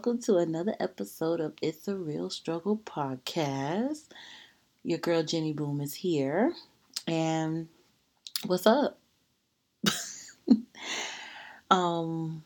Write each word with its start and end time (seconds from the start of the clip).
Welcome 0.00 0.22
to 0.22 0.38
another 0.38 0.74
episode 0.80 1.40
of 1.40 1.52
It's 1.60 1.86
a 1.86 1.94
Real 1.94 2.30
Struggle 2.30 2.78
podcast. 2.86 4.04
Your 4.82 4.96
girl 4.96 5.22
Jenny 5.22 5.52
Boom 5.52 5.82
is 5.82 5.92
here. 5.92 6.54
And 7.06 7.68
what's 8.46 8.66
up? 8.66 8.98
um, 11.70 12.42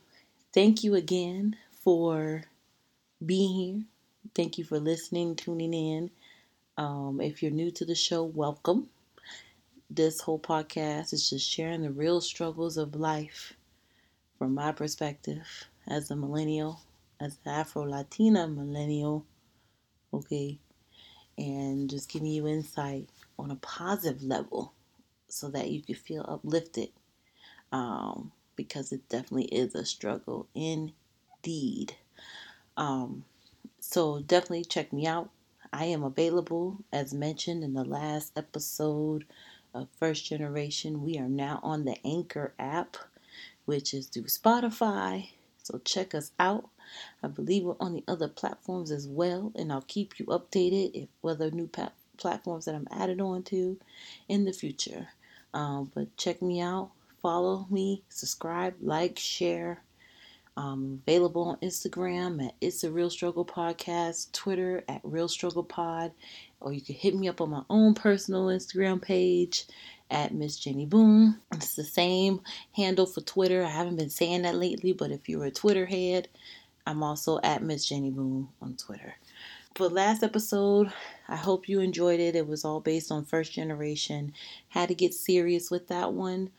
thank 0.53 0.83
you 0.83 0.97
again 0.97 1.55
for 1.85 2.43
being 3.25 3.55
here. 3.55 3.83
Thank 4.35 4.59
you 4.59 4.65
for 4.65 4.81
listening, 4.81 5.37
tuning 5.37 5.75
in. 5.75 6.11
Um, 6.77 7.21
if 7.21 7.41
you're 7.41 7.53
new 7.53 7.71
to 7.71 7.85
the 7.85 7.95
show, 7.95 8.25
welcome. 8.25 8.89
This 9.89 10.21
whole 10.21 10.41
podcast 10.41 11.13
is 11.13 11.31
just 11.31 11.49
sharing 11.49 11.83
the 11.83 11.93
real 11.93 12.21
struggles 12.21 12.77
of 12.77 12.97
life 12.97 13.53
from 14.39 14.55
my 14.55 14.73
perspective 14.73 15.69
as 15.87 16.11
a 16.11 16.17
millennial, 16.17 16.81
as 17.25 17.39
an 17.45 17.53
Afro 17.53 17.83
Latina 17.83 18.47
millennial, 18.47 19.27
okay, 20.13 20.59
and 21.39 21.91
just 21.91 22.11
giving 22.11 22.29
you 22.29 22.47
insight 22.47 23.09
on 23.39 23.51
a 23.51 23.57
positive 23.57 24.23
level 24.23 24.73
so 25.29 25.49
that 25.51 25.71
you 25.71 25.83
can 25.83 25.95
feel 25.97 26.25
uplifted 26.29 26.91
um, 27.73 28.33
because 28.57 28.93
it 28.93 29.09
definitely 29.09 29.47
is 29.47 29.75
a 29.75 29.85
struggle 29.85 30.49
indeed. 30.55 31.95
Um, 32.77 33.25
so 33.81 34.21
definitely 34.21 34.65
check 34.65 34.93
me 34.93 35.07
out. 35.07 35.31
I 35.73 35.87
am 35.87 36.05
available, 36.05 36.79
as 36.93 37.13
mentioned 37.13 37.65
in 37.65 37.75
the 37.75 37.85
last 37.85 38.39
episode 38.39 39.25
of 39.75 39.89
First 39.99 40.27
Generation. 40.27 41.03
We 41.03 41.19
are 41.19 41.29
now 41.29 41.59
on 41.65 41.85
the 41.85 41.97
Anchor 42.07 42.55
app, 42.61 42.97
which 43.65 43.93
is 43.93 44.07
through 44.07 44.25
Spotify. 44.25 45.31
So 45.63 45.81
check 45.85 46.15
us 46.15 46.31
out. 46.39 46.69
I 47.23 47.29
believe 47.29 47.65
we're 47.65 47.77
on 47.81 47.95
the 47.95 48.05
other 48.09 48.29
platforms 48.29 48.91
as 48.91 49.09
well, 49.09 49.53
and 49.55 49.73
I'll 49.73 49.85
keep 49.87 50.19
you 50.19 50.27
updated 50.27 50.91
if 50.95 51.09
whether 51.21 51.51
new 51.51 51.67
pa- 51.67 51.93
platforms 52.17 52.65
that 52.67 52.75
I'm 52.75 52.89
added 52.91 53.21
on 53.21 53.43
to 53.45 53.79
in 54.29 54.45
the 54.45 54.53
future. 54.53 55.09
Um, 55.53 55.91
but 55.95 56.17
check 56.17 56.43
me 56.43 56.61
out, 56.61 56.91
follow 57.23 57.67
me, 57.71 58.03
subscribe, 58.09 58.75
like, 58.81 59.19
share. 59.19 59.83
Available 60.57 61.43
on 61.49 61.57
Instagram 61.57 62.47
at 62.47 62.55
It's 62.61 62.85
a 62.85 62.91
Real 62.91 63.11
Struggle 63.11 63.45
Podcast, 63.45 64.31
Twitter 64.31 64.85
at 64.89 65.01
Real 65.03 65.27
Struggle 65.27 65.65
Pod, 65.65 66.13
or 66.61 66.73
you 66.73 66.81
can 66.81 66.95
hit 66.95 67.15
me 67.17 67.29
up 67.29 67.41
on 67.41 67.51
my 67.51 67.63
own 67.69 67.95
personal 67.95 68.47
Instagram 68.47 69.03
page 69.03 69.67
at 70.11 70.33
Miss 70.33 70.57
Jenny 70.57 70.87
Boom. 70.87 71.41
It's 71.53 71.75
the 71.75 71.83
same 71.83 72.41
handle 72.77 73.07
for 73.07 73.21
Twitter. 73.21 73.65
I 73.65 73.71
haven't 73.71 73.97
been 73.97 74.11
saying 74.11 74.43
that 74.43 74.55
lately, 74.55 74.93
but 74.93 75.11
if 75.11 75.29
you're 75.29 75.45
a 75.45 75.51
Twitter 75.51 75.87
head, 75.87 76.29
I'm 76.87 77.03
also 77.03 77.41
at 77.43 77.63
Miss 77.63 77.87
Jenny 77.87 78.11
Boom 78.11 78.51
on 78.61 78.77
Twitter. 78.77 79.15
For 79.75 79.89
last 79.89 80.23
episode, 80.23 80.93
I 81.29 81.37
hope 81.37 81.69
you 81.69 81.81
enjoyed 81.81 82.21
it. 82.21 82.37
It 82.37 82.47
was 82.47 82.65
all 82.65 82.81
based 82.81 83.11
on 83.11 83.25
first 83.25 83.53
generation. 83.53 84.33
Had 84.69 84.89
to 84.89 84.95
get 84.95 85.15
serious 85.15 85.71
with 85.71 85.89
that 85.89 86.13
one 86.13 86.51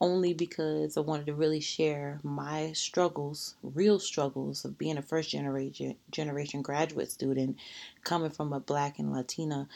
only 0.00 0.34
because 0.34 0.96
I 0.96 1.00
wanted 1.00 1.26
to 1.26 1.34
really 1.34 1.60
share 1.60 2.18
my 2.22 2.72
struggles, 2.72 3.54
real 3.62 3.98
struggles 3.98 4.64
of 4.64 4.76
being 4.78 4.98
a 4.98 5.02
first 5.02 5.30
generation 5.30 5.96
generation 6.10 6.62
graduate 6.62 7.10
student 7.10 7.56
coming 8.02 8.30
from 8.30 8.52
a 8.52 8.60
black 8.60 8.98
and 8.98 9.12
Latina 9.12 9.68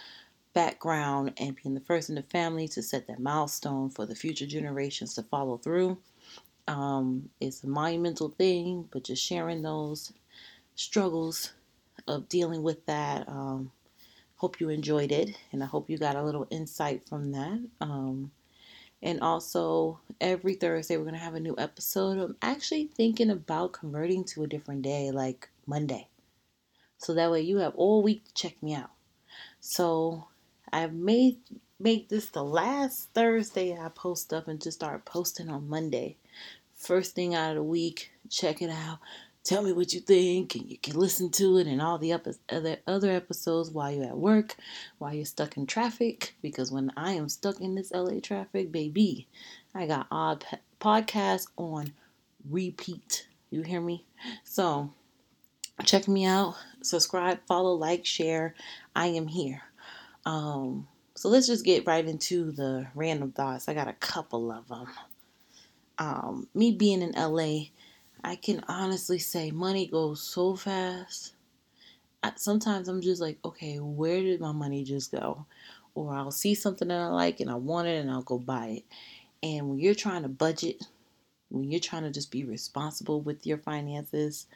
background 0.55 1.35
and 1.37 1.57
being 1.63 1.75
the 1.75 1.81
first 1.81 2.09
in 2.09 2.17
the 2.17 2.23
family 2.23 2.67
to 2.69 2.83
set 2.83 3.07
that 3.07 3.21
milestone 3.21 3.91
for 3.91 4.07
the 4.07 4.15
future 4.15 4.47
generations 4.47 5.15
to 5.15 5.23
follow 5.23 5.57
through. 5.57 5.99
Um, 6.69 7.31
it's 7.41 7.65
a 7.65 7.67
monumental 7.67 8.29
thing, 8.29 8.89
but 8.93 9.05
just 9.05 9.25
sharing 9.25 9.63
those 9.63 10.13
struggles 10.77 11.53
of 12.07 12.29
dealing 12.29 12.63
with 12.63 12.85
that. 12.87 13.29
Um, 13.29 13.73
hope 14.37 14.61
you 14.61 14.69
enjoyed 14.69 15.11
it, 15.11 15.37
and 15.51 15.63
I 15.63 15.67
hope 15.67 15.91
you 15.91 15.99
got 15.99 16.15
a 16.15 16.23
little 16.23 16.47
insight 16.51 17.09
from 17.09 17.33
that. 17.33 17.59
Um, 17.81 18.31
and 19.03 19.21
also, 19.21 20.01
every 20.21 20.55
Thursday, 20.55 20.97
we're 20.97 21.05
going 21.05 21.15
to 21.15 21.21
have 21.21 21.35
a 21.35 21.41
new 21.41 21.55
episode. 21.57 22.19
I'm 22.19 22.37
actually 22.43 22.91
thinking 22.95 23.31
about 23.31 23.73
converting 23.73 24.25
to 24.25 24.45
a 24.45 24.49
different 24.49 24.83
day, 24.83 25.11
like 25.11 25.49
Monday. 25.67 26.09
So 26.99 27.15
that 27.15 27.31
way 27.31 27.41
you 27.41 27.59
have 27.59 27.75
all 27.77 28.03
week 28.03 28.25
to 28.27 28.35
check 28.35 28.63
me 28.63 28.75
out. 28.75 28.91
So 29.61 30.27
I've 30.73 30.93
made 30.93 31.39
make 31.81 32.09
this 32.09 32.31
the 32.31 32.43
last 32.43 33.11
Thursday 33.15 33.79
I 33.79 33.89
post 33.89 34.33
up 34.33 34.49
and 34.49 34.61
just 34.61 34.79
start 34.79 35.05
posting 35.05 35.49
on 35.49 35.69
Monday. 35.69 36.17
First 36.79 37.15
thing 37.15 37.35
out 37.35 37.51
of 37.51 37.57
the 37.57 37.63
week, 37.63 38.13
check 38.31 38.63
it 38.63 38.71
out. 38.71 39.01
Tell 39.43 39.63
me 39.63 39.73
what 39.73 39.93
you 39.95 40.01
think, 40.01 40.55
and 40.55 40.71
you 40.71 40.79
can 40.79 40.95
listen 40.97 41.31
to 41.33 41.59
it 41.59 41.67
and 41.67 41.83
all 41.83 41.99
the 41.99 42.13
other 42.13 42.35
other 42.87 43.11
episodes 43.11 43.71
while 43.71 43.91
you're 43.91 44.05
at 44.05 44.17
work, 44.17 44.57
while 44.99 45.13
you're 45.13 45.25
stuck 45.25 45.57
in 45.57 45.67
traffic. 45.67 46.35
Because 46.41 46.71
when 46.71 46.93
I 46.97 47.13
am 47.13 47.29
stuck 47.29 47.61
in 47.61 47.75
this 47.75 47.91
LA 47.93 48.21
traffic, 48.23 48.71
baby, 48.71 49.27
I 49.75 49.87
got 49.87 50.07
odd 50.11 50.45
podcasts 50.81 51.49
on 51.57 51.93
repeat. 52.49 53.27
You 53.51 53.63
hear 53.63 53.81
me? 53.81 54.05
So 54.45 54.93
check 55.85 56.07
me 56.09 56.27
out. 56.27 56.55
Subscribe, 56.83 57.41
follow, 57.47 57.73
like, 57.73 58.07
share. 58.07 58.55
I 58.95 59.09
am 59.09 59.27
here. 59.27 59.63
Um, 60.27 60.87
so 61.15 61.29
let's 61.29 61.47
just 61.47 61.65
get 61.65 61.87
right 61.87 62.07
into 62.07 62.53
the 62.53 62.87
random 62.95 63.33
thoughts. 63.33 63.69
I 63.69 63.75
got 63.75 63.89
a 63.89 63.95
couple 63.95 64.53
of 64.53 64.69
them. 64.69 64.87
Um, 65.99 66.49
me 66.55 66.73
being 66.73 67.03
in 67.03 67.15
LA 67.17 67.71
I 68.25 68.37
can 68.37 68.65
honestly 68.69 69.19
say 69.19 69.51
money 69.51 69.87
goes 69.87 70.23
so 70.23 70.57
fast. 70.57 71.35
sometimes 72.37 72.89
I'm 72.89 73.01
just 73.01 73.21
like, 73.21 73.39
okay, 73.45 73.79
where 73.79 74.21
did 74.21 74.41
my 74.41 74.53
money 74.53 74.85
just 74.85 75.13
go? 75.13 75.47
Or 75.95 76.15
I'll 76.15 76.31
see 76.31 76.55
something 76.55 76.89
that 76.89 77.01
I 77.01 77.07
like 77.09 77.41
and 77.41 77.51
I 77.51 77.55
want 77.57 77.89
it 77.89 78.01
and 78.01 78.11
I'll 78.11 78.23
go 78.23 78.39
buy 78.39 78.67
it. 78.69 78.85
And 79.43 79.69
when 79.69 79.79
you're 79.81 79.95
trying 79.95 80.23
to 80.23 80.29
budget, 80.29 80.85
when 81.51 81.71
you're 81.71 81.81
trying 81.81 82.05
to 82.05 82.11
just 82.11 82.31
be 82.31 82.45
responsible 82.45 83.21
with 83.23 83.47
your 83.47 83.59
finances, 83.59 84.47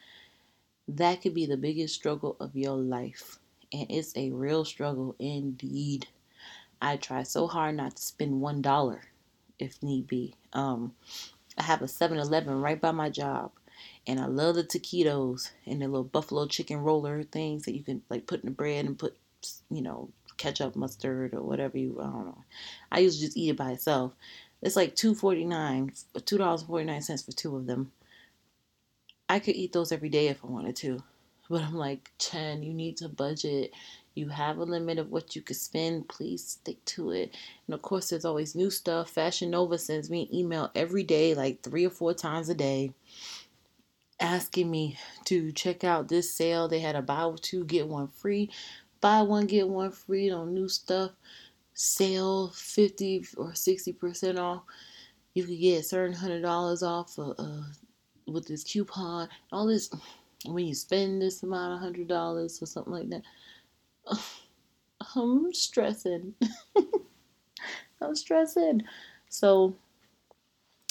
that 0.89 1.23
could 1.23 1.35
be 1.35 1.47
the 1.47 1.57
biggest 1.57 1.95
struggle 1.95 2.37
of 2.41 2.57
your 2.57 2.77
life. 2.77 3.39
And 3.73 3.87
it's 3.91 4.17
a 4.17 4.31
real 4.31 4.65
struggle 4.65 5.17
indeed. 5.19 6.09
I 6.83 6.97
try 6.99 7.25
so 7.25 7.47
hard 7.49 7.77
not 7.77 7.97
to 7.97 8.03
spend 8.03 8.41
one 8.41 8.63
dollar 8.63 9.03
if 9.63 9.83
need 9.83 10.07
be. 10.09 10.35
Um, 10.53 10.95
I 11.59 11.63
have 11.65 11.83
a 11.83 11.89
7 11.89 12.19
Eleven 12.19 12.61
right 12.61 12.81
by 12.81 12.93
my 12.93 13.11
job. 13.11 13.53
And 14.07 14.21
I 14.21 14.27
love 14.27 14.57
the 14.57 14.65
taquitos 14.65 15.51
and 15.67 15.81
the 15.81 15.87
little 15.89 16.05
buffalo 16.05 16.47
chicken 16.47 16.79
roller 16.79 17.23
things 17.23 17.65
that 17.65 17.77
you 17.77 17.83
can 17.85 18.03
like 18.11 18.27
put 18.27 18.41
in 18.41 18.47
the 18.47 18.53
bread 18.53 18.85
and 18.87 18.99
put, 18.99 19.17
you 19.71 19.83
know, 19.83 20.11
ketchup, 20.37 20.77
mustard, 20.77 21.35
or 21.35 21.43
whatever 21.43 21.79
you, 21.79 21.99
I 22.01 22.05
don't 22.05 22.27
know. 22.27 22.45
I 22.91 23.01
usually 23.01 23.27
just 23.27 23.37
eat 23.37 23.51
it 23.51 23.57
by 23.57 23.73
itself. 23.73 24.13
It's 24.63 24.77
like 24.77 24.97
two 24.97 25.15
forty 25.15 25.45
nine, 25.45 25.93
two 26.25 26.39
dollars 26.39 26.63
forty 26.63 26.85
nine 26.85 27.03
cents 27.03 27.23
for 27.23 27.33
two 27.33 27.57
of 27.57 27.67
them. 27.67 27.93
I 29.29 29.39
could 29.41 29.57
eat 29.57 29.73
those 29.73 29.93
every 29.93 30.09
day 30.09 30.29
if 30.29 30.45
I 30.45 30.49
wanted 30.49 30.77
to, 30.77 31.03
but 31.51 31.63
I'm 31.63 31.75
like, 31.75 32.13
Jen, 32.19 32.63
you 32.63 32.75
need 32.75 32.99
to 32.99 33.09
budget. 33.09 33.73
You 34.15 34.29
have 34.29 34.59
a 34.59 34.65
limit 34.65 34.99
of 34.99 35.11
what 35.11 35.35
you 35.35 35.43
could 35.43 35.57
spend. 35.57 36.09
Please 36.09 36.47
stick 36.47 36.85
to 36.87 37.11
it. 37.11 37.35
And 37.67 37.75
of 37.75 37.83
course, 37.83 38.11
there's 38.11 38.25
always 38.25 38.55
new 38.55 38.71
stuff. 38.71 39.11
Fashion 39.11 39.51
Nova 39.51 39.79
sends 39.79 40.11
me 40.11 40.23
an 40.23 40.35
email 40.35 40.71
every 40.75 41.03
day, 41.03 41.35
like 41.35 41.63
three 41.63 41.87
or 41.87 41.91
four 41.91 42.13
times 42.13 42.49
a 42.49 42.55
day, 42.55 42.93
asking 44.21 44.71
me 44.71 44.99
to 45.25 45.51
check 45.53 45.83
out 45.83 46.09
this 46.09 46.33
sale. 46.35 46.69
They 46.69 46.81
had 46.81 46.97
a 46.97 47.03
buy 47.03 47.33
two, 47.41 47.65
get 47.65 47.89
one 47.89 48.09
free. 48.09 48.51
Buy 49.01 49.23
one, 49.23 49.47
get 49.47 49.69
one 49.69 49.91
free 49.91 50.31
on 50.31 50.55
new 50.55 50.69
stuff. 50.69 51.13
Sale 51.75 52.51
50 52.51 53.27
or 53.39 53.53
60% 53.53 54.39
off. 54.39 54.63
You 55.35 55.45
could 55.45 55.59
get 55.59 55.87
certain 55.87 56.15
hundred 56.15 56.43
dollars 56.43 56.83
off 56.83 57.19
uh, 57.19 57.31
uh, 57.31 57.63
with 58.27 58.47
this 58.47 58.63
coupon. 58.63 59.31
All 59.51 59.67
this, 59.67 59.91
when 60.45 60.67
you 60.67 60.75
spend 60.75 61.23
this 61.23 61.43
amount 61.43 61.73
of 61.73 61.81
hundred 61.81 62.09
dollars 62.09 62.61
or 62.61 62.67
something 62.67 62.93
like 62.93 63.09
that 63.09 63.23
I'm 65.17 65.53
stressing. 65.53 66.35
I'm 68.01 68.15
stressing. 68.15 68.83
So 69.29 69.75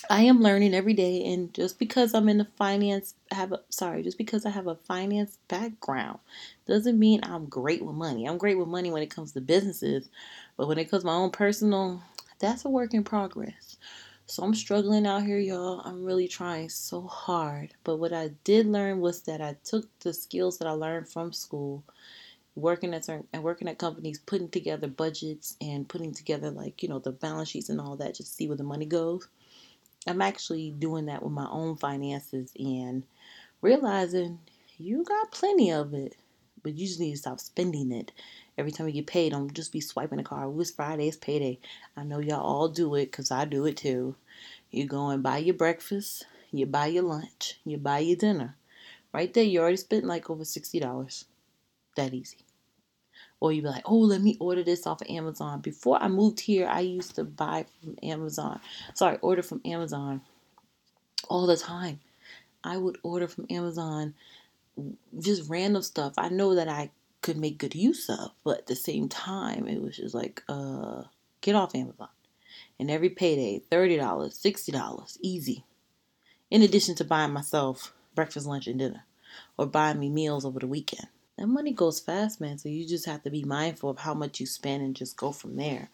I 0.10 0.24
am 0.24 0.42
learning 0.42 0.74
every 0.74 0.94
day, 0.94 1.24
and 1.32 1.54
just 1.54 1.80
because 1.80 2.14
I'm 2.14 2.28
in 2.28 2.40
the 2.40 2.48
finance, 2.58 3.14
have 3.32 3.52
a 3.52 3.62
sorry, 3.70 4.04
just 4.04 4.18
because 4.18 4.46
I 4.46 4.50
have 4.50 4.68
a 4.68 4.76
finance 4.76 5.38
background, 5.48 6.20
doesn't 6.68 7.00
mean 7.00 7.22
I'm 7.24 7.46
great 7.46 7.84
with 7.86 7.96
money. 7.96 8.28
I'm 8.28 8.38
great 8.38 8.58
with 8.58 8.68
money 8.68 8.92
when 8.92 9.04
it 9.04 9.12
comes 9.12 9.32
to 9.34 9.42
businesses, 9.42 10.10
but 10.58 10.68
when 10.68 10.78
it 10.80 10.90
comes 10.90 11.04
to 11.04 11.08
my 11.08 11.14
own 11.14 11.32
personal, 11.32 12.02
that's 12.40 12.66
a 12.66 12.70
work 12.70 12.94
in 12.94 13.04
progress. 13.04 13.78
So 14.26 14.44
I'm 14.44 14.56
struggling 14.56 15.06
out 15.06 15.24
here, 15.24 15.40
y'all. 15.40 15.82
I'm 15.82 16.04
really 16.04 16.28
trying 16.28 16.70
so 16.70 17.02
hard. 17.04 17.74
But 17.84 17.98
what 17.98 18.14
I 18.14 18.30
did 18.44 18.66
learn 18.66 19.00
was 19.02 19.22
that 19.24 19.42
I 19.42 19.58
took 19.64 19.88
the 20.00 20.14
skills 20.14 20.58
that 20.60 20.68
I 20.68 20.72
learned 20.72 21.10
from 21.10 21.34
school 21.34 21.84
working 22.56 22.94
at 22.94 23.06
certain 23.06 23.28
and 23.34 23.44
working 23.44 23.68
at 23.68 23.78
companies, 23.78 24.20
putting 24.20 24.50
together 24.50 24.88
budgets 24.88 25.56
and 25.62 25.88
putting 25.88 26.14
together 26.14 26.52
like 26.52 26.84
you 26.84 26.90
know 26.90 27.00
the 27.00 27.12
balance 27.12 27.50
sheets 27.50 27.70
and 27.70 27.80
all 27.80 27.96
that, 27.98 28.16
just 28.16 28.36
see 28.36 28.48
where 28.48 28.58
the 28.58 28.64
money 28.64 28.86
goes. 28.86 29.28
I'm 30.08 30.22
actually 30.22 30.72
doing 30.72 31.06
that 31.06 31.22
with 31.22 31.32
my 31.32 31.48
own 31.50 31.76
finances 31.76 32.52
and 32.60 33.04
realizing 33.62 34.40
you 34.78 35.04
got 35.04 35.32
plenty 35.32 35.72
of 35.72 35.94
it, 35.94 36.16
but 36.64 36.74
you 36.74 36.88
just 36.88 37.00
need 37.00 37.12
to 37.12 37.18
stop 37.18 37.40
spending 37.40 37.92
it. 37.92 38.12
Every 38.58 38.72
time 38.72 38.88
you 38.88 38.94
get 38.94 39.08
paid, 39.08 39.32
don't 39.32 39.54
just 39.54 39.72
be 39.72 39.80
swiping 39.80 40.18
the 40.18 40.24
card. 40.24 40.50
It 40.50 40.56
was 40.56 40.72
Friday, 40.72 41.08
it's 41.08 41.18
payday. 41.18 41.60
I 41.96 42.04
know 42.04 42.20
y'all 42.20 42.42
all 42.42 42.68
do 42.68 42.96
it 42.96 43.06
because 43.06 43.32
I 43.32 43.46
do 43.46 43.66
it 43.66 43.78
too. 43.78 44.16
You 44.72 44.86
go 44.86 45.10
and 45.10 45.22
buy 45.22 45.38
your 45.38 45.56
breakfast, 45.56 46.26
you 46.52 46.66
buy 46.66 46.88
your 46.88 47.04
lunch, 47.04 47.60
you 47.64 47.78
buy 47.78 48.00
your 48.00 48.18
dinner. 48.18 48.56
Right 49.14 49.34
there, 49.34 49.44
you 49.44 49.60
already 49.60 49.78
spent 49.78 50.06
like 50.06 50.30
over 50.30 50.44
$60. 50.44 51.26
That 51.96 52.14
easy. 52.14 52.38
Or 53.40 53.52
you'd 53.52 53.64
be 53.64 53.70
like, 53.70 53.84
oh, 53.86 53.98
let 53.98 54.22
me 54.22 54.38
order 54.40 54.64
this 54.64 54.86
off 54.86 55.02
of 55.02 55.10
Amazon. 55.10 55.62
Before 55.62 56.02
I 56.02 56.08
moved 56.08 56.40
here, 56.40 56.68
I 56.68 56.82
used 56.82 57.16
to 57.16 57.24
buy 57.24 57.66
from 57.82 57.98
Amazon. 58.04 58.60
Sorry, 58.94 59.18
order 59.22 59.42
from 59.42 59.62
Amazon 59.66 60.22
all 61.28 61.48
the 61.48 61.58
time. 61.58 62.00
I 62.64 62.78
would 62.78 63.00
order 63.04 63.28
from 63.28 63.48
Amazon 63.50 64.14
just 65.20 65.50
random 65.50 65.82
stuff. 65.82 66.14
I 66.18 66.30
know 66.30 66.56
that 66.56 66.68
I 66.68 66.92
could 67.22 67.38
make 67.38 67.58
good 67.58 67.76
use 67.76 68.10
of, 68.10 68.32
but 68.44 68.60
at 68.60 68.68
the 68.68 68.76
same 68.76 69.10
time, 69.10 69.68
it 69.68 69.82
was 69.82 69.98
just 69.98 70.16
like, 70.16 70.44
uh, 70.48 71.04
get 71.42 71.56
off 71.56 71.76
Amazon. 71.76 72.10
And 72.80 72.90
every 72.90 73.10
payday, 73.10 73.62
$30, 73.72 74.00
$60, 74.00 75.18
easy. 75.22 75.66
In 76.50 76.62
addition 76.62 76.96
to 76.96 77.04
buying 77.04 77.32
myself 77.32 77.94
breakfast, 78.16 78.46
lunch, 78.46 78.68
and 78.68 78.80
dinner, 78.80 79.06
or 79.58 79.66
buying 79.66 80.00
me 80.00 80.10
meals 80.10 80.46
over 80.46 80.60
the 80.60 80.68
weekend. 80.68 81.08
That 81.42 81.48
money 81.48 81.72
goes 81.72 82.00
fast, 82.00 82.40
man. 82.40 82.60
So 82.60 82.70
you 82.70 82.88
just 82.88 83.08
have 83.08 83.24
to 83.24 83.32
be 83.32 83.44
mindful 83.44 83.90
of 83.90 83.98
how 83.98 84.14
much 84.14 84.40
you 84.40 84.46
spend 84.46 84.84
and 84.84 84.96
just 84.96 85.18
go 85.18 85.32
from 85.32 85.56
there. 85.56 85.90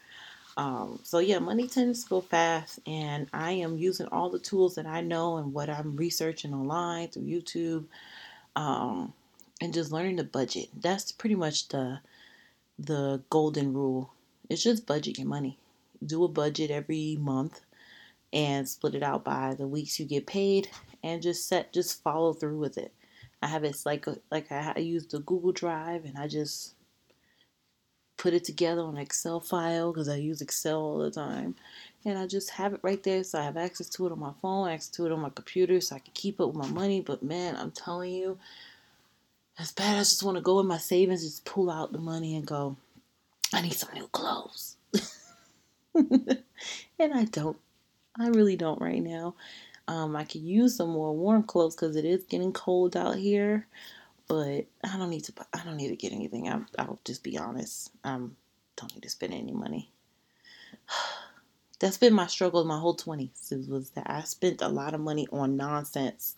Um, 0.58 1.00
so 1.04 1.20
yeah, 1.20 1.40
money 1.40 1.70
tends 1.70 2.04
to 2.04 2.10
go 2.10 2.20
fast, 2.20 2.82
and 2.86 3.30
I 3.32 3.54
am 3.54 3.78
using 3.78 4.08
all 4.08 4.30
the 4.30 4.40
tools 4.40 4.76
that 4.76 4.86
I 4.86 5.00
know 5.00 5.38
and 5.38 5.54
what 5.54 5.70
I'm 5.70 5.96
researching 5.96 6.54
online 6.54 7.08
through 7.08 7.24
YouTube, 7.24 7.86
um, 8.58 9.14
and 9.62 9.74
just 9.74 9.94
learning 9.94 10.18
to 10.18 10.26
budget. 10.26 10.68
That's 10.82 11.14
pretty 11.14 11.36
much 11.36 11.70
the 11.70 12.02
the 12.78 13.22
golden 13.30 13.72
rule. 13.72 14.12
It's 14.50 14.64
just 14.64 14.86
budget 14.86 15.18
your 15.18 15.28
money. 15.28 15.58
Do 16.06 16.26
a 16.26 16.28
budget 16.28 16.72
every 16.72 17.16
month 17.22 17.62
and 18.34 18.68
split 18.68 18.96
it 18.96 19.04
out 19.04 19.24
by 19.24 19.56
the 19.58 19.66
weeks 19.66 19.98
you 19.98 20.06
get 20.06 20.28
paid, 20.28 20.68
and 21.04 21.22
just 21.22 21.48
set 21.48 21.72
just 21.72 22.04
follow 22.04 22.34
through 22.34 22.58
with 22.58 22.78
it. 22.78 22.92
I 23.42 23.48
have 23.48 23.64
it's 23.64 23.86
like 23.86 24.06
like 24.32 24.52
I, 24.52 24.74
I 24.76 24.80
use 24.80 25.06
the 25.08 25.20
Google 25.20 25.52
Drive, 25.52 26.06
and 26.06 26.18
I 26.18 26.28
just 26.28 26.74
put 28.18 28.34
it 28.34 28.44
together 28.44 28.82
on 28.82 28.98
Excel 28.98 29.40
file 29.40 29.92
because 29.92 30.10
I 30.10 30.16
use 30.16 30.42
Excel 30.42 30.82
all 30.82 30.98
the 30.98 31.12
time. 31.12 31.56
And 32.04 32.18
I 32.18 32.26
just 32.26 32.50
have 32.52 32.74
it 32.74 32.80
right 32.84 33.02
there 33.04 33.24
so 33.24 33.40
I 33.40 33.44
have 33.44 33.58
access 33.58 33.90
to 33.90 34.08
it 34.08 34.12
on 34.12 34.20
my 34.20 34.34
phone, 34.42 34.70
access 34.70 34.90
to 34.96 35.06
it 35.06 35.12
on 35.12 35.20
my 35.20 35.30
computer 35.30 35.80
so 35.80 35.96
I 35.96 36.00
can 36.00 36.14
keep 36.14 36.40
up 36.40 36.48
with 36.54 36.58
my 36.58 36.70
money. 36.70 37.02
But 37.02 37.22
man, 37.22 37.56
I'm 37.56 37.72
telling 37.72 38.12
you, 38.12 38.40
as 39.60 39.72
bad 39.72 39.96
as 39.96 40.08
I 40.08 40.12
just 40.12 40.24
want 40.24 40.38
to 40.38 40.42
go 40.42 40.60
in 40.60 40.68
my 40.68 40.78
savings, 40.78 41.24
just 41.24 41.46
pull 41.46 41.70
out 41.70 41.92
the 41.92 42.00
money 42.00 42.36
and 42.36 42.46
go, 42.46 42.76
I 43.54 43.62
need 43.62 43.74
some 43.74 43.94
new 43.94 44.08
clothes. 44.08 44.78
and 45.96 47.14
I 47.14 47.26
don't. 47.26 47.58
I 48.20 48.30
really 48.30 48.56
don't 48.56 48.82
right 48.82 49.02
now. 49.02 49.36
Um, 49.88 50.16
I 50.16 50.26
could 50.26 50.42
use 50.42 50.76
some 50.76 50.90
more 50.90 51.16
warm 51.16 51.44
clothes 51.44 51.76
because 51.76 51.96
it 51.96 52.06
is 52.06 52.24
getting 52.26 52.52
cold 52.52 52.98
out 52.98 53.16
here 53.16 53.68
but 54.28 54.66
I 54.84 54.98
don't 54.98 55.10
need 55.10 55.24
to. 55.26 55.34
I 55.54 55.64
don't 55.64 55.78
need 55.78 55.90
to 55.90 55.96
get 55.96 56.12
anything. 56.12 56.50
I, 56.50 56.60
I'll 56.78 57.00
just 57.06 57.24
be 57.24 57.38
honest. 57.38 57.92
I 58.04 58.18
don't 58.18 58.94
need 58.94 59.04
to 59.04 59.10
spend 59.10 59.34
any 59.34 59.54
money. 59.54 59.92
That's 61.80 61.98
been 61.98 62.14
my 62.14 62.28
struggle 62.28 62.64
my 62.64 62.80
whole 62.80 62.96
twenties. 62.96 63.54
Was 63.70 63.92
that 63.92 64.10
I 64.10 64.22
spent 64.22 64.62
a 64.62 64.68
lot 64.68 64.94
of 64.94 65.00
money 65.00 65.28
on 65.32 65.58
nonsense, 65.58 66.36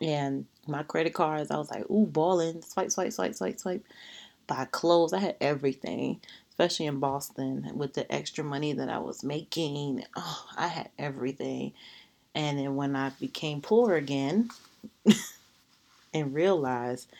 and 0.00 0.46
my 0.66 0.82
credit 0.82 1.14
cards. 1.14 1.50
I 1.50 1.58
was 1.58 1.70
like, 1.70 1.88
ooh, 1.90 2.06
balling, 2.06 2.62
swipe, 2.62 2.90
swipe, 2.90 3.12
swipe, 3.12 3.34
swipe, 3.34 3.58
swipe. 3.58 3.84
Buy 4.46 4.66
clothes. 4.70 5.12
I 5.12 5.18
had 5.18 5.36
everything, 5.40 6.20
especially 6.50 6.86
in 6.86 7.00
Boston 7.00 7.70
with 7.74 7.94
the 7.94 8.10
extra 8.12 8.44
money 8.44 8.72
that 8.74 8.88
I 8.88 8.98
was 8.98 9.24
making. 9.24 10.04
Oh, 10.16 10.46
I 10.56 10.68
had 10.68 10.90
everything. 10.98 11.72
And 12.36 12.56
then 12.56 12.76
when 12.76 12.94
I 12.94 13.10
became 13.18 13.60
poor 13.60 13.96
again. 13.96 14.50
and 16.16 16.34
realized, 16.34 17.10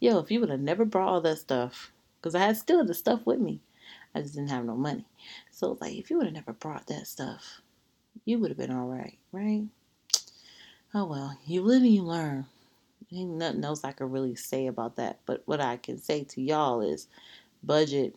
yo, 0.00 0.18
if 0.18 0.30
you 0.30 0.40
would 0.40 0.50
have 0.50 0.60
never 0.60 0.84
brought 0.84 1.08
all 1.08 1.20
that 1.20 1.38
stuff, 1.38 1.92
because 2.18 2.34
I 2.34 2.40
had 2.40 2.56
still 2.56 2.84
the 2.84 2.94
stuff 2.94 3.20
with 3.26 3.38
me, 3.38 3.60
I 4.14 4.22
just 4.22 4.34
didn't 4.34 4.50
have 4.50 4.64
no 4.64 4.76
money. 4.76 5.04
So 5.50 5.76
like, 5.80 5.94
if 5.94 6.10
you 6.10 6.16
would 6.16 6.26
have 6.26 6.34
never 6.34 6.52
brought 6.52 6.86
that 6.86 7.06
stuff, 7.06 7.60
you 8.24 8.38
would 8.38 8.50
have 8.50 8.58
been 8.58 8.72
all 8.72 8.86
right, 8.86 9.18
right? 9.32 9.64
Oh 10.94 11.04
well, 11.04 11.38
you 11.46 11.62
live 11.62 11.82
and 11.82 11.94
you 11.94 12.02
learn. 12.02 12.46
Ain't 13.12 13.30
nothing 13.30 13.64
else 13.64 13.84
I 13.84 13.92
can 13.92 14.10
really 14.10 14.34
say 14.34 14.66
about 14.66 14.96
that. 14.96 15.20
But 15.26 15.42
what 15.44 15.60
I 15.60 15.76
can 15.76 15.98
say 15.98 16.24
to 16.24 16.40
y'all 16.40 16.80
is, 16.80 17.08
budget. 17.62 18.16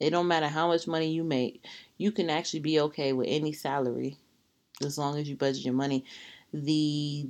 It 0.00 0.10
don't 0.10 0.28
matter 0.28 0.48
how 0.48 0.68
much 0.68 0.88
money 0.88 1.06
you 1.06 1.22
make. 1.22 1.64
You 1.98 2.10
can 2.10 2.28
actually 2.28 2.60
be 2.60 2.80
okay 2.80 3.12
with 3.12 3.28
any 3.30 3.52
salary 3.52 4.18
as 4.82 4.98
long 4.98 5.18
as 5.18 5.28
you 5.28 5.36
budget 5.36 5.64
your 5.64 5.74
money. 5.74 6.04
The 6.52 7.28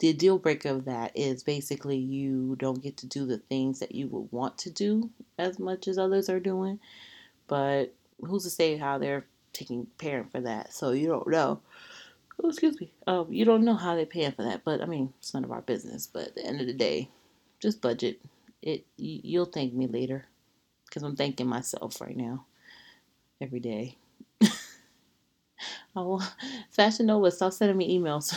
the 0.00 0.12
deal 0.12 0.38
breaker 0.38 0.70
of 0.70 0.84
that 0.86 1.12
is 1.14 1.42
basically 1.44 1.96
you 1.96 2.56
don't 2.58 2.82
get 2.82 2.96
to 2.98 3.06
do 3.06 3.26
the 3.26 3.38
things 3.38 3.78
that 3.78 3.94
you 3.94 4.08
would 4.08 4.30
want 4.32 4.58
to 4.58 4.70
do 4.70 5.10
as 5.38 5.58
much 5.58 5.86
as 5.86 5.98
others 5.98 6.28
are 6.28 6.40
doing. 6.40 6.80
But 7.46 7.94
who's 8.20 8.44
to 8.44 8.50
say 8.50 8.76
how 8.76 8.98
they're 8.98 9.26
taking 9.52 9.86
paying 9.98 10.24
for 10.24 10.40
that? 10.40 10.72
So 10.72 10.90
you 10.90 11.06
don't 11.06 11.28
know. 11.28 11.60
Oh, 12.42 12.48
excuse 12.48 12.80
me. 12.80 12.90
Um, 13.06 13.26
you 13.30 13.44
don't 13.44 13.64
know 13.64 13.74
how 13.74 13.94
they're 13.94 14.06
paying 14.06 14.32
for 14.32 14.42
that. 14.42 14.64
But 14.64 14.80
I 14.80 14.86
mean, 14.86 15.12
it's 15.18 15.32
none 15.32 15.44
of 15.44 15.52
our 15.52 15.62
business. 15.62 16.08
But 16.12 16.28
at 16.28 16.34
the 16.34 16.44
end 16.44 16.60
of 16.60 16.66
the 16.66 16.72
day, 16.72 17.08
just 17.60 17.80
budget. 17.80 18.20
It. 18.62 18.84
You'll 18.96 19.44
thank 19.44 19.74
me 19.74 19.86
later, 19.86 20.24
because 20.86 21.02
I'm 21.02 21.16
thanking 21.16 21.46
myself 21.46 22.00
right 22.00 22.16
now, 22.16 22.46
every 23.40 23.60
day. 23.60 23.98
Oh, 25.96 26.32
Fashion 26.70 27.06
Nova, 27.06 27.30
stop 27.30 27.52
sending 27.52 27.76
me 27.76 27.98
emails. 27.98 28.36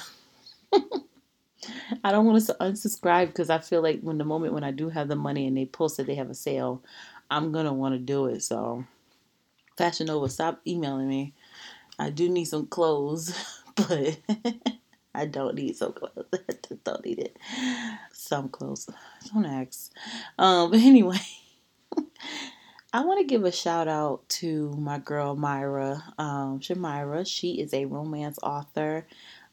I 2.04 2.12
don't 2.12 2.26
want 2.26 2.46
to 2.46 2.56
unsubscribe 2.60 3.28
because 3.28 3.50
I 3.50 3.60
feel 3.60 3.82
like 3.82 4.02
when 4.02 4.18
the 4.18 4.24
moment 4.24 4.54
when 4.54 4.64
I 4.64 4.72
do 4.72 4.90
have 4.90 5.08
the 5.08 5.16
money 5.16 5.48
and 5.48 5.58
they 5.58 5.66
post 5.66 5.98
that 5.98 6.08
they 6.08 6.16
have 6.16 6.30
a 6.30 6.36
sale, 6.36 6.84
I'm 7.30 7.52
gonna 7.52 7.74
want 7.74 7.96
to 7.96 8.00
do 8.00 8.28
it. 8.28 8.44
So, 8.44 8.86
Fashion 9.78 10.08
Nova, 10.08 10.30
stop 10.30 10.62
emailing 10.68 11.08
me. 11.08 11.34
I 12.00 12.10
do 12.10 12.30
need 12.30 12.46
some 12.46 12.68
clothes, 12.68 13.34
but 13.76 14.20
I 15.16 15.26
don't 15.26 15.56
need 15.56 15.76
some 15.76 15.94
clothes. 15.94 16.26
I 16.34 16.54
just 16.68 16.84
don't 16.84 17.06
need 17.06 17.20
it. 17.20 17.38
Some 18.12 18.50
clothes. 18.50 18.90
Don't 19.34 19.46
ask. 19.46 19.92
Um, 20.38 20.72
but 20.72 20.80
anyway. 20.80 21.18
I 22.94 23.04
want 23.06 23.20
to 23.20 23.26
give 23.26 23.44
a 23.44 23.52
shout 23.52 23.90
out 23.90 24.28
to 24.30 24.72
my 24.78 24.98
girl 25.00 25.36
Myra 25.36 26.02
um, 26.18 26.62
Shamira. 26.62 27.28
She 27.28 27.60
is 27.60 27.74
a 27.74 27.84
romance 27.86 28.40
author. 28.42 29.06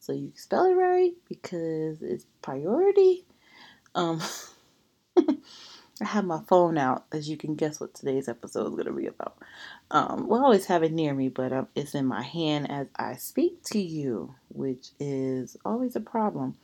so 0.00 0.12
you 0.12 0.28
can 0.28 0.36
spell 0.36 0.64
it 0.66 0.74
right 0.74 1.12
because 1.28 2.02
it's 2.02 2.26
priority. 2.42 3.24
Um, 3.94 4.20
I 6.00 6.06
have 6.06 6.24
my 6.24 6.40
phone 6.48 6.78
out, 6.78 7.04
as 7.12 7.28
you 7.28 7.36
can 7.36 7.56
guess 7.56 7.78
what 7.78 7.92
today's 7.94 8.26
episode 8.28 8.68
is 8.68 8.74
going 8.74 8.86
to 8.86 8.92
be 8.92 9.06
about. 9.06 9.36
Um, 9.90 10.28
well, 10.28 10.40
I 10.40 10.44
always 10.44 10.64
have 10.66 10.82
it 10.82 10.92
near 10.92 11.12
me, 11.12 11.28
but 11.28 11.52
um, 11.52 11.68
it's 11.74 11.94
in 11.94 12.06
my 12.06 12.22
hand 12.22 12.70
as 12.70 12.86
I 12.96 13.16
speak 13.16 13.62
to 13.64 13.78
you, 13.78 14.34
which 14.48 14.88
is 14.98 15.58
always 15.64 15.96
a 15.96 16.00
problem. 16.00 16.56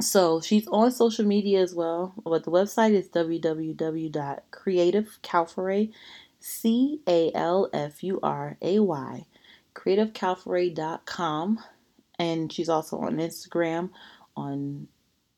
So 0.00 0.40
she's 0.40 0.66
on 0.68 0.90
social 0.90 1.26
media 1.26 1.60
as 1.60 1.74
well, 1.74 2.14
but 2.24 2.44
the 2.44 2.50
website 2.50 2.92
is 2.92 3.08
www.creativecalfuray, 3.08 5.92
C 6.40 7.00
A 7.06 7.30
L 7.34 7.68
F 7.72 8.02
U 8.02 8.18
R 8.22 8.56
A 8.62 8.78
Y, 8.80 9.26
creativecalfuray.com. 9.74 11.60
And 12.18 12.52
she's 12.52 12.68
also 12.68 12.98
on 12.98 13.16
Instagram 13.18 13.90
on 14.36 14.88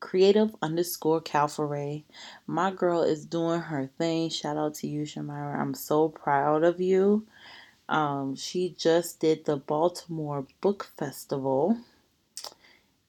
creative 0.04 0.54
underscore 0.60 1.22
Calfuray. 1.22 2.04
My 2.46 2.70
girl 2.70 3.02
is 3.02 3.24
doing 3.24 3.60
her 3.60 3.88
thing. 3.96 4.28
Shout 4.28 4.58
out 4.58 4.74
to 4.76 4.86
you, 4.86 5.02
Shamira. 5.02 5.58
I'm 5.58 5.72
so 5.72 6.10
proud 6.10 6.62
of 6.62 6.78
you. 6.78 7.26
Um, 7.88 8.36
she 8.36 8.74
just 8.78 9.18
did 9.18 9.46
the 9.46 9.56
Baltimore 9.56 10.46
Book 10.60 10.90
Festival 10.98 11.78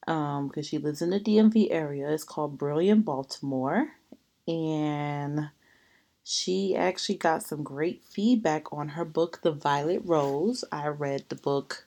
because 0.00 0.50
um, 0.56 0.62
she 0.62 0.78
lives 0.78 1.02
in 1.02 1.10
the 1.10 1.20
DMV 1.20 1.68
area. 1.70 2.10
It's 2.10 2.24
called 2.24 2.56
Brilliant 2.56 3.04
Baltimore. 3.04 3.88
and 4.48 5.50
she 6.24 6.74
actually 6.74 7.18
got 7.18 7.42
some 7.42 7.62
great 7.62 8.04
feedback 8.04 8.72
on 8.72 8.88
her 8.90 9.04
book, 9.04 9.40
The 9.42 9.52
Violet 9.52 10.00
Rose. 10.02 10.64
I 10.72 10.88
read 10.88 11.26
the 11.28 11.36
book 11.36 11.86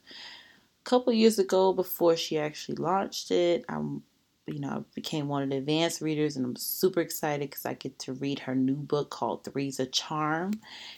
a 0.86 0.90
couple 0.90 1.12
years 1.14 1.40
ago 1.40 1.74
before 1.74 2.16
she 2.16 2.38
actually 2.38 2.76
launched 2.76 3.32
it. 3.32 3.66
I'm 3.68 4.04
you 4.54 4.60
know, 4.60 4.70
I 4.70 4.80
became 4.96 5.28
one 5.28 5.44
of 5.44 5.50
the 5.50 5.58
advanced 5.58 6.02
readers, 6.02 6.36
and 6.36 6.46
I'm 6.46 6.56
super 6.56 7.02
excited 7.02 7.50
because 7.50 7.66
I 7.66 7.74
get 7.74 7.98
to 8.00 8.14
read 8.14 8.40
her 8.40 8.56
new 8.56 8.76
book 8.76 9.10
called 9.10 9.44
Three's 9.44 9.80
a 9.80 9.86
Charm. 9.86 10.54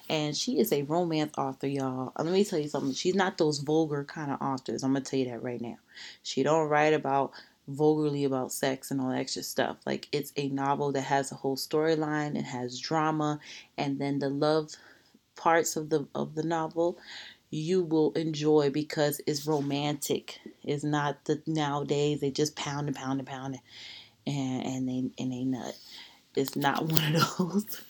And 0.09 0.35
she 0.35 0.59
is 0.59 0.71
a 0.71 0.83
romance 0.83 1.33
author, 1.37 1.67
y'all. 1.67 2.13
Uh, 2.15 2.23
let 2.23 2.33
me 2.33 2.43
tell 2.43 2.59
you 2.59 2.69
something. 2.69 2.93
She's 2.93 3.15
not 3.15 3.37
those 3.37 3.59
vulgar 3.59 4.03
kind 4.03 4.31
of 4.31 4.41
authors. 4.41 4.83
I'm 4.83 4.93
gonna 4.93 5.05
tell 5.05 5.19
you 5.19 5.29
that 5.29 5.43
right 5.43 5.61
now. 5.61 5.77
She 6.23 6.43
don't 6.43 6.69
write 6.69 6.93
about 6.93 7.31
vulgarly 7.67 8.23
about 8.23 8.51
sex 8.51 8.91
and 8.91 8.99
all 8.99 9.09
that 9.09 9.19
extra 9.19 9.43
stuff. 9.43 9.77
Like 9.85 10.07
it's 10.11 10.33
a 10.35 10.49
novel 10.49 10.91
that 10.93 11.01
has 11.01 11.31
a 11.31 11.35
whole 11.35 11.57
storyline, 11.57 12.37
it 12.37 12.43
has 12.43 12.79
drama, 12.79 13.39
and 13.77 13.99
then 13.99 14.19
the 14.19 14.29
love 14.29 14.71
parts 15.35 15.75
of 15.75 15.89
the 15.89 16.07
of 16.13 16.35
the 16.35 16.43
novel 16.43 16.97
you 17.51 17.83
will 17.83 18.13
enjoy 18.13 18.69
because 18.71 19.21
it's 19.27 19.45
romantic. 19.45 20.39
It's 20.63 20.83
not 20.83 21.25
the 21.25 21.41
nowadays 21.45 22.21
they 22.21 22.31
just 22.31 22.55
pound 22.55 22.87
and 22.87 22.95
pound 22.95 23.19
and 23.19 23.27
pound 23.27 23.59
and 24.25 24.65
and 24.65 24.89
they 24.89 25.11
and 25.21 25.31
they 25.31 25.43
nut. 25.43 25.75
It's 26.35 26.55
not 26.55 26.85
one 26.87 27.15
of 27.15 27.37
those. 27.37 27.81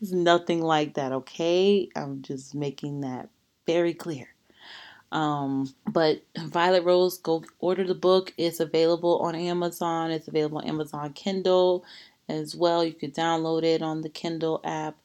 it's 0.00 0.12
nothing 0.12 0.62
like 0.62 0.94
that, 0.94 1.12
okay? 1.12 1.88
I'm 1.96 2.22
just 2.22 2.54
making 2.54 3.02
that 3.02 3.28
very 3.66 3.94
clear. 3.94 4.28
Um, 5.12 5.72
but 5.86 6.22
Violet 6.38 6.84
Rose, 6.84 7.18
go 7.18 7.44
order 7.60 7.84
the 7.84 7.94
book. 7.94 8.32
It's 8.38 8.60
available 8.60 9.18
on 9.18 9.34
Amazon. 9.34 10.10
It's 10.10 10.26
available 10.26 10.58
on 10.58 10.64
Amazon 10.64 11.12
Kindle 11.12 11.84
as 12.28 12.56
well. 12.56 12.82
You 12.82 12.94
could 12.94 13.14
download 13.14 13.62
it 13.62 13.82
on 13.82 14.00
the 14.00 14.08
Kindle 14.08 14.60
app. 14.64 14.96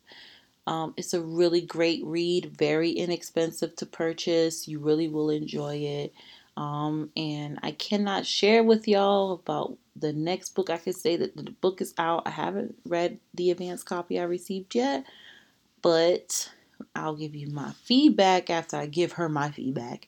Um, 0.67 0.93
it's 0.97 1.13
a 1.13 1.21
really 1.21 1.61
great 1.61 2.03
read, 2.05 2.57
very 2.57 2.91
inexpensive 2.91 3.75
to 3.77 3.85
purchase. 3.85 4.67
You 4.67 4.79
really 4.79 5.07
will 5.07 5.29
enjoy 5.29 5.77
it. 5.77 6.13
Um, 6.57 7.09
and 7.15 7.59
I 7.63 7.71
cannot 7.71 8.25
share 8.25 8.63
with 8.63 8.87
y'all 8.87 9.33
about 9.33 9.77
the 9.95 10.11
next 10.11 10.55
book. 10.55 10.69
I 10.69 10.77
could 10.77 10.95
say 10.95 11.15
that 11.15 11.37
the 11.37 11.51
book 11.51 11.81
is 11.81 11.93
out. 11.97 12.23
I 12.25 12.31
haven't 12.31 12.75
read 12.85 13.19
the 13.33 13.51
advanced 13.51 13.85
copy 13.85 14.19
I 14.19 14.23
received 14.23 14.75
yet, 14.75 15.05
but 15.81 16.51
I'll 16.95 17.15
give 17.15 17.35
you 17.35 17.47
my 17.47 17.71
feedback 17.83 18.49
after 18.49 18.75
I 18.75 18.87
give 18.87 19.13
her 19.13 19.29
my 19.29 19.51
feedback. 19.51 20.07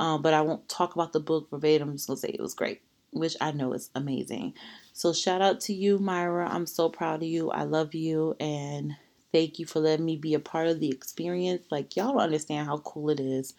Um, 0.00 0.22
but 0.22 0.34
I 0.34 0.40
won't 0.40 0.68
talk 0.68 0.94
about 0.94 1.12
the 1.12 1.20
book 1.20 1.50
verbatim. 1.50 1.90
I'm 1.90 1.96
just 1.96 2.06
gonna 2.06 2.16
say 2.16 2.30
it 2.30 2.40
was 2.40 2.54
great, 2.54 2.80
which 3.12 3.36
I 3.40 3.52
know 3.52 3.72
is 3.74 3.90
amazing. 3.94 4.54
So 4.92 5.12
shout 5.12 5.42
out 5.42 5.60
to 5.62 5.74
you, 5.74 5.98
Myra. 5.98 6.48
I'm 6.48 6.66
so 6.66 6.88
proud 6.88 7.22
of 7.22 7.28
you. 7.28 7.50
I 7.50 7.64
love 7.64 7.94
you, 7.94 8.36
and 8.40 8.96
Thank 9.32 9.58
you 9.58 9.66
for 9.66 9.80
letting 9.80 10.06
me 10.06 10.16
be 10.16 10.34
a 10.34 10.40
part 10.40 10.68
of 10.68 10.80
the 10.80 10.90
experience. 10.90 11.66
Like, 11.70 11.96
y'all 11.96 12.12
don't 12.14 12.22
understand 12.22 12.66
how 12.66 12.78
cool 12.78 13.10
it 13.10 13.20
is. 13.20 13.54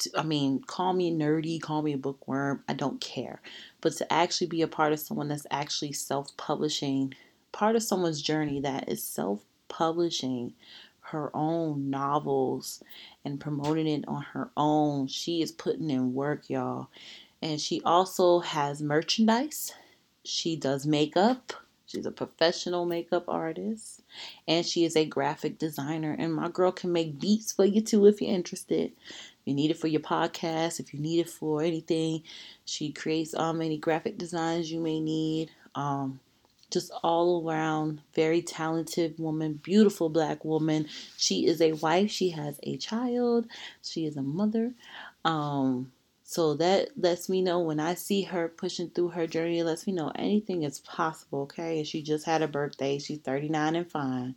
To, 0.00 0.10
I 0.18 0.22
mean, 0.22 0.62
call 0.62 0.92
me 0.92 1.12
nerdy, 1.12 1.60
call 1.60 1.82
me 1.82 1.94
a 1.94 1.98
bookworm. 1.98 2.64
I 2.68 2.74
don't 2.74 3.00
care. 3.00 3.40
But 3.80 3.94
to 3.94 4.12
actually 4.12 4.48
be 4.48 4.62
a 4.62 4.68
part 4.68 4.92
of 4.92 5.00
someone 5.00 5.28
that's 5.28 5.46
actually 5.50 5.92
self 5.92 6.36
publishing, 6.36 7.14
part 7.52 7.76
of 7.76 7.82
someone's 7.82 8.22
journey 8.22 8.60
that 8.60 8.88
is 8.88 9.02
self 9.02 9.42
publishing 9.68 10.54
her 11.06 11.30
own 11.34 11.90
novels 11.90 12.82
and 13.24 13.40
promoting 13.40 13.88
it 13.88 14.04
on 14.08 14.22
her 14.34 14.50
own. 14.56 15.06
She 15.08 15.42
is 15.42 15.52
putting 15.52 15.90
in 15.90 16.14
work, 16.14 16.50
y'all. 16.50 16.88
And 17.42 17.60
she 17.60 17.82
also 17.84 18.40
has 18.40 18.82
merchandise. 18.82 19.74
She 20.24 20.56
does 20.56 20.86
makeup. 20.86 21.52
She's 21.92 22.06
a 22.06 22.10
professional 22.10 22.86
makeup 22.86 23.26
artist 23.28 24.00
and 24.48 24.64
she 24.64 24.86
is 24.86 24.96
a 24.96 25.04
graphic 25.04 25.58
designer. 25.58 26.16
And 26.18 26.32
my 26.32 26.48
girl 26.48 26.72
can 26.72 26.90
make 26.90 27.18
beats 27.20 27.52
for 27.52 27.66
you 27.66 27.82
too 27.82 28.06
if 28.06 28.22
you're 28.22 28.34
interested. 28.34 28.92
If 29.02 29.40
you 29.44 29.52
need 29.52 29.70
it 29.70 29.76
for 29.78 29.88
your 29.88 30.00
podcast, 30.00 30.80
if 30.80 30.94
you 30.94 31.00
need 31.00 31.20
it 31.20 31.28
for 31.28 31.62
anything, 31.62 32.22
she 32.64 32.92
creates 32.92 33.34
um 33.34 33.60
any 33.60 33.76
graphic 33.76 34.16
designs 34.16 34.72
you 34.72 34.80
may 34.80 35.00
need. 35.00 35.50
Um, 35.74 36.18
just 36.70 36.90
all 37.02 37.46
around 37.46 38.00
very 38.14 38.40
talented 38.40 39.18
woman, 39.18 39.60
beautiful 39.62 40.08
black 40.08 40.46
woman. 40.46 40.88
She 41.18 41.46
is 41.46 41.60
a 41.60 41.72
wife. 41.72 42.10
She 42.10 42.30
has 42.30 42.58
a 42.62 42.78
child. 42.78 43.46
She 43.82 44.06
is 44.06 44.16
a 44.16 44.22
mother. 44.22 44.72
Um, 45.26 45.92
so 46.24 46.54
that 46.54 46.90
lets 46.96 47.28
me 47.28 47.42
know 47.42 47.60
when 47.60 47.80
I 47.80 47.94
see 47.94 48.22
her 48.22 48.48
pushing 48.48 48.90
through 48.90 49.08
her 49.08 49.26
journey, 49.26 49.58
it 49.58 49.64
lets 49.64 49.86
me 49.86 49.92
know 49.92 50.12
anything 50.14 50.62
is 50.62 50.78
possible, 50.80 51.42
okay? 51.42 51.78
And 51.78 51.86
she 51.86 52.02
just 52.02 52.24
had 52.24 52.42
a 52.42 52.48
birthday. 52.48 52.98
She's 52.98 53.18
39 53.18 53.76
and 53.76 53.90
fine. 53.90 54.34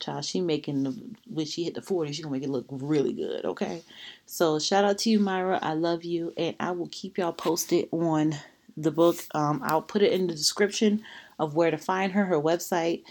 Child, 0.00 0.24
she 0.24 0.40
making 0.40 0.84
the 0.84 0.96
when 1.26 1.44
she 1.44 1.64
hit 1.64 1.74
the 1.74 1.82
40, 1.82 2.12
she 2.12 2.22
gonna 2.22 2.32
make 2.32 2.44
it 2.44 2.48
look 2.48 2.66
really 2.70 3.12
good, 3.12 3.44
okay? 3.44 3.82
So 4.26 4.58
shout 4.58 4.84
out 4.84 4.98
to 4.98 5.10
you, 5.10 5.18
Myra. 5.18 5.58
I 5.60 5.74
love 5.74 6.04
you, 6.04 6.32
and 6.36 6.54
I 6.60 6.70
will 6.70 6.88
keep 6.90 7.18
y'all 7.18 7.32
posted 7.32 7.88
on 7.90 8.36
the 8.76 8.92
book. 8.92 9.16
Um, 9.34 9.60
I'll 9.64 9.82
put 9.82 10.02
it 10.02 10.12
in 10.12 10.28
the 10.28 10.34
description 10.34 11.02
of 11.38 11.54
where 11.56 11.70
to 11.70 11.78
find 11.78 12.12
her, 12.12 12.24
her 12.26 12.40
website, 12.40 13.02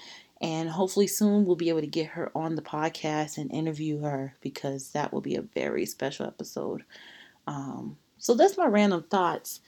and 0.42 0.70
hopefully 0.70 1.08
soon 1.08 1.46
we'll 1.46 1.58
be 1.58 1.70
able 1.70 1.82
to 1.82 1.88
get 1.88 2.08
her 2.08 2.32
on 2.34 2.56
the 2.56 2.62
podcast 2.62 3.38
and 3.38 3.52
interview 3.52 4.02
her 4.02 4.36
because 4.42 4.92
that 4.92 5.12
will 5.12 5.22
be 5.22 5.36
a 5.36 5.42
very 5.42 5.86
special 5.86 6.26
episode. 6.26 6.84
Um, 7.48 7.98
so 8.20 8.34
that's 8.34 8.58
my 8.58 8.66
random 8.66 9.04
thoughts 9.04 9.62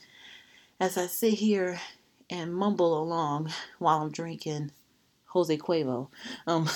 as 0.78 0.96
I 0.96 1.06
sit 1.06 1.34
here 1.34 1.80
and 2.28 2.54
mumble 2.54 3.00
along 3.00 3.52
while 3.78 4.02
I'm 4.02 4.10
drinking 4.10 4.72
Jose 5.26 5.56
Cuervo. 5.58 6.08
Um, 6.46 6.68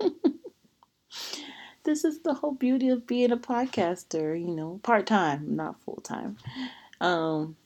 this 1.84 2.04
is 2.04 2.20
the 2.20 2.34
whole 2.34 2.52
beauty 2.54 2.88
of 2.88 3.06
being 3.06 3.32
a 3.32 3.36
podcaster, 3.36 4.38
you 4.38 4.54
know, 4.54 4.80
part 4.82 5.06
time, 5.06 5.56
not 5.56 5.80
full 5.82 6.00
time. 6.02 6.36
Um, 7.00 7.56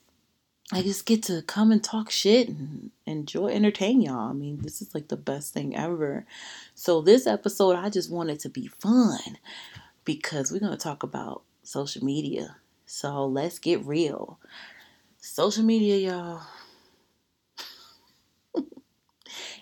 I 0.71 0.81
just 0.83 1.05
get 1.05 1.23
to 1.23 1.41
come 1.41 1.71
and 1.71 1.83
talk 1.83 2.11
shit 2.11 2.47
and 2.47 2.91
enjoy, 3.05 3.47
entertain 3.47 4.01
y'all. 4.01 4.29
I 4.29 4.33
mean, 4.33 4.61
this 4.61 4.81
is 4.81 4.93
like 4.93 5.07
the 5.07 5.17
best 5.17 5.53
thing 5.53 5.75
ever. 5.75 6.25
So, 6.75 7.01
this 7.01 7.25
episode, 7.25 7.75
I 7.75 7.89
just 7.89 8.11
wanted 8.11 8.39
to 8.41 8.49
be 8.49 8.67
fun 8.67 9.37
because 10.05 10.51
we're 10.51 10.59
going 10.59 10.71
to 10.71 10.77
talk 10.77 11.01
about 11.01 11.41
social 11.63 12.03
media 12.03 12.57
so 12.91 13.27
let's 13.27 13.59
get 13.59 13.85
real. 13.85 14.39
Social 15.19 15.63
media, 15.63 16.09
y'all. 16.09 16.41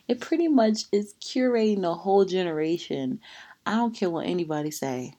it 0.07 0.21
pretty 0.21 0.47
much 0.47 0.83
is 0.93 1.13
curating 1.19 1.83
a 1.83 1.93
whole 1.93 2.23
generation. 2.23 3.19
I 3.65 3.75
don't 3.75 3.93
care 3.93 4.09
what 4.09 4.27
anybody 4.27 4.71
say. 4.71 5.15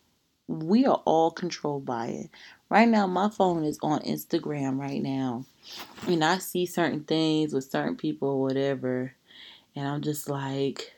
We 0.47 0.87
are 0.87 1.03
all 1.05 1.31
controlled 1.31 1.85
by 1.85 2.07
it. 2.07 2.31
Right 2.71 2.88
now, 2.88 3.07
my 3.07 3.29
phone 3.29 3.62
is 3.62 3.79
on 3.83 4.00
Instagram 4.00 4.79
right 4.79 5.03
now. 5.03 5.45
And 6.07 6.25
I 6.25 6.38
see 6.38 6.65
certain 6.65 7.05
things 7.05 7.53
with 7.53 7.71
certain 7.71 7.97
people 7.97 8.31
or 8.31 8.41
whatever. 8.41 9.12
And 9.77 9.87
I'm 9.87 10.00
just 10.00 10.31
like, 10.31 10.95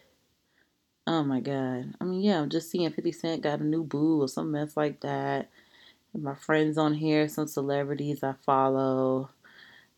oh 1.09 1.25
my 1.25 1.41
God. 1.41 1.93
I 2.01 2.05
mean, 2.05 2.21
yeah, 2.21 2.39
I'm 2.41 2.51
just 2.51 2.71
seeing 2.71 2.93
50 2.93 3.11
Cent 3.11 3.43
got 3.43 3.59
a 3.59 3.65
new 3.65 3.83
boo 3.83 4.23
or 4.23 4.29
some 4.29 4.53
mess 4.53 4.77
like 4.77 5.01
that 5.01 5.51
my 6.15 6.35
friends 6.35 6.77
on 6.77 6.95
here, 6.95 7.29
some 7.29 7.47
celebrities 7.47 8.23
I 8.23 8.35
follow, 8.45 9.31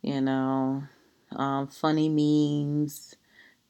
you 0.02 0.20
know, 0.20 0.84
um, 1.30 1.68
funny 1.68 2.08
memes, 2.08 3.14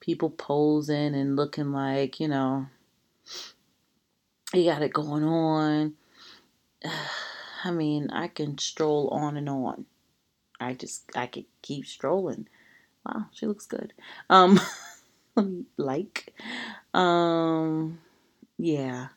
people 0.00 0.30
posing 0.30 1.14
and 1.14 1.36
looking 1.36 1.72
like, 1.72 2.18
you 2.20 2.28
know, 2.28 2.66
you 4.52 4.64
got 4.64 4.82
it 4.82 4.92
going 4.92 5.24
on. 5.24 5.94
I 7.64 7.70
mean, 7.70 8.10
I 8.10 8.26
can 8.26 8.58
stroll 8.58 9.08
on 9.08 9.36
and 9.36 9.48
on. 9.48 9.86
I 10.58 10.74
just, 10.74 11.04
I 11.14 11.26
could 11.26 11.44
keep 11.62 11.86
strolling. 11.86 12.48
Wow, 13.06 13.26
she 13.32 13.46
looks 13.46 13.66
good. 13.66 13.92
Um, 14.28 14.60
like, 15.76 16.34
um, 16.92 18.00
yeah. 18.58 19.08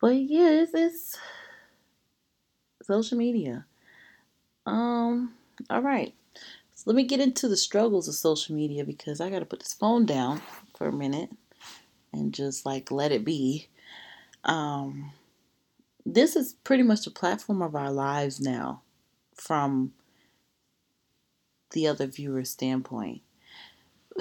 But 0.00 0.14
yeah, 0.14 0.62
it's, 0.62 0.72
it's 0.74 1.18
social 2.90 3.16
media. 3.16 3.64
Um, 4.66 5.34
all 5.68 5.80
right. 5.80 6.12
So 6.74 6.82
let 6.86 6.96
me 6.96 7.04
get 7.04 7.20
into 7.20 7.46
the 7.46 7.56
struggles 7.56 8.08
of 8.08 8.16
social 8.16 8.56
media 8.56 8.84
because 8.84 9.20
I 9.20 9.30
got 9.30 9.38
to 9.38 9.44
put 9.44 9.60
this 9.60 9.74
phone 9.74 10.06
down 10.06 10.42
for 10.76 10.88
a 10.88 10.92
minute 10.92 11.30
and 12.12 12.34
just 12.34 12.66
like 12.66 12.90
let 12.90 13.12
it 13.12 13.24
be. 13.24 13.68
Um, 14.44 15.12
this 16.04 16.34
is 16.34 16.54
pretty 16.64 16.82
much 16.82 17.04
the 17.04 17.12
platform 17.12 17.62
of 17.62 17.76
our 17.76 17.92
lives 17.92 18.40
now 18.40 18.82
from 19.36 19.92
the 21.70 21.86
other 21.86 22.06
viewer's 22.06 22.50
standpoint 22.50 23.22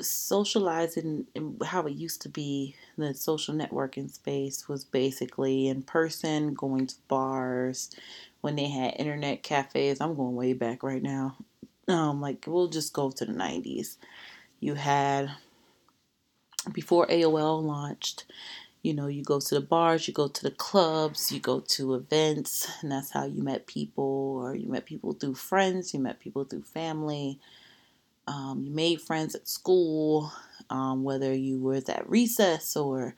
socializing 0.05 1.27
how 1.65 1.85
it 1.87 1.93
used 1.93 2.21
to 2.23 2.29
be 2.29 2.75
the 2.97 3.13
social 3.13 3.55
networking 3.55 4.11
space 4.11 4.67
was 4.67 4.83
basically 4.85 5.67
in 5.67 5.83
person 5.83 6.53
going 6.53 6.87
to 6.87 6.95
bars 7.07 7.91
when 8.41 8.55
they 8.55 8.69
had 8.69 8.95
internet 8.97 9.43
cafes. 9.43 10.01
I'm 10.01 10.15
going 10.15 10.35
way 10.35 10.53
back 10.53 10.83
right 10.83 11.03
now. 11.03 11.37
Um 11.87 12.21
like 12.21 12.45
we'll 12.47 12.67
just 12.67 12.93
go 12.93 13.11
to 13.11 13.25
the 13.25 13.33
90s 13.33 13.97
you 14.59 14.75
had 14.75 15.31
before 16.71 17.07
AOL 17.07 17.63
launched, 17.63 18.25
you 18.83 18.93
know, 18.93 19.07
you 19.07 19.23
go 19.23 19.39
to 19.39 19.55
the 19.55 19.61
bars, 19.61 20.07
you 20.07 20.13
go 20.13 20.27
to 20.27 20.43
the 20.43 20.51
clubs, 20.51 21.31
you 21.31 21.39
go 21.39 21.59
to 21.61 21.95
events, 21.95 22.69
and 22.81 22.91
that's 22.91 23.11
how 23.11 23.25
you 23.25 23.41
met 23.41 23.67
people, 23.67 24.41
or 24.43 24.55
you 24.55 24.67
met 24.69 24.85
people 24.85 25.13
through 25.13 25.35
friends, 25.35 25.93
you 25.93 25.99
met 25.99 26.19
people 26.19 26.43
through 26.43 26.63
family. 26.63 27.39
Um, 28.29 28.63
you 28.65 28.71
made 28.71 29.01
friends 29.01 29.35
at 29.35 29.49
school, 29.49 30.31
um, 30.69 31.03
whether 31.03 31.33
you 31.33 31.59
were 31.61 31.81
at 31.87 32.09
recess 32.09 32.77
or 32.77 33.15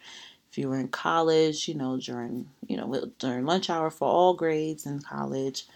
if 0.51 0.57
you 0.57 0.69
were 0.69 0.79
in 0.79 0.89
college, 0.89 1.67
you 1.67 1.75
know, 1.75 1.97
during 1.97 2.49
you 2.67 2.77
know 2.77 3.11
during 3.19 3.45
lunch 3.45 3.69
hour 3.69 3.91
for 3.91 4.07
all 4.09 4.35
grades 4.35 4.85
in 4.87 5.01
college. 5.01 5.67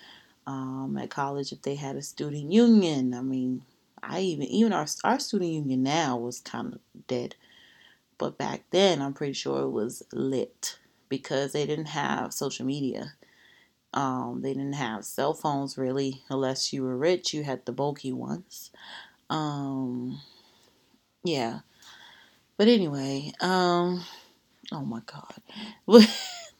Um, 0.47 0.97
at 1.01 1.11
college, 1.11 1.51
if 1.53 1.61
they 1.63 1.75
had 1.75 1.97
a 1.97 2.03
student 2.03 2.51
union, 2.51 3.13
I 3.15 3.21
mean, 3.21 3.63
I 4.03 4.21
even 4.21 4.47
even 4.47 4.73
our 4.73 4.87
our 5.03 5.19
student 5.19 5.51
union 5.51 5.83
now 5.83 6.17
was 6.17 6.39
kind 6.41 6.75
of 6.75 6.79
dead, 7.07 7.35
but 8.17 8.37
back 8.37 8.63
then 8.71 9.01
I'm 9.01 9.13
pretty 9.13 9.33
sure 9.33 9.61
it 9.63 9.71
was 9.71 10.03
lit 10.13 10.79
because 11.09 11.53
they 11.53 11.65
didn't 11.65 11.87
have 11.87 12.33
social 12.33 12.65
media. 12.65 13.13
Um, 13.93 14.41
they 14.41 14.53
didn't 14.53 14.73
have 14.73 15.05
cell 15.05 15.33
phones 15.33 15.77
really, 15.77 16.23
unless 16.29 16.73
you 16.73 16.83
were 16.83 16.97
rich. 16.97 17.33
You 17.33 17.43
had 17.43 17.65
the 17.65 17.73
bulky 17.73 18.13
ones. 18.13 18.71
Um, 19.29 20.19
yeah. 21.23 21.59
But 22.57 22.67
anyway, 22.67 23.31
um, 23.41 24.03
oh 24.71 24.85
my 24.85 25.01
God. 25.05 25.35
Let 25.87 26.07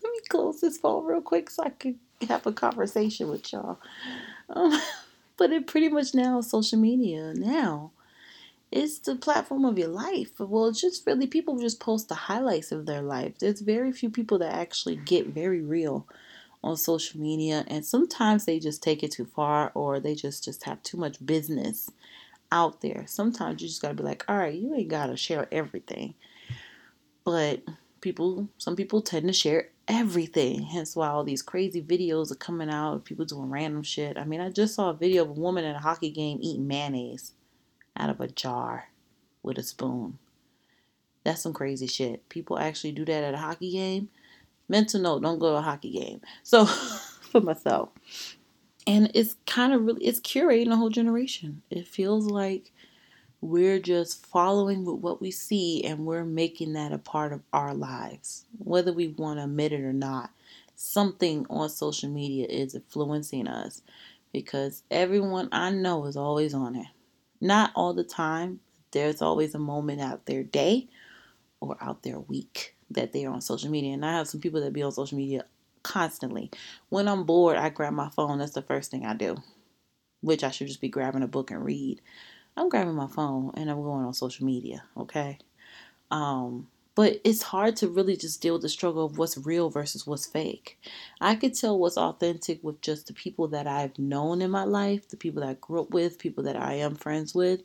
me 0.04 0.20
close 0.30 0.62
this 0.62 0.78
phone 0.78 1.06
real 1.06 1.22
quick 1.22 1.50
so 1.50 1.64
I 1.64 1.70
could 1.70 1.98
have 2.28 2.46
a 2.46 2.52
conversation 2.52 3.30
with 3.30 3.52
y'all. 3.54 3.80
Um, 4.50 4.80
but 5.38 5.52
it 5.52 5.68
pretty 5.68 5.90
much 5.90 6.14
now 6.14 6.42
social 6.42 6.80
media 6.80 7.34
now. 7.36 7.92
It's 8.72 9.00
the 9.00 9.16
platform 9.16 9.64
of 9.64 9.80
your 9.80 9.90
life. 9.90 10.40
Well, 10.40 10.68
it's 10.68 10.82
just 10.82 11.08
really 11.08 11.28
people 11.28 11.58
just 11.60 11.80
post 11.80 12.10
the 12.10 12.16
highlights 12.16 12.72
of 12.72 12.86
their 12.86 13.02
life. 13.02 13.40
There's 13.40 13.62
very 13.62 13.92
few 13.94 14.10
people 14.10 14.40
that 14.40 14.54
actually 14.54 14.98
get 14.98 15.28
very 15.28 15.62
real 15.62 16.06
on 16.64 16.76
social 16.76 17.22
media 17.22 17.64
and 17.68 17.86
sometimes 17.86 18.46
they 18.46 18.60
just 18.60 18.82
take 18.82 19.04
it 19.04 19.12
too 19.12 19.26
far 19.26 19.72
or 19.76 20.00
they 20.00 20.16
just 20.16 20.44
just 20.44 20.64
have 20.64 20.82
too 20.82 20.98
much 20.98 21.24
business 21.24 21.92
out 22.56 22.80
there. 22.80 23.04
Sometimes 23.06 23.62
you 23.62 23.68
just 23.68 23.82
got 23.82 23.90
to 23.90 23.94
be 23.94 24.04
like, 24.04 24.24
"All 24.30 24.38
right, 24.38 24.54
you 24.54 24.74
ain't 24.74 24.88
got 24.88 25.08
to 25.08 25.18
share 25.18 25.48
everything." 25.52 26.16
But 27.26 27.64
people 28.00 28.48
some 28.58 28.76
people 28.76 29.02
tend 29.02 29.28
to 29.28 29.34
share 29.34 29.70
everything. 29.88 30.64
Hence 30.64 30.96
why 30.96 31.10
all 31.10 31.26
these 31.26 31.42
crazy 31.42 31.82
videos 31.82 32.32
are 32.32 32.36
coming 32.36 32.70
out 32.70 32.94
of 32.94 33.04
people 33.04 33.26
doing 33.26 33.50
random 33.50 33.84
shit. 33.84 34.18
I 34.18 34.24
mean, 34.24 34.40
I 34.40 34.50
just 34.50 34.74
saw 34.74 34.90
a 34.90 34.94
video 34.94 35.24
of 35.24 35.32
a 35.32 35.34
woman 35.34 35.66
at 35.66 35.76
a 35.76 35.80
hockey 35.80 36.10
game 36.10 36.40
eating 36.42 36.68
mayonnaise 36.68 37.34
out 37.98 38.10
of 38.10 38.22
a 38.22 38.28
jar 38.28 38.86
with 39.44 39.58
a 39.58 39.64
spoon. 39.64 40.18
That's 41.24 41.42
some 41.42 41.54
crazy 41.54 41.88
shit. 41.88 42.30
People 42.30 42.58
actually 42.58 42.94
do 42.94 43.04
that 43.06 43.24
at 43.24 43.34
a 43.34 43.38
hockey 43.38 43.72
game. 43.72 44.10
Mental 44.70 45.02
note, 45.02 45.24
don't 45.24 45.40
go 45.40 45.52
to 45.52 45.58
a 45.58 45.62
hockey 45.62 45.92
game. 45.92 46.22
So 46.44 46.66
for 47.32 47.42
myself. 47.42 47.90
And 48.88 49.12
it's 49.14 49.36
kind 49.46 49.74
of 49.74 49.84
really 49.84 50.06
it's 50.06 50.20
curating 50.20 50.72
a 50.72 50.76
whole 50.76 50.90
generation. 50.90 51.64
It 51.70 51.88
feels 51.88 52.28
like 52.28 52.72
we're 53.42 53.80
just 53.80 54.26
following 54.26 54.86
with 54.86 54.98
what 54.98 55.22
we 55.22 55.32
see 55.32 55.84
and 55.84 56.06
we're 56.06 56.26
making 56.26 56.74
that 56.74 56.92
a 56.92 56.98
part 56.98 57.34
of 57.34 57.42
our 57.54 57.74
lives, 57.74 58.46
whether 58.58 58.94
we 58.94 59.08
want 59.10 59.40
to 59.40 59.46
admit 59.46 59.74
it 59.74 59.82
or 59.82 59.94
not. 59.94 60.32
Something 60.76 61.46
on 61.50 61.70
social 61.70 62.10
media 62.10 62.48
is 62.48 62.76
influencing 62.76 63.48
us 63.48 63.82
because 64.34 64.84
everyone 64.92 65.50
I 65.52 65.72
know 65.72 66.06
is 66.06 66.18
always 66.18 66.54
on 66.54 66.76
it. 66.76 66.88
Not 67.42 67.72
all 67.76 67.94
the 67.94 68.04
time. 68.04 68.60
There's 68.92 69.22
always 69.22 69.56
a 69.56 69.60
moment 69.60 70.02
out 70.02 70.26
their 70.26 70.44
day 70.44 70.90
or 71.60 71.78
out 71.82 72.04
their 72.04 72.20
week 72.20 72.76
that 72.92 73.14
they 73.14 73.26
are 73.26 73.34
on 73.34 73.42
social 73.42 73.70
media. 73.70 73.94
And 73.94 74.06
I 74.06 74.14
have 74.14 74.28
some 74.28 74.42
people 74.42 74.62
that 74.62 74.74
be 74.74 74.84
on 74.84 74.92
social 74.92 75.18
media 75.18 75.46
constantly. 75.86 76.50
When 76.90 77.08
I'm 77.08 77.26
bored, 77.26 77.58
I 77.58 77.70
grab 77.70 77.94
my 77.94 78.10
phone. 78.10 78.40
That's 78.40 78.54
the 78.54 78.64
first 78.64 78.90
thing 78.90 79.06
I 79.06 79.14
do, 79.14 79.38
which 80.22 80.44
I 80.44 80.50
should 80.50 80.68
just 80.68 80.82
be 80.82 80.90
grabbing 80.90 81.22
a 81.22 81.28
book 81.28 81.52
and 81.52 81.64
read. 81.64 82.02
I'm 82.58 82.70
grabbing 82.70 82.96
my 82.96 83.08
phone 83.08 83.52
and 83.56 83.70
I'm 83.70 83.84
going 83.84 84.04
on 84.04 84.14
social 84.14 84.46
media, 84.46 84.84
okay? 84.98 85.38
Um, 86.10 86.68
but 86.96 87.20
it's 87.24 87.44
hard 87.44 87.76
to 87.78 87.90
really 87.90 88.16
just 88.16 88.42
deal 88.42 88.54
with 88.54 88.64
the 88.64 88.70
struggle 88.70 89.06
of 89.06 89.18
what's 89.18 89.38
real 89.38 89.70
versus 89.70 90.08
what's 90.08 90.26
fake. 90.26 90.80
I 91.22 91.36
could 91.36 91.54
tell 91.54 91.78
what's 91.78 91.98
authentic 91.98 92.64
with 92.64 92.82
just 92.82 93.08
the 93.08 93.14
people 93.14 93.50
that 93.50 93.68
I've 93.68 94.00
known 94.00 94.42
in 94.42 94.50
my 94.50 94.64
life, 94.64 95.10
the 95.10 95.18
people 95.18 95.42
that 95.42 95.50
I 95.50 95.54
grew 95.56 95.82
up 95.82 95.92
with, 95.92 96.18
people 96.18 96.46
that 96.46 96.56
I 96.56 96.76
am 96.76 96.96
friends 96.96 97.36
with. 97.36 97.62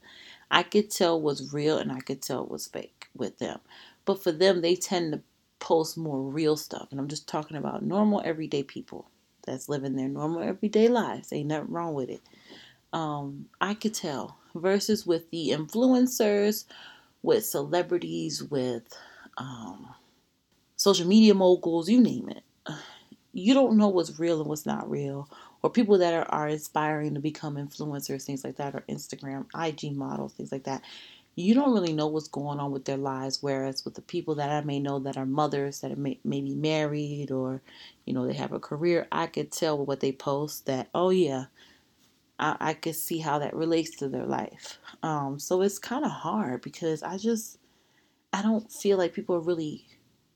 I 0.50 0.64
could 0.64 0.90
tell 0.90 1.20
what's 1.20 1.54
real 1.54 1.78
and 1.78 1.92
I 1.92 2.00
could 2.00 2.20
tell 2.20 2.44
what's 2.44 2.66
fake 2.66 3.06
with 3.16 3.38
them. 3.38 3.60
But 4.04 4.22
for 4.22 4.32
them, 4.32 4.60
they 4.60 4.74
tend 4.74 5.12
to 5.12 5.22
post 5.60 5.96
more 5.96 6.20
real 6.20 6.56
stuff. 6.56 6.88
And 6.90 6.98
I'm 6.98 7.08
just 7.08 7.28
talking 7.28 7.56
about 7.56 7.82
normal, 7.82 8.22
everyday 8.24 8.62
people 8.62 9.08
that's 9.46 9.68
living 9.68 9.96
their 9.96 10.08
normal, 10.08 10.42
everyday 10.42 10.88
lives. 10.88 11.32
Ain't 11.32 11.48
nothing 11.48 11.70
wrong 11.72 11.94
with 11.94 12.10
it. 12.10 12.22
Um, 12.92 13.46
I 13.60 13.74
could 13.74 13.94
tell 13.94 14.36
versus 14.54 15.06
with 15.06 15.30
the 15.30 15.50
influencers, 15.50 16.64
with 17.22 17.44
celebrities, 17.46 18.42
with 18.42 18.82
um, 19.36 19.94
social 20.76 21.06
media 21.06 21.34
moguls, 21.34 21.88
you 21.88 22.00
name 22.00 22.28
it. 22.28 22.42
You 23.32 23.54
don't 23.54 23.76
know 23.76 23.86
what's 23.86 24.18
real 24.18 24.40
and 24.40 24.48
what's 24.48 24.66
not 24.66 24.90
real, 24.90 25.30
or 25.62 25.70
people 25.70 25.98
that 25.98 26.12
are, 26.14 26.28
are 26.30 26.48
inspiring 26.48 27.14
to 27.14 27.20
become 27.20 27.54
influencers, 27.54 28.24
things 28.24 28.42
like 28.42 28.56
that, 28.56 28.74
or 28.74 28.82
Instagram, 28.88 29.46
IG 29.54 29.96
models, 29.96 30.32
things 30.32 30.50
like 30.50 30.64
that. 30.64 30.82
You 31.40 31.54
don't 31.54 31.72
really 31.72 31.92
know 31.92 32.06
what's 32.06 32.28
going 32.28 32.60
on 32.60 32.70
with 32.70 32.84
their 32.84 32.96
lives. 32.96 33.42
Whereas 33.42 33.84
with 33.84 33.94
the 33.94 34.02
people 34.02 34.34
that 34.36 34.50
I 34.50 34.60
may 34.60 34.78
know 34.78 34.98
that 35.00 35.16
are 35.16 35.26
mothers 35.26 35.80
that 35.80 35.90
are 35.90 35.96
may, 35.96 36.18
maybe 36.24 36.54
married 36.54 37.30
or, 37.30 37.62
you 38.04 38.12
know, 38.12 38.26
they 38.26 38.34
have 38.34 38.52
a 38.52 38.60
career, 38.60 39.08
I 39.10 39.26
could 39.26 39.50
tell 39.50 39.84
what 39.84 40.00
they 40.00 40.12
post 40.12 40.66
that, 40.66 40.88
oh 40.94 41.10
yeah, 41.10 41.46
I, 42.38 42.56
I 42.60 42.74
could 42.74 42.96
see 42.96 43.18
how 43.18 43.38
that 43.38 43.54
relates 43.54 43.96
to 43.96 44.08
their 44.08 44.26
life. 44.26 44.78
Um, 45.02 45.38
so 45.38 45.62
it's 45.62 45.78
kind 45.78 46.04
of 46.04 46.10
hard 46.10 46.62
because 46.62 47.02
I 47.02 47.16
just, 47.16 47.58
I 48.32 48.42
don't 48.42 48.70
feel 48.70 48.98
like 48.98 49.14
people 49.14 49.36
are 49.36 49.40
really 49.40 49.86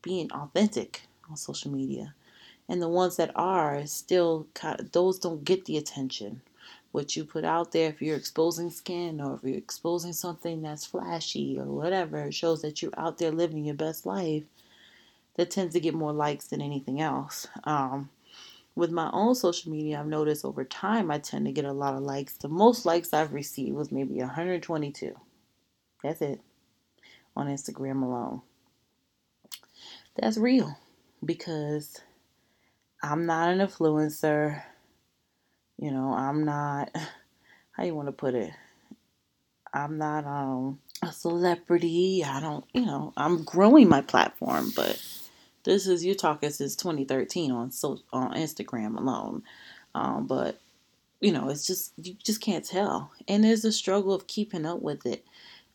being 0.01 0.31
authentic 0.31 1.03
on 1.29 1.37
social 1.37 1.71
media. 1.71 2.15
And 2.67 2.81
the 2.81 2.89
ones 2.89 3.17
that 3.17 3.31
are 3.35 3.85
still 3.85 4.47
kind 4.55 4.79
of, 4.79 4.91
those 4.91 5.19
don't 5.19 5.43
get 5.43 5.65
the 5.65 5.77
attention. 5.77 6.41
What 6.95 7.17
you 7.17 7.25
put 7.25 7.43
out 7.43 7.73
there, 7.73 7.89
if 7.89 8.01
you're 8.01 8.15
exposing 8.15 8.69
skin 8.69 9.19
or 9.19 9.35
if 9.35 9.43
you're 9.43 9.57
exposing 9.57 10.13
something 10.13 10.61
that's 10.61 10.85
flashy 10.85 11.59
or 11.59 11.65
whatever, 11.65 12.19
it 12.19 12.33
shows 12.33 12.61
that 12.61 12.81
you're 12.81 12.97
out 12.97 13.17
there 13.17 13.31
living 13.31 13.65
your 13.65 13.75
best 13.75 14.05
life. 14.05 14.43
That 15.35 15.51
tends 15.51 15.73
to 15.73 15.81
get 15.81 15.93
more 15.93 16.13
likes 16.13 16.47
than 16.47 16.61
anything 16.61 17.01
else. 17.01 17.47
Um, 17.65 18.11
with 18.75 18.91
my 18.91 19.09
own 19.11 19.35
social 19.35 19.73
media, 19.73 19.99
I've 19.99 20.07
noticed 20.07 20.45
over 20.45 20.63
time 20.63 21.11
I 21.11 21.17
tend 21.17 21.47
to 21.47 21.51
get 21.51 21.65
a 21.65 21.73
lot 21.73 21.95
of 21.95 22.01
likes. 22.01 22.37
The 22.37 22.47
most 22.47 22.85
likes 22.85 23.11
I've 23.11 23.33
received 23.33 23.75
was 23.75 23.91
maybe 23.91 24.19
122. 24.19 25.19
That's 26.01 26.21
it 26.21 26.39
on 27.35 27.47
Instagram 27.47 28.03
alone. 28.03 28.41
That's 30.15 30.37
real 30.37 30.77
because 31.25 31.99
I'm 33.03 33.25
not 33.25 33.49
an 33.49 33.59
influencer. 33.59 34.63
You 35.77 35.91
know, 35.91 36.13
I'm 36.13 36.45
not 36.45 36.95
how 37.71 37.83
you 37.83 37.95
want 37.95 38.07
to 38.07 38.13
put 38.13 38.35
it. 38.35 38.51
I'm 39.73 39.97
not 39.97 40.25
um 40.25 40.79
a 41.01 41.11
celebrity. 41.11 42.23
I 42.25 42.39
don't, 42.39 42.65
you 42.73 42.85
know, 42.85 43.13
I'm 43.17 43.43
growing 43.43 43.89
my 43.89 44.01
platform, 44.01 44.71
but 44.75 45.01
this 45.63 45.87
is 45.87 46.05
you 46.05 46.15
talking 46.15 46.49
since 46.49 46.75
2013 46.75 47.51
on 47.51 47.71
so 47.71 47.99
on 48.13 48.33
Instagram 48.33 48.97
alone. 48.97 49.43
Um, 49.93 50.27
but 50.27 50.59
you 51.19 51.31
know, 51.31 51.49
it's 51.49 51.65
just 51.65 51.93
you 51.97 52.15
just 52.23 52.41
can't 52.41 52.65
tell, 52.65 53.11
and 53.27 53.43
there's 53.43 53.65
a 53.65 53.71
struggle 53.71 54.13
of 54.13 54.27
keeping 54.27 54.65
up 54.65 54.81
with 54.81 55.05
it. 55.05 55.25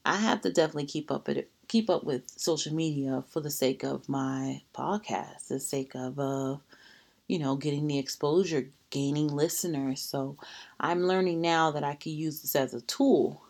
I 0.05 0.17
have 0.17 0.41
to 0.43 0.53
definitely 0.53 0.87
keep 0.87 1.11
up 1.11 1.29
it 1.29 1.51
keep 1.69 1.89
up 1.89 2.03
with 2.03 2.29
social 2.37 2.75
media 2.75 3.23
for 3.29 3.41
the 3.41 3.51
sake 3.51 3.85
of 3.85 4.09
my 4.09 4.63
podcast, 4.75 5.49
the 5.49 5.61
sake 5.61 5.95
of 5.95 6.19
uh, 6.19 6.57
you 7.29 7.39
know, 7.39 7.57
getting 7.57 7.87
the 7.87 7.99
exposure, 7.99 8.69
gaining 8.91 9.29
listeners. 9.29 10.03
So 10.03 10.37
I'm 10.79 11.05
learning 11.05 11.41
now 11.41 11.71
that 11.73 11.85
I 11.85 11.95
can 11.95 12.13
use 12.13 12.43
this 12.43 12.57
as 12.57 12.75
a 12.75 12.81
tool 12.83 13.43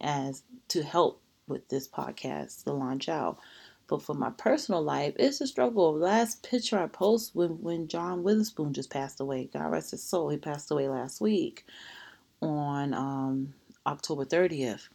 as 0.00 0.42
to 0.68 0.82
help 0.82 1.20
with 1.46 1.68
this 1.68 1.88
podcast 1.88 2.64
to 2.64 2.72
launch 2.72 3.08
out. 3.08 3.38
But 3.86 4.02
for 4.02 4.14
my 4.14 4.30
personal 4.30 4.82
life, 4.82 5.14
it's 5.16 5.40
a 5.40 5.46
struggle. 5.46 5.92
Last 5.94 6.48
picture 6.48 6.78
I 6.78 6.86
post 6.86 7.34
when, 7.34 7.60
when 7.60 7.88
John 7.88 8.22
Witherspoon 8.22 8.72
just 8.72 8.90
passed 8.90 9.20
away. 9.20 9.50
God 9.52 9.70
rest 9.70 9.90
his 9.90 10.02
soul. 10.02 10.28
He 10.28 10.36
passed 10.36 10.70
away 10.70 10.88
last 10.88 11.20
week 11.20 11.64
on 12.40 12.94
um, 12.94 13.54
October 13.86 14.24
30th. 14.24 14.88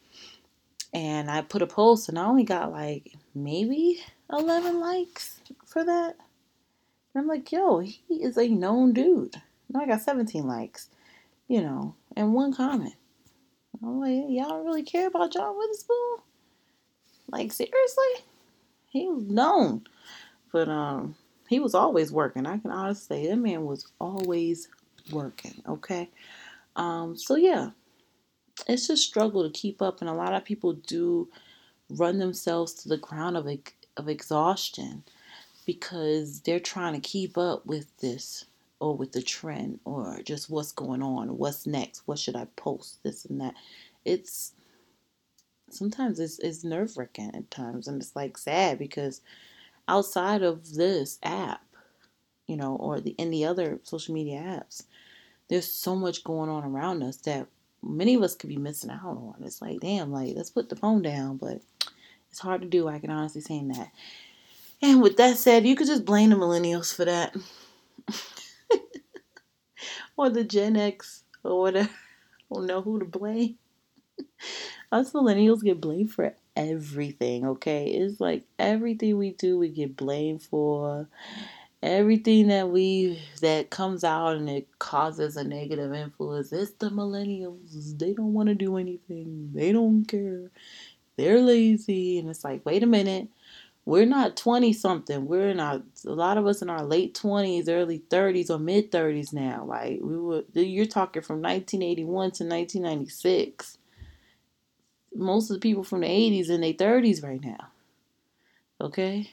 And 0.93 1.29
I 1.29 1.41
put 1.41 1.61
a 1.61 1.67
post 1.67 2.07
and 2.07 2.17
I 2.17 2.25
only 2.25 2.45
got 2.45 2.71
like 2.71 3.11
maybe 3.33 4.01
11 4.31 4.79
likes 4.79 5.41
for 5.65 5.83
that. 5.83 6.15
And 7.13 7.21
I'm 7.21 7.27
like, 7.27 7.51
yo, 7.51 7.79
he 7.79 7.97
is 8.09 8.37
a 8.37 8.47
known 8.47 8.93
dude. 8.93 9.41
Now 9.69 9.81
I 9.81 9.87
got 9.87 10.01
17 10.01 10.47
likes, 10.47 10.89
you 11.47 11.61
know, 11.61 11.95
and 12.15 12.33
one 12.33 12.53
comment. 12.53 12.95
I'm 13.83 13.99
like, 13.99 14.29
y'all 14.29 14.49
don't 14.49 14.65
really 14.65 14.83
care 14.83 15.07
about 15.07 15.33
John 15.33 15.57
Witherspoon? 15.57 16.17
Like, 17.29 17.51
seriously? 17.51 18.23
he 18.95 19.07
was 19.09 19.25
known, 19.25 19.85
but 20.51 20.69
um, 20.69 21.15
he 21.49 21.59
was 21.59 21.75
always 21.75 22.11
working. 22.11 22.45
I 22.45 22.57
can 22.57 22.71
honestly 22.71 23.23
say 23.23 23.29
that 23.29 23.35
man 23.35 23.65
was 23.65 23.91
always 23.99 24.69
working. 25.11 25.61
Okay, 25.67 26.09
um, 26.77 27.17
so 27.17 27.35
yeah, 27.35 27.71
it's 28.67 28.89
a 28.89 28.95
struggle 28.95 29.43
to 29.43 29.49
keep 29.49 29.81
up, 29.81 29.99
and 29.99 30.09
a 30.09 30.13
lot 30.13 30.33
of 30.33 30.45
people 30.45 30.73
do 30.73 31.27
run 31.89 32.19
themselves 32.19 32.73
to 32.73 32.89
the 32.89 32.97
ground 32.97 33.35
of 33.35 33.47
of 33.97 34.09
exhaustion 34.09 35.03
because 35.65 36.41
they're 36.41 36.59
trying 36.59 36.93
to 36.93 36.99
keep 36.99 37.37
up 37.37 37.65
with 37.65 37.97
this 37.97 38.45
or 38.85 38.95
with 38.95 39.13
the 39.13 39.21
trend 39.21 39.79
or 39.83 40.19
just 40.23 40.47
what's 40.47 40.71
going 40.71 41.01
on, 41.01 41.39
what's 41.39 41.65
next, 41.65 42.03
what 42.05 42.19
should 42.19 42.35
I 42.35 42.45
post, 42.55 43.01
this 43.01 43.25
and 43.25 43.41
that. 43.41 43.55
It's 44.05 44.53
sometimes 45.71 46.19
it's, 46.19 46.37
it's 46.37 46.63
nerve 46.63 46.95
wracking 46.95 47.31
at 47.33 47.49
times, 47.49 47.87
and 47.87 47.99
it's 47.99 48.15
like 48.15 48.37
sad 48.37 48.77
because 48.77 49.21
outside 49.87 50.43
of 50.43 50.75
this 50.75 51.17
app, 51.23 51.63
you 52.45 52.55
know, 52.55 52.75
or 52.75 53.01
the 53.01 53.15
any 53.17 53.43
other 53.43 53.79
social 53.81 54.13
media 54.13 54.39
apps, 54.39 54.83
there's 55.49 55.71
so 55.71 55.95
much 55.95 56.23
going 56.23 56.51
on 56.51 56.63
around 56.63 57.01
us 57.01 57.17
that 57.17 57.47
many 57.81 58.13
of 58.13 58.21
us 58.21 58.35
could 58.35 58.49
be 58.49 58.57
missing 58.57 58.91
out 58.91 59.01
on. 59.03 59.35
It's 59.43 59.63
like, 59.63 59.79
damn, 59.79 60.11
like 60.11 60.35
let's 60.35 60.51
put 60.51 60.69
the 60.69 60.75
phone 60.75 61.01
down, 61.01 61.37
but 61.37 61.59
it's 62.29 62.39
hard 62.39 62.61
to 62.61 62.67
do. 62.67 62.87
I 62.87 62.99
can 62.99 63.09
honestly 63.09 63.41
say 63.41 63.63
that. 63.73 63.89
And 64.79 65.01
with 65.01 65.17
that 65.17 65.37
said, 65.37 65.65
you 65.65 65.75
could 65.75 65.87
just 65.87 66.05
blame 66.05 66.29
the 66.29 66.35
millennials 66.35 66.93
for 66.95 67.05
that. 67.05 67.35
or 70.17 70.29
the 70.29 70.43
Gen 70.43 70.75
X 70.77 71.23
or 71.43 71.59
whatever. 71.59 71.89
I 71.89 72.53
don't 72.55 72.65
know 72.67 72.81
who 72.81 72.99
to 72.99 73.05
blame. 73.05 73.57
Us 74.91 75.11
millennials 75.13 75.63
get 75.63 75.81
blamed 75.81 76.11
for 76.11 76.33
everything, 76.55 77.45
okay? 77.45 77.87
It's 77.87 78.19
like 78.19 78.43
everything 78.57 79.17
we 79.17 79.31
do 79.31 79.57
we 79.57 79.69
get 79.69 79.95
blamed 79.97 80.43
for. 80.43 81.07
Everything 81.83 82.47
that 82.47 82.69
we 82.69 83.21
that 83.41 83.69
comes 83.69 84.03
out 84.03 84.37
and 84.37 84.49
it 84.49 84.67
causes 84.79 85.37
a 85.37 85.43
negative 85.43 85.93
influence. 85.93 86.51
It's 86.51 86.71
the 86.71 86.89
millennials. 86.89 87.97
They 87.99 88.13
don't 88.13 88.33
want 88.33 88.49
to 88.49 88.55
do 88.55 88.77
anything. 88.77 89.51
They 89.53 89.71
don't 89.71 90.05
care. 90.05 90.49
They're 91.17 91.41
lazy. 91.41 92.17
And 92.17 92.29
it's 92.29 92.43
like, 92.43 92.65
wait 92.65 92.83
a 92.83 92.87
minute 92.87 93.29
we're 93.85 94.05
not 94.05 94.35
20 94.35 94.73
something 94.73 95.27
we're 95.27 95.53
not 95.53 95.83
a 96.05 96.11
lot 96.11 96.37
of 96.37 96.47
us 96.47 96.61
in 96.61 96.69
our 96.69 96.83
late 96.83 97.13
20s 97.13 97.69
early 97.69 97.99
30s 98.09 98.49
or 98.49 98.57
mid 98.57 98.91
30s 98.91 99.31
now. 99.31 99.63
Like 99.65 99.99
we 100.01 100.17
were 100.17 100.43
you're 100.53 100.85
talking 100.85 101.21
from 101.21 101.41
1981 101.41 102.07
to 102.31 102.43
1996 102.43 103.77
most 105.13 105.49
of 105.49 105.55
the 105.55 105.61
people 105.61 105.83
from 105.83 106.01
the 106.01 106.07
80s 106.07 106.49
in 106.49 106.59
their 106.61 106.73
30s 106.73 107.23
right 107.23 107.41
now. 107.41 107.69
Okay? 108.81 109.31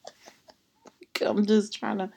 I'm 1.20 1.44
just 1.46 1.74
trying 1.74 1.98
to 1.98 2.10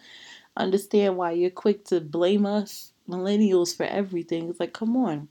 understand 0.55 1.17
why 1.17 1.31
you're 1.31 1.49
quick 1.49 1.85
to 1.85 2.01
blame 2.01 2.45
us 2.45 2.91
millennials 3.09 3.75
for 3.75 3.85
everything. 3.85 4.49
It's 4.49 4.59
like 4.59 4.73
come 4.73 4.97
on. 4.97 5.29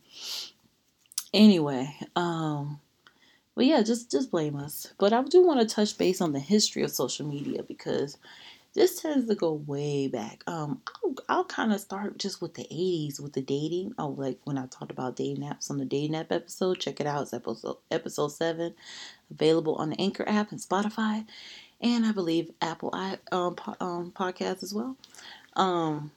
Anyway 1.34 1.94
um 2.16 2.80
but 3.58 3.66
yeah, 3.66 3.82
just 3.82 4.08
just 4.08 4.30
blame 4.30 4.54
us. 4.54 4.94
But 4.98 5.12
I 5.12 5.20
do 5.24 5.44
want 5.44 5.58
to 5.58 5.66
touch 5.66 5.98
base 5.98 6.20
on 6.20 6.32
the 6.32 6.38
history 6.38 6.84
of 6.84 6.92
social 6.92 7.26
media 7.26 7.64
because 7.64 8.16
this 8.74 9.02
tends 9.02 9.26
to 9.26 9.34
go 9.34 9.52
way 9.52 10.06
back. 10.06 10.44
Um, 10.46 10.80
I'll, 10.86 11.14
I'll 11.28 11.44
kind 11.44 11.72
of 11.72 11.80
start 11.80 12.18
just 12.18 12.40
with 12.40 12.54
the 12.54 12.68
80s 12.70 13.20
with 13.20 13.32
the 13.32 13.42
dating. 13.42 13.94
Oh, 13.98 14.10
like 14.10 14.38
when 14.44 14.58
I 14.58 14.66
talked 14.66 14.92
about 14.92 15.16
dating 15.16 15.42
apps 15.42 15.72
on 15.72 15.78
the 15.78 15.84
dating 15.84 16.14
app 16.14 16.30
episode, 16.30 16.78
check 16.78 17.00
it 17.00 17.08
out. 17.08 17.22
It's 17.22 17.34
episode 17.34 17.78
episode 17.90 18.28
seven, 18.28 18.76
available 19.28 19.74
on 19.74 19.90
the 19.90 20.00
Anchor 20.00 20.28
app 20.28 20.52
and 20.52 20.60
Spotify, 20.60 21.26
and 21.80 22.06
I 22.06 22.12
believe 22.12 22.52
Apple 22.62 22.90
i 22.92 23.18
um, 23.32 23.56
po- 23.56 23.74
um 23.80 24.12
podcast 24.12 24.62
as 24.62 24.72
well. 24.72 24.96
Um, 25.56 26.12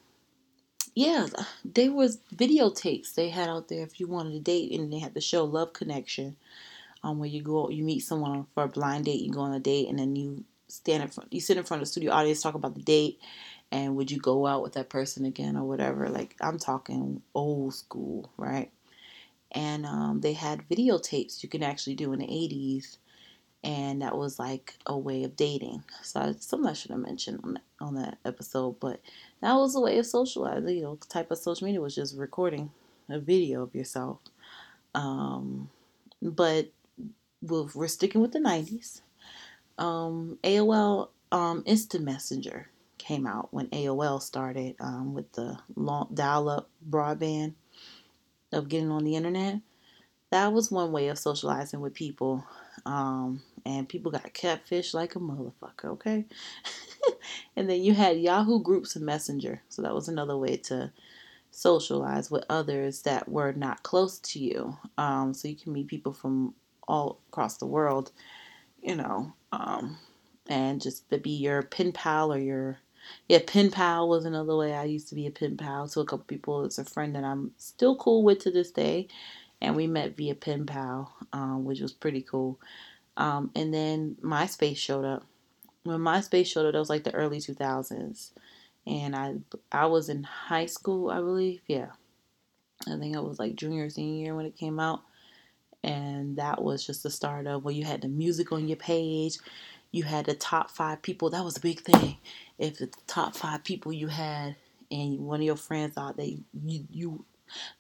yeah, 0.94 1.26
there 1.66 1.92
was 1.92 2.20
videotapes 2.36 3.16
they 3.16 3.30
had 3.30 3.50
out 3.50 3.68
there 3.68 3.82
if 3.82 4.00
you 4.00 4.06
wanted 4.06 4.34
to 4.34 4.40
date, 4.40 4.80
and 4.80 4.94
they 4.94 5.00
had 5.00 5.16
the 5.16 5.22
show 5.22 5.44
Love 5.44 5.74
Connection 5.74 6.36
um, 7.04 7.20
where 7.20 7.30
you 7.30 7.42
go, 7.42 7.70
you 7.70 7.84
meet 7.84 8.02
someone 8.02 8.46
for 8.54 8.64
a 8.64 8.68
blind 8.68 9.06
date, 9.06 9.22
you 9.22 9.32
go 9.32 9.42
on 9.42 9.54
a 9.54 9.60
date, 9.60 9.90
and 9.90 9.98
then 9.98 10.16
you 10.16 10.44
stand 10.68 11.04
in 11.04 11.10
front, 11.10 11.34
you 11.34 11.42
sit 11.42 11.58
in 11.58 11.64
front 11.64 11.82
of 11.82 11.88
the 11.88 11.92
studio 11.92 12.12
audience, 12.12 12.42
talk 12.42 12.56
about 12.56 12.76
the 12.76 12.82
date, 12.82 13.20
and 13.72 13.96
would 13.96 14.12
you 14.12 14.20
go 14.20 14.46
out 14.46 14.62
with 14.62 14.74
that 14.74 14.90
person 14.90 15.26
again 15.26 15.56
or 15.56 15.64
whatever. 15.64 16.10
Like 16.10 16.36
I'm 16.42 16.60
talking 16.60 17.22
old 17.34 17.74
school, 17.74 18.32
right? 18.38 18.72
And 19.54 19.86
um, 19.86 20.22
they 20.22 20.34
had 20.34 20.68
videotapes 20.70 21.44
you 21.44 21.50
can 21.50 21.64
actually 21.64 21.96
do 21.96 22.14
in 22.14 22.20
the 22.20 22.28
80s, 22.28 22.98
and 23.64 24.02
that 24.02 24.18
was 24.18 24.40
like 24.40 24.76
a 24.86 24.98
way 24.98 25.24
of 25.24 25.36
dating. 25.36 25.84
So 26.04 26.34
something 26.40 26.70
I 26.70 26.74
should 26.74 26.92
have 26.92 27.00
mentioned 27.00 27.42
on 27.44 27.54
that, 27.56 27.64
on 27.80 27.96
that 27.96 28.18
episode, 28.26 28.80
but 28.80 29.02
that 29.42 29.54
was 29.54 29.76
a 29.76 29.82
way 29.82 29.98
of 30.00 30.06
socializing. 30.06 30.78
You 30.78 30.84
know, 30.84 31.00
type 31.10 31.32
of 31.32 31.38
social 31.38 31.66
media 31.66 31.82
was 31.82 31.96
just 31.96 32.16
recording 32.18 32.72
a 33.10 33.20
video 33.20 33.64
of 33.64 33.76
yourself. 33.76 34.20
Um, 34.96 35.70
but 36.22 36.72
we're 37.42 37.88
sticking 37.88 38.22
with 38.22 38.32
the 38.32 38.40
90s. 38.40 39.02
Um, 39.78 40.38
AOL 40.44 41.10
um, 41.32 41.64
Instant 41.66 42.04
Messenger 42.04 42.70
came 42.98 43.26
out 43.26 43.50
when 43.52 43.68
AOL 43.70 44.22
started 44.22 44.76
um, 44.80 45.14
with 45.14 45.32
the 45.34 45.58
long 45.76 46.10
dial-up 46.14 46.70
broadband 46.88 47.54
of 48.52 48.70
getting 48.70 48.92
on 48.92 49.04
the 49.04 49.16
internet. 49.16 49.60
That 50.30 50.54
was 50.54 50.72
one 50.72 50.92
way 50.92 51.08
of 51.08 51.18
socializing 51.18 51.82
with 51.82 51.94
people, 51.94 52.46
um, 52.86 53.42
and 53.66 53.90
people 53.90 54.12
got 54.12 54.34
catfish 54.34 54.94
like 54.94 55.16
a 55.16 55.20
motherfucker. 55.20 55.86
Okay, 55.86 56.26
and 57.56 57.70
then 57.70 57.82
you 57.82 57.94
had 57.94 58.20
Yahoo 58.20 58.62
Groups 58.62 58.96
and 58.96 59.06
Messenger, 59.06 59.62
so 59.68 59.82
that 59.82 59.94
was 59.94 60.08
another 60.08 60.38
way 60.38 60.56
to 60.58 60.92
socialize 61.50 62.32
with 62.32 62.46
others 62.50 63.02
that 63.02 63.28
were 63.28 63.52
not 63.52 63.84
close 63.84 64.20
to 64.20 64.40
you. 64.40 64.78
Um, 64.98 65.34
so 65.34 65.50
you 65.50 65.56
can 65.56 65.74
meet 65.74 65.88
people 65.88 66.14
from 66.14 66.54
all 66.88 67.20
across 67.30 67.58
the 67.58 67.66
world, 67.66 68.12
you 68.82 68.96
know, 68.96 69.34
um, 69.52 69.98
and 70.48 70.82
just 70.82 71.10
to 71.10 71.18
be 71.18 71.32
your 71.32 71.62
pen 71.64 71.92
pal 71.92 72.34
or 72.34 72.40
your 72.40 72.80
yeah, 73.28 73.40
pen 73.46 73.72
pal 73.72 74.08
was 74.08 74.26
another 74.26 74.56
way 74.56 74.74
I 74.74 74.84
used 74.84 75.10
to 75.10 75.16
be 75.16 75.28
a 75.28 75.32
pen 75.32 75.58
pal 75.58 75.88
to 75.90 76.02
a 76.02 76.06
couple 76.06 76.26
people. 76.26 76.66
It's 76.66 76.78
a 76.78 76.86
friend 76.86 77.16
that 77.16 77.24
I'm 77.24 77.52
still 77.58 77.96
cool 77.96 78.24
with 78.24 78.40
to 78.40 78.52
this 78.52 78.72
day, 78.72 79.08
and 79.62 79.76
we 79.76 79.88
met 79.88 80.18
via 80.18 80.36
pen 80.36 80.66
pal, 80.66 81.16
um, 81.34 81.66
which 81.66 81.80
was 81.82 81.94
pretty 81.94 82.22
cool. 82.22 82.60
Um, 83.18 83.52
and 83.56 83.74
then 83.74 84.18
MySpace 84.24 84.78
showed 84.78 85.06
up. 85.06 85.26
When 85.84 86.00
MySpace 86.00 86.48
showed 86.48 86.66
up, 86.68 86.74
that 86.74 86.80
was 86.80 86.90
like 86.90 87.04
the 87.04 87.14
early 87.16 87.40
2000s, 87.40 88.32
and 88.86 89.16
I 89.16 89.36
I 89.72 89.88
was 89.88 90.10
in 90.10 90.24
high 90.24 90.68
school, 90.68 91.10
I 91.10 91.18
believe. 91.18 91.62
Yeah, 91.68 91.92
I 92.88 92.98
think 92.98 93.16
I 93.16 93.20
was 93.20 93.40
like 93.40 93.56
junior 93.56 93.90
senior 93.90 94.24
year 94.26 94.36
when 94.36 94.46
it 94.46 94.58
came 94.58 94.80
out 94.80 95.02
and 95.84 96.38
that 96.38 96.62
was 96.62 96.86
just 96.86 97.04
the 97.04 97.10
start 97.10 97.48
of 97.48 97.64
where 97.64 97.74
you 97.74 97.84
had 97.84 98.02
the 98.02 98.08
music 98.08 98.52
on 98.52 98.68
your 98.68 98.78
page 98.78 99.38
you 99.92 100.04
had 100.04 100.26
the 100.26 100.34
top 100.34 100.72
five 100.72 101.02
people 101.02 101.30
that 101.30 101.44
was 101.44 101.58
a 101.58 101.62
big 101.62 101.82
thing. 101.82 102.18
If 102.58 102.78
the 102.78 102.90
top 103.08 103.36
five 103.36 103.64
people 103.64 103.92
you 103.92 104.08
had 104.08 104.56
and 104.90 105.20
one 105.20 105.42
of 105.42 105.46
your 105.46 105.56
friends 105.58 105.96
thought 105.96 106.18
they 106.18 106.40
you, 106.66 106.88
you 106.90 107.26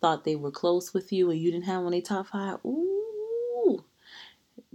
thought 0.01 0.25
they 0.25 0.35
were 0.35 0.51
close 0.51 0.93
with 0.93 1.13
you 1.13 1.31
and 1.31 1.39
you 1.39 1.51
didn't 1.51 1.65
have 1.65 1.85
any 1.85 2.01
top 2.01 2.27
five 2.27 2.57
ooh 2.65 3.83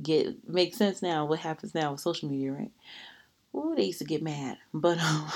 get 0.03 0.49
makes 0.49 0.79
sense 0.79 1.03
now 1.03 1.27
what 1.27 1.39
happens 1.39 1.75
now 1.75 1.93
with 1.93 2.01
social 2.01 2.29
media 2.31 2.53
right? 2.53 2.73
Ooh 3.55 3.75
they 3.77 3.85
used 3.85 3.99
to 3.99 4.05
get 4.05 4.23
mad 4.23 4.57
but 4.73 4.99
um 5.03 5.31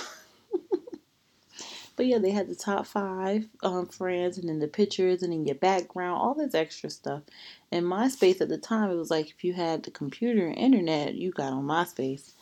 But 2.01 2.07
yeah, 2.07 2.17
they 2.17 2.31
had 2.31 2.49
the 2.49 2.55
top 2.55 2.87
five 2.87 3.47
um, 3.63 3.85
friends 3.85 4.39
and 4.39 4.49
then 4.49 4.59
the 4.59 4.69
pictures 4.69 5.23
and 5.23 5.35
then 5.35 5.45
your 5.45 5.55
background, 5.55 6.19
all 6.19 6.33
this 6.33 6.55
extra 6.55 6.89
stuff. 6.89 7.25
And 7.71 7.85
MySpace 7.85 8.41
at 8.41 8.49
the 8.49 8.57
time, 8.57 8.91
it 8.91 8.95
was 8.95 9.11
like 9.11 9.29
if 9.29 9.45
you 9.45 9.53
had 9.53 9.83
the 9.83 9.91
computer 9.91 10.47
and 10.47 10.57
internet, 10.57 11.13
you 11.13 11.31
got 11.31 11.53
on 11.53 11.65
MySpace. 11.65 12.33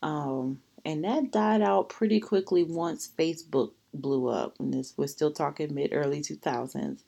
Um, 0.00 0.60
and 0.84 1.02
that 1.02 1.32
died 1.32 1.60
out 1.60 1.88
pretty 1.88 2.20
quickly 2.20 2.62
once 2.62 3.10
Facebook 3.18 3.72
blew 3.92 4.28
up. 4.28 4.54
And 4.60 4.72
this 4.72 4.94
we're 4.96 5.08
still 5.08 5.32
talking 5.32 5.74
mid 5.74 5.92
early 5.92 6.20
2000s 6.20 7.00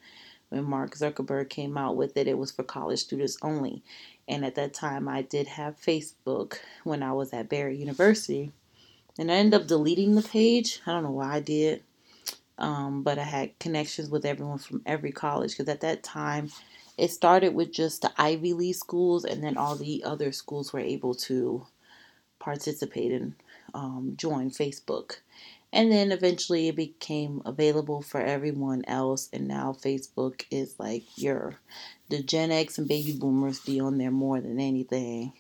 when 0.49 0.65
Mark 0.65 0.97
Zuckerberg 0.97 1.51
came 1.51 1.79
out 1.79 1.95
with 1.95 2.17
it. 2.17 2.27
It 2.27 2.37
was 2.37 2.51
for 2.51 2.65
college 2.65 2.99
students 2.99 3.39
only. 3.43 3.81
And 4.27 4.45
at 4.45 4.57
that 4.57 4.75
time, 4.75 5.07
I 5.07 5.23
did 5.23 5.47
have 5.47 5.81
Facebook 5.81 6.57
when 6.83 7.01
I 7.01 7.13
was 7.13 7.33
at 7.33 7.49
Barry 7.49 7.77
University. 7.77 8.51
And 9.21 9.31
I 9.31 9.35
ended 9.35 9.61
up 9.61 9.69
deleting 9.69 10.17
the 10.17 10.23
page. 10.23 10.81
I 10.85 10.91
don't 10.91 11.05
know 11.05 11.11
why 11.13 11.35
I 11.35 11.41
did. 11.41 11.85
Um, 12.63 13.03
but 13.03 13.19
I 13.19 13.25
had 13.25 13.59
connections 13.59 14.09
with 14.09 14.25
everyone 14.25 14.59
from 14.59 14.83
every 14.87 15.11
college 15.13 15.51
because 15.51 15.69
at 15.69 15.81
that 15.81 16.05
time 16.05 16.49
it 16.97 17.11
started 17.11 17.55
with 17.55 17.73
just 17.73 18.03
the 18.03 18.13
Ivy 18.17 18.53
League 18.53 18.77
schools, 18.77 19.25
and 19.25 19.43
then 19.43 19.57
all 19.57 19.77
the 19.77 20.05
other 20.05 20.31
schools 20.31 20.73
were 20.73 20.81
able 20.81 21.15
to 21.15 21.67
participate 22.39 23.13
and 23.13 23.35
um, 23.75 24.15
join 24.17 24.51
Facebook. 24.51 25.17
And 25.73 25.91
then 25.91 26.13
eventually 26.13 26.69
it 26.69 26.77
became 26.77 27.43
available 27.45 28.03
for 28.03 28.21
everyone 28.21 28.85
else, 28.87 29.29
and 29.33 29.49
now 29.49 29.73
Facebook 29.73 30.45
is 30.51 30.79
like 30.79 31.05
your 31.17 31.57
the 32.11 32.23
Gen 32.23 32.53
X 32.53 32.79
and 32.79 32.87
baby 32.87 33.17
boomers 33.19 33.59
be 33.61 33.81
on 33.81 33.99
there 33.99 34.11
more 34.11 34.41
than 34.41 34.61
anything. 34.61 35.33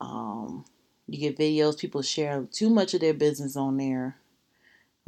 Um, 0.00 0.66
you 1.06 1.18
get 1.18 1.38
videos, 1.38 1.78
people 1.78 2.02
share 2.02 2.46
too 2.52 2.68
much 2.68 2.92
of 2.92 3.00
their 3.00 3.14
business 3.14 3.56
on 3.56 3.78
there. 3.78 4.16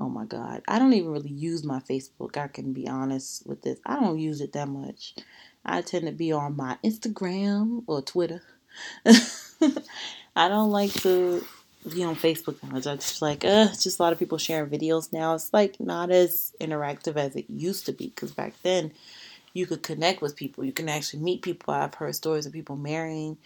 Oh 0.00 0.08
my 0.08 0.24
God. 0.24 0.62
I 0.66 0.78
don't 0.78 0.94
even 0.94 1.10
really 1.10 1.30
use 1.30 1.62
my 1.62 1.78
Facebook. 1.80 2.38
I 2.38 2.48
can 2.48 2.72
be 2.72 2.88
honest 2.88 3.46
with 3.46 3.60
this. 3.60 3.78
I 3.84 4.00
don't 4.00 4.18
use 4.18 4.40
it 4.40 4.54
that 4.54 4.66
much. 4.66 5.14
I 5.62 5.82
tend 5.82 6.06
to 6.06 6.12
be 6.12 6.32
on 6.32 6.56
my 6.56 6.78
Instagram 6.82 7.84
or 7.86 8.00
Twitter. 8.00 8.42
I 9.04 10.48
don't 10.48 10.70
like 10.70 10.94
to 11.02 11.44
be 11.92 12.02
on 12.02 12.16
Facebook 12.16 12.58
that 12.60 12.72
much. 12.72 12.86
I 12.86 12.96
just 12.96 13.20
like, 13.20 13.44
uh, 13.44 13.68
just 13.68 14.00
a 14.00 14.02
lot 14.02 14.14
of 14.14 14.18
people 14.18 14.38
sharing 14.38 14.70
videos 14.70 15.12
now. 15.12 15.34
It's 15.34 15.52
like 15.52 15.78
not 15.78 16.10
as 16.10 16.54
interactive 16.62 17.16
as 17.16 17.36
it 17.36 17.50
used 17.50 17.84
to 17.84 17.92
be 17.92 18.06
because 18.06 18.32
back 18.32 18.54
then 18.62 18.92
you 19.52 19.66
could 19.66 19.82
connect 19.82 20.22
with 20.22 20.34
people. 20.34 20.64
You 20.64 20.72
can 20.72 20.88
actually 20.88 21.22
meet 21.22 21.42
people. 21.42 21.74
I've 21.74 21.92
heard 21.92 22.14
stories 22.14 22.46
of 22.46 22.54
people 22.54 22.76
marrying 22.76 23.36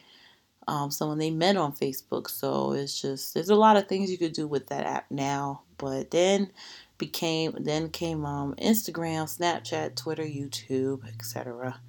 um, 0.68 0.92
someone 0.92 1.18
they 1.18 1.30
met 1.30 1.56
on 1.56 1.72
Facebook. 1.72 2.30
So 2.30 2.72
it's 2.72 3.00
just 3.00 3.34
there's 3.34 3.50
a 3.50 3.56
lot 3.56 3.76
of 3.76 3.88
things 3.88 4.08
you 4.08 4.18
could 4.18 4.32
do 4.32 4.46
with 4.46 4.68
that 4.68 4.86
app 4.86 5.10
now. 5.10 5.62
But 5.78 6.10
then 6.10 6.50
became 6.98 7.56
then 7.58 7.90
came 7.90 8.24
um, 8.24 8.54
Instagram, 8.56 9.24
Snapchat, 9.24 9.96
Twitter, 9.96 10.24
YouTube, 10.24 11.06
etc. 11.08 11.80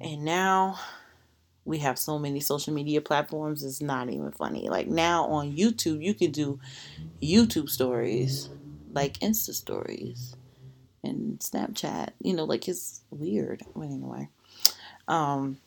And 0.00 0.24
now 0.24 0.78
we 1.64 1.78
have 1.78 1.98
so 1.98 2.18
many 2.18 2.40
social 2.40 2.72
media 2.72 3.00
platforms. 3.00 3.62
It's 3.62 3.82
not 3.82 4.08
even 4.10 4.32
funny. 4.32 4.68
Like 4.68 4.88
now 4.88 5.24
on 5.26 5.54
YouTube, 5.54 6.02
you 6.02 6.14
can 6.14 6.30
do 6.30 6.58
YouTube 7.22 7.68
stories, 7.68 8.48
like 8.92 9.18
Insta 9.18 9.52
stories, 9.52 10.36
and 11.02 11.38
Snapchat. 11.40 12.10
You 12.22 12.34
know, 12.34 12.44
like 12.44 12.68
it's 12.68 13.02
weird. 13.10 13.62
But 13.74 13.82
anyway, 13.82 14.28
um, 15.08 15.58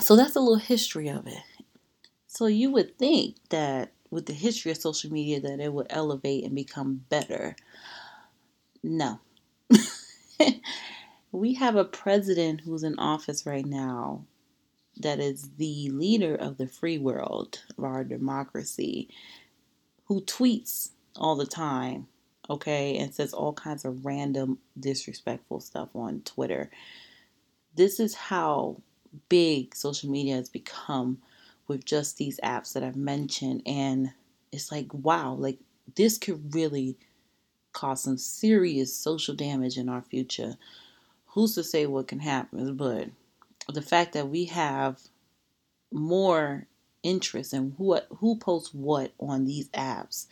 so 0.00 0.16
that's 0.16 0.36
a 0.36 0.40
little 0.40 0.56
history 0.56 1.08
of 1.08 1.26
it. 1.26 1.42
So 2.26 2.46
you 2.46 2.70
would 2.72 2.98
think 2.98 3.36
that 3.50 3.91
with 4.12 4.26
the 4.26 4.34
history 4.34 4.70
of 4.70 4.76
social 4.76 5.10
media 5.10 5.40
that 5.40 5.58
it 5.58 5.72
would 5.72 5.86
elevate 5.90 6.44
and 6.44 6.54
become 6.54 7.02
better. 7.08 7.56
No. 8.82 9.18
we 11.32 11.54
have 11.54 11.76
a 11.76 11.84
president 11.84 12.60
who's 12.60 12.82
in 12.82 12.98
office 12.98 13.46
right 13.46 13.64
now 13.64 14.24
that 14.98 15.18
is 15.18 15.48
the 15.56 15.88
leader 15.90 16.34
of 16.34 16.58
the 16.58 16.68
free 16.68 16.98
world 16.98 17.62
of 17.78 17.84
our 17.84 18.04
democracy 18.04 19.08
who 20.04 20.20
tweets 20.20 20.90
all 21.16 21.34
the 21.34 21.46
time, 21.46 22.06
okay, 22.50 22.98
and 22.98 23.14
says 23.14 23.32
all 23.32 23.54
kinds 23.54 23.86
of 23.86 24.04
random 24.04 24.58
disrespectful 24.78 25.58
stuff 25.60 25.88
on 25.94 26.20
Twitter. 26.20 26.70
This 27.76 27.98
is 27.98 28.14
how 28.14 28.82
big 29.30 29.74
social 29.74 30.10
media 30.10 30.34
has 30.36 30.50
become 30.50 31.18
with 31.68 31.84
just 31.84 32.16
these 32.16 32.40
apps 32.42 32.72
that 32.72 32.82
I've 32.82 32.96
mentioned. 32.96 33.62
And 33.66 34.12
it's 34.50 34.70
like, 34.72 34.92
wow, 34.92 35.34
like 35.34 35.58
this 35.96 36.18
could 36.18 36.54
really 36.54 36.96
cause 37.72 38.02
some 38.02 38.18
serious 38.18 38.94
social 38.94 39.34
damage 39.34 39.78
in 39.78 39.88
our 39.88 40.02
future. 40.02 40.56
Who's 41.28 41.54
to 41.54 41.64
say 41.64 41.86
what 41.86 42.08
can 42.08 42.20
happen? 42.20 42.76
But 42.76 43.08
the 43.72 43.82
fact 43.82 44.12
that 44.12 44.28
we 44.28 44.46
have 44.46 45.00
more 45.90 46.66
interest 47.02 47.52
in 47.52 47.74
who 47.76 47.98
who 48.18 48.36
posts 48.36 48.72
what 48.72 49.12
on 49.18 49.44
these 49.44 49.68
apps 49.70 50.26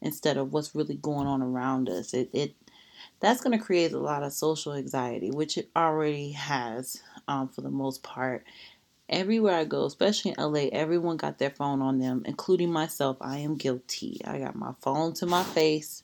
instead 0.00 0.36
of 0.36 0.52
what's 0.52 0.74
really 0.74 0.96
going 0.96 1.26
on 1.26 1.42
around 1.42 1.88
us, 1.88 2.14
it, 2.14 2.30
it 2.32 2.54
that's 3.20 3.40
going 3.40 3.56
to 3.58 3.64
create 3.64 3.92
a 3.92 3.98
lot 3.98 4.22
of 4.22 4.32
social 4.32 4.74
anxiety, 4.74 5.30
which 5.30 5.56
it 5.56 5.70
already 5.76 6.32
has 6.32 7.02
um, 7.28 7.48
for 7.48 7.62
the 7.62 7.70
most 7.70 8.02
part 8.02 8.44
everywhere 9.08 9.56
I 9.56 9.64
go, 9.64 9.84
especially 9.84 10.34
in 10.36 10.42
LA, 10.42 10.68
everyone 10.72 11.16
got 11.16 11.38
their 11.38 11.50
phone 11.50 11.82
on 11.82 11.98
them, 11.98 12.22
including 12.26 12.72
myself. 12.72 13.16
I 13.20 13.38
am 13.38 13.56
guilty. 13.56 14.20
I 14.24 14.38
got 14.38 14.54
my 14.54 14.72
phone 14.80 15.12
to 15.14 15.26
my 15.26 15.42
face, 15.42 16.02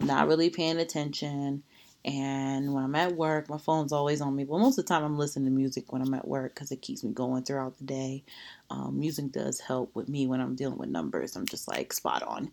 not 0.00 0.28
really 0.28 0.50
paying 0.50 0.78
attention. 0.78 1.62
And 2.04 2.72
when 2.72 2.82
I'm 2.82 2.94
at 2.94 3.14
work, 3.14 3.50
my 3.50 3.58
phone's 3.58 3.92
always 3.92 4.22
on 4.22 4.34
me. 4.34 4.44
Well, 4.44 4.58
most 4.58 4.78
of 4.78 4.86
the 4.86 4.88
time, 4.88 5.04
I'm 5.04 5.18
listening 5.18 5.44
to 5.46 5.50
music 5.50 5.92
when 5.92 6.00
I'm 6.00 6.14
at 6.14 6.26
work 6.26 6.54
because 6.54 6.72
it 6.72 6.80
keeps 6.80 7.04
me 7.04 7.12
going 7.12 7.42
throughout 7.42 7.76
the 7.76 7.84
day. 7.84 8.24
Um, 8.70 8.98
music 8.98 9.32
does 9.32 9.60
help 9.60 9.94
with 9.94 10.08
me 10.08 10.26
when 10.26 10.40
I'm 10.40 10.54
dealing 10.54 10.78
with 10.78 10.88
numbers. 10.88 11.36
I'm 11.36 11.46
just 11.46 11.68
like 11.68 11.92
spot 11.92 12.22
on. 12.22 12.50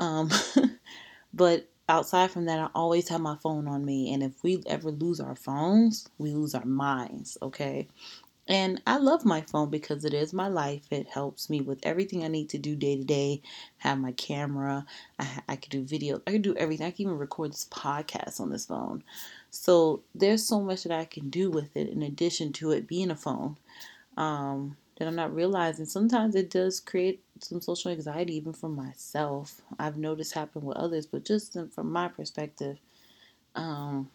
Um, 0.00 0.30
but 1.34 1.68
outside 1.88 2.32
from 2.32 2.46
that, 2.46 2.58
I 2.58 2.68
always 2.74 3.08
have 3.10 3.20
my 3.20 3.36
phone 3.36 3.68
on 3.68 3.84
me. 3.84 4.12
And 4.12 4.24
if 4.24 4.42
we 4.42 4.60
ever 4.66 4.90
lose 4.90 5.20
our 5.20 5.36
phones, 5.36 6.08
we 6.18 6.32
lose 6.32 6.56
our 6.56 6.64
minds, 6.64 7.38
okay? 7.42 7.86
And 8.50 8.82
I 8.84 8.96
love 8.96 9.24
my 9.24 9.42
phone 9.42 9.70
because 9.70 10.04
it 10.04 10.12
is 10.12 10.32
my 10.32 10.48
life. 10.48 10.82
It 10.90 11.06
helps 11.06 11.48
me 11.48 11.60
with 11.60 11.78
everything 11.84 12.24
I 12.24 12.28
need 12.28 12.48
to 12.48 12.58
do 12.58 12.74
day 12.74 12.96
to 12.96 13.04
day. 13.04 13.42
Have 13.78 13.98
my 13.98 14.10
camera. 14.10 14.84
I, 15.20 15.28
I 15.50 15.54
can 15.56 15.70
do 15.70 15.84
video. 15.84 16.20
I 16.26 16.32
can 16.32 16.42
do 16.42 16.56
everything. 16.56 16.88
I 16.88 16.90
can 16.90 17.02
even 17.06 17.16
record 17.16 17.52
this 17.52 17.66
podcast 17.70 18.40
on 18.40 18.50
this 18.50 18.66
phone. 18.66 19.04
So 19.52 20.02
there's 20.16 20.44
so 20.44 20.60
much 20.60 20.82
that 20.82 20.98
I 20.98 21.04
can 21.04 21.30
do 21.30 21.48
with 21.48 21.76
it 21.76 21.90
in 21.90 22.02
addition 22.02 22.52
to 22.54 22.72
it 22.72 22.88
being 22.88 23.12
a 23.12 23.16
phone 23.16 23.56
um, 24.16 24.76
that 24.98 25.06
I'm 25.06 25.14
not 25.14 25.32
realizing. 25.32 25.86
Sometimes 25.86 26.34
it 26.34 26.50
does 26.50 26.80
create 26.80 27.22
some 27.38 27.60
social 27.60 27.92
anxiety 27.92 28.34
even 28.34 28.52
for 28.52 28.68
myself. 28.68 29.62
I've 29.78 29.96
noticed 29.96 30.34
happen 30.34 30.62
with 30.62 30.76
others, 30.76 31.06
but 31.06 31.24
just 31.24 31.56
from 31.72 31.92
my 31.92 32.08
perspective, 32.08 32.78
um, 33.54 34.10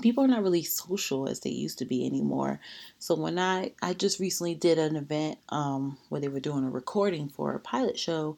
people 0.00 0.24
are 0.24 0.28
not 0.28 0.42
really 0.42 0.62
social 0.62 1.28
as 1.28 1.40
they 1.40 1.50
used 1.50 1.78
to 1.78 1.84
be 1.84 2.06
anymore. 2.06 2.60
So 2.98 3.14
when 3.14 3.38
I 3.38 3.72
I 3.82 3.94
just 3.94 4.20
recently 4.20 4.54
did 4.54 4.78
an 4.78 4.96
event 4.96 5.38
um, 5.48 5.98
where 6.08 6.20
they 6.20 6.28
were 6.28 6.40
doing 6.40 6.64
a 6.64 6.70
recording 6.70 7.28
for 7.28 7.54
a 7.54 7.60
pilot 7.60 7.98
show, 7.98 8.36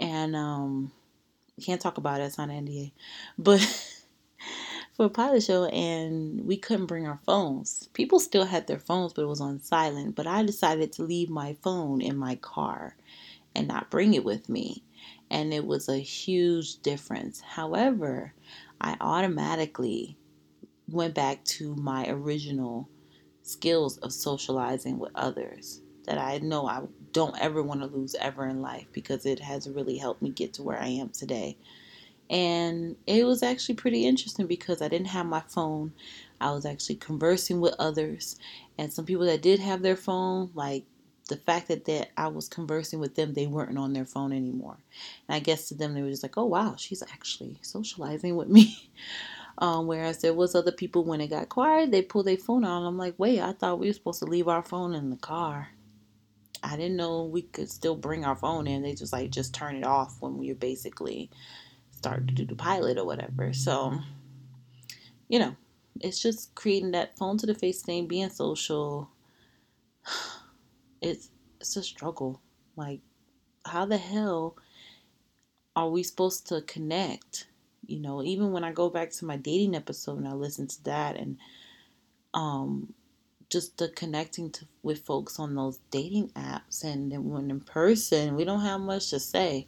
and 0.00 0.34
um, 0.34 0.92
can't 1.62 1.80
talk 1.80 1.98
about 1.98 2.20
it. 2.20 2.24
It's 2.24 2.38
on 2.38 2.48
NDA, 2.48 2.92
but 3.38 3.60
for 4.96 5.06
a 5.06 5.10
pilot 5.10 5.42
show, 5.42 5.66
and 5.66 6.44
we 6.46 6.56
couldn't 6.56 6.86
bring 6.86 7.06
our 7.06 7.20
phones. 7.24 7.88
People 7.92 8.20
still 8.20 8.44
had 8.44 8.66
their 8.66 8.78
phones, 8.78 9.12
but 9.12 9.22
it 9.22 9.28
was 9.28 9.40
on 9.40 9.60
silent. 9.60 10.14
But 10.14 10.26
I 10.26 10.42
decided 10.42 10.92
to 10.92 11.02
leave 11.02 11.30
my 11.30 11.56
phone 11.62 12.00
in 12.00 12.16
my 12.16 12.36
car 12.36 12.96
and 13.54 13.68
not 13.68 13.90
bring 13.90 14.14
it 14.14 14.24
with 14.24 14.48
me. 14.48 14.82
And 15.30 15.54
it 15.54 15.66
was 15.66 15.88
a 15.88 15.98
huge 15.98 16.82
difference. 16.82 17.40
However, 17.40 18.34
I 18.80 18.96
automatically 19.00 20.16
went 20.88 21.14
back 21.14 21.44
to 21.44 21.74
my 21.76 22.08
original 22.08 22.88
skills 23.42 23.98
of 23.98 24.12
socializing 24.12 24.98
with 24.98 25.12
others 25.14 25.80
that 26.06 26.18
I 26.18 26.38
know 26.38 26.66
I 26.66 26.82
don't 27.12 27.38
ever 27.40 27.62
want 27.62 27.80
to 27.80 27.86
lose 27.86 28.14
ever 28.16 28.46
in 28.46 28.60
life 28.60 28.86
because 28.92 29.24
it 29.24 29.40
has 29.40 29.68
really 29.68 29.96
helped 29.96 30.22
me 30.22 30.30
get 30.30 30.54
to 30.54 30.62
where 30.62 30.80
I 30.80 30.88
am 30.88 31.10
today. 31.10 31.56
And 32.30 32.96
it 33.06 33.24
was 33.24 33.42
actually 33.42 33.76
pretty 33.76 34.06
interesting 34.06 34.46
because 34.46 34.82
I 34.82 34.88
didn't 34.88 35.08
have 35.08 35.26
my 35.26 35.42
phone. 35.48 35.92
I 36.40 36.52
was 36.52 36.66
actually 36.66 36.96
conversing 36.96 37.60
with 37.60 37.74
others 37.78 38.36
and 38.78 38.92
some 38.92 39.04
people 39.04 39.26
that 39.26 39.42
did 39.42 39.60
have 39.60 39.82
their 39.82 39.96
phone, 39.96 40.50
like 40.54 40.84
the 41.28 41.36
fact 41.36 41.68
that, 41.68 41.84
that 41.86 42.10
I 42.16 42.28
was 42.28 42.48
conversing 42.48 42.98
with 43.00 43.14
them, 43.14 43.32
they 43.32 43.46
weren't 43.46 43.78
on 43.78 43.92
their 43.92 44.04
phone 44.04 44.32
anymore. 44.32 44.76
And 45.28 45.36
I 45.36 45.38
guess 45.38 45.68
to 45.68 45.74
them, 45.74 45.94
they 45.94 46.02
were 46.02 46.10
just 46.10 46.22
like, 46.22 46.36
oh, 46.36 46.44
wow, 46.44 46.74
she's 46.76 47.02
actually 47.02 47.58
socializing 47.62 48.36
with 48.36 48.48
me. 48.48 48.90
Um, 49.58 49.86
whereas 49.86 50.20
there 50.20 50.34
was 50.34 50.54
other 50.54 50.72
people 50.72 51.04
when 51.04 51.20
it 51.20 51.28
got 51.28 51.48
quiet, 51.48 51.90
they 51.90 52.02
pull 52.02 52.24
their 52.24 52.36
phone 52.36 52.64
out. 52.64 52.84
I'm 52.86 52.98
like, 52.98 53.14
wait, 53.18 53.40
I 53.40 53.52
thought 53.52 53.78
we 53.78 53.86
were 53.88 53.92
supposed 53.92 54.18
to 54.20 54.26
leave 54.26 54.48
our 54.48 54.62
phone 54.62 54.94
in 54.94 55.10
the 55.10 55.16
car. 55.16 55.68
I 56.62 56.76
didn't 56.76 56.96
know 56.96 57.24
we 57.24 57.42
could 57.42 57.70
still 57.70 57.94
bring 57.94 58.24
our 58.24 58.36
phone 58.36 58.66
in. 58.66 58.82
They 58.82 58.94
just 58.94 59.12
like 59.12 59.30
just 59.30 59.54
turn 59.54 59.76
it 59.76 59.84
off 59.84 60.16
when 60.20 60.38
we 60.38 60.52
basically 60.54 61.30
start 61.90 62.26
to 62.26 62.34
do 62.34 62.46
the 62.46 62.56
pilot 62.56 62.98
or 62.98 63.04
whatever. 63.04 63.52
So, 63.52 63.98
you 65.28 65.38
know, 65.38 65.56
it's 66.00 66.20
just 66.20 66.54
creating 66.54 66.92
that 66.92 67.16
phone 67.18 67.38
to 67.38 67.46
the 67.46 67.54
face 67.54 67.82
thing, 67.82 68.06
being 68.06 68.30
social. 68.30 69.10
It's 71.02 71.28
it's 71.60 71.76
a 71.76 71.82
struggle. 71.82 72.40
Like, 72.76 73.00
how 73.66 73.84
the 73.84 73.98
hell 73.98 74.56
are 75.76 75.90
we 75.90 76.02
supposed 76.02 76.48
to 76.48 76.62
connect? 76.62 77.46
You 77.88 78.00
know 78.00 78.22
even 78.22 78.52
when 78.52 78.64
i 78.64 78.72
go 78.72 78.88
back 78.88 79.10
to 79.10 79.24
my 79.24 79.36
dating 79.36 79.74
episode 79.74 80.18
and 80.18 80.28
i 80.28 80.32
listen 80.32 80.66
to 80.66 80.82
that 80.84 81.16
and 81.16 81.36
um 82.34 82.92
just 83.54 83.78
the 83.78 83.88
connecting 83.88 84.50
to 84.50 84.66
with 84.82 85.04
folks 85.04 85.38
on 85.38 85.54
those 85.54 85.78
dating 85.92 86.28
apps 86.30 86.82
and 86.82 87.12
then 87.12 87.28
when 87.28 87.50
in 87.50 87.60
person 87.60 88.34
we 88.34 88.44
don't 88.44 88.62
have 88.62 88.80
much 88.80 89.10
to 89.10 89.20
say. 89.20 89.66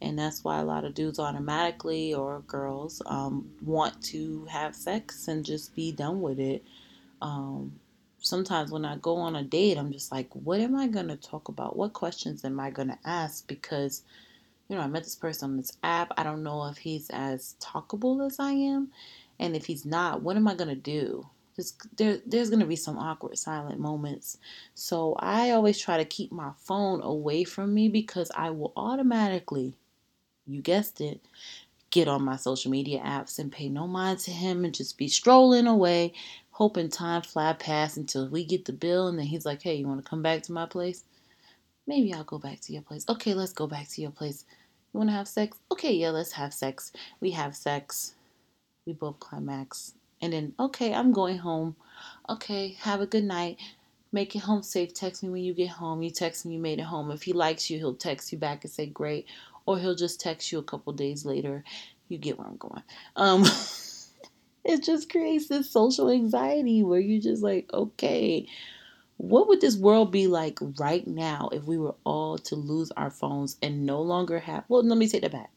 And 0.00 0.18
that's 0.18 0.44
why 0.44 0.58
a 0.58 0.64
lot 0.64 0.84
of 0.84 0.94
dudes 0.94 1.18
automatically 1.18 2.14
or 2.14 2.40
girls 2.46 3.02
um, 3.06 3.50
want 3.62 4.02
to 4.04 4.46
have 4.46 4.74
sex 4.74 5.28
and 5.28 5.44
just 5.44 5.74
be 5.74 5.92
done 5.92 6.20
with 6.20 6.38
it. 6.38 6.64
Um, 7.22 7.78
sometimes 8.18 8.70
when 8.70 8.84
i 8.84 8.96
go 8.96 9.16
on 9.16 9.36
a 9.36 9.42
date 9.42 9.78
i'm 9.78 9.92
just 9.92 10.10
like 10.10 10.28
what 10.32 10.58
am 10.58 10.74
i 10.74 10.88
going 10.88 11.06
to 11.06 11.16
talk 11.16 11.48
about? 11.48 11.76
What 11.76 11.92
questions 11.92 12.44
am 12.44 12.58
i 12.58 12.70
going 12.70 12.88
to 12.88 12.98
ask? 13.04 13.46
Because 13.46 14.02
you 14.68 14.76
know, 14.76 14.82
I 14.82 14.86
met 14.86 15.04
this 15.04 15.14
person 15.14 15.50
on 15.50 15.56
this 15.56 15.76
app. 15.82 16.12
I 16.16 16.22
don't 16.22 16.42
know 16.42 16.66
if 16.66 16.78
he's 16.78 17.08
as 17.10 17.56
talkable 17.60 18.26
as 18.26 18.38
I 18.38 18.52
am. 18.52 18.90
And 19.38 19.54
if 19.54 19.66
he's 19.66 19.84
not, 19.84 20.22
what 20.22 20.36
am 20.36 20.48
I 20.48 20.54
going 20.54 20.70
to 20.70 20.74
do? 20.74 21.26
there's 21.56 21.74
there, 21.96 22.18
there's 22.26 22.50
gonna 22.50 22.66
be 22.66 22.76
some 22.76 22.98
awkward 22.98 23.36
silent 23.38 23.80
moments. 23.80 24.38
So 24.74 25.16
I 25.18 25.50
always 25.50 25.78
try 25.78 25.96
to 25.96 26.04
keep 26.04 26.30
my 26.30 26.50
phone 26.58 27.00
away 27.02 27.44
from 27.44 27.74
me 27.74 27.88
because 27.88 28.30
I 28.36 28.50
will 28.50 28.72
automatically, 28.76 29.74
you 30.46 30.60
guessed 30.60 31.00
it, 31.00 31.20
get 31.90 32.08
on 32.08 32.22
my 32.22 32.36
social 32.36 32.70
media 32.70 33.00
apps 33.00 33.38
and 33.38 33.50
pay 33.50 33.68
no 33.68 33.86
mind 33.86 34.18
to 34.20 34.30
him 34.30 34.64
and 34.64 34.74
just 34.74 34.98
be 34.98 35.08
strolling 35.08 35.66
away, 35.66 36.12
hoping 36.50 36.90
time 36.90 37.22
fly 37.22 37.52
past 37.54 37.96
until 37.96 38.28
we 38.28 38.44
get 38.44 38.66
the 38.66 38.72
bill 38.72 39.08
and 39.08 39.18
then 39.18 39.26
he's 39.26 39.46
like, 39.46 39.62
Hey, 39.62 39.74
you 39.76 39.88
wanna 39.88 40.02
come 40.02 40.22
back 40.22 40.42
to 40.44 40.52
my 40.52 40.66
place? 40.66 41.04
Maybe 41.86 42.12
I'll 42.12 42.24
go 42.24 42.38
back 42.38 42.60
to 42.62 42.72
your 42.72 42.82
place. 42.82 43.04
Okay, 43.08 43.32
let's 43.32 43.52
go 43.52 43.66
back 43.66 43.88
to 43.90 44.02
your 44.02 44.10
place. 44.10 44.44
You 44.96 45.00
wanna 45.00 45.12
have 45.12 45.28
sex? 45.28 45.58
Okay, 45.70 45.92
yeah, 45.92 46.08
let's 46.08 46.32
have 46.32 46.54
sex. 46.54 46.90
We 47.20 47.32
have 47.32 47.54
sex. 47.54 48.14
We 48.86 48.94
both 48.94 49.20
climax 49.20 49.92
and 50.22 50.32
then, 50.32 50.54
okay, 50.58 50.94
I'm 50.94 51.12
going 51.12 51.36
home. 51.36 51.76
Okay, 52.30 52.78
have 52.80 53.02
a 53.02 53.06
good 53.06 53.24
night. 53.24 53.58
Make 54.10 54.34
it 54.34 54.38
home 54.38 54.62
safe. 54.62 54.94
Text 54.94 55.22
me 55.22 55.28
when 55.28 55.44
you 55.44 55.52
get 55.52 55.68
home. 55.68 56.00
You 56.00 56.08
text 56.08 56.46
me 56.46 56.54
you 56.54 56.60
made 56.60 56.78
it 56.78 56.84
home. 56.84 57.10
If 57.10 57.24
he 57.24 57.34
likes 57.34 57.68
you, 57.68 57.76
he'll 57.76 57.92
text 57.94 58.32
you 58.32 58.38
back 58.38 58.64
and 58.64 58.72
say 58.72 58.86
great, 58.86 59.26
or 59.66 59.78
he'll 59.78 59.94
just 59.94 60.18
text 60.18 60.50
you 60.50 60.60
a 60.60 60.62
couple 60.62 60.94
days 60.94 61.26
later. 61.26 61.62
You 62.08 62.16
get 62.16 62.38
where 62.38 62.48
I'm 62.48 62.56
going. 62.56 62.82
Um, 63.16 63.42
it 64.64 64.82
just 64.82 65.10
creates 65.10 65.48
this 65.48 65.70
social 65.70 66.08
anxiety 66.08 66.82
where 66.82 67.00
you're 67.00 67.20
just 67.20 67.42
like, 67.42 67.68
okay, 67.70 68.46
what 69.16 69.48
would 69.48 69.60
this 69.60 69.76
world 69.76 70.12
be 70.12 70.26
like 70.26 70.58
right 70.78 71.06
now 71.06 71.48
if 71.52 71.64
we 71.64 71.78
were 71.78 71.94
all 72.04 72.38
to 72.38 72.54
lose 72.54 72.90
our 72.92 73.10
phones 73.10 73.56
and 73.62 73.86
no 73.86 74.00
longer 74.02 74.38
have? 74.38 74.64
Well, 74.68 74.82
let 74.82 74.98
me 74.98 75.08
take 75.08 75.22
that 75.22 75.32
back. 75.32 75.50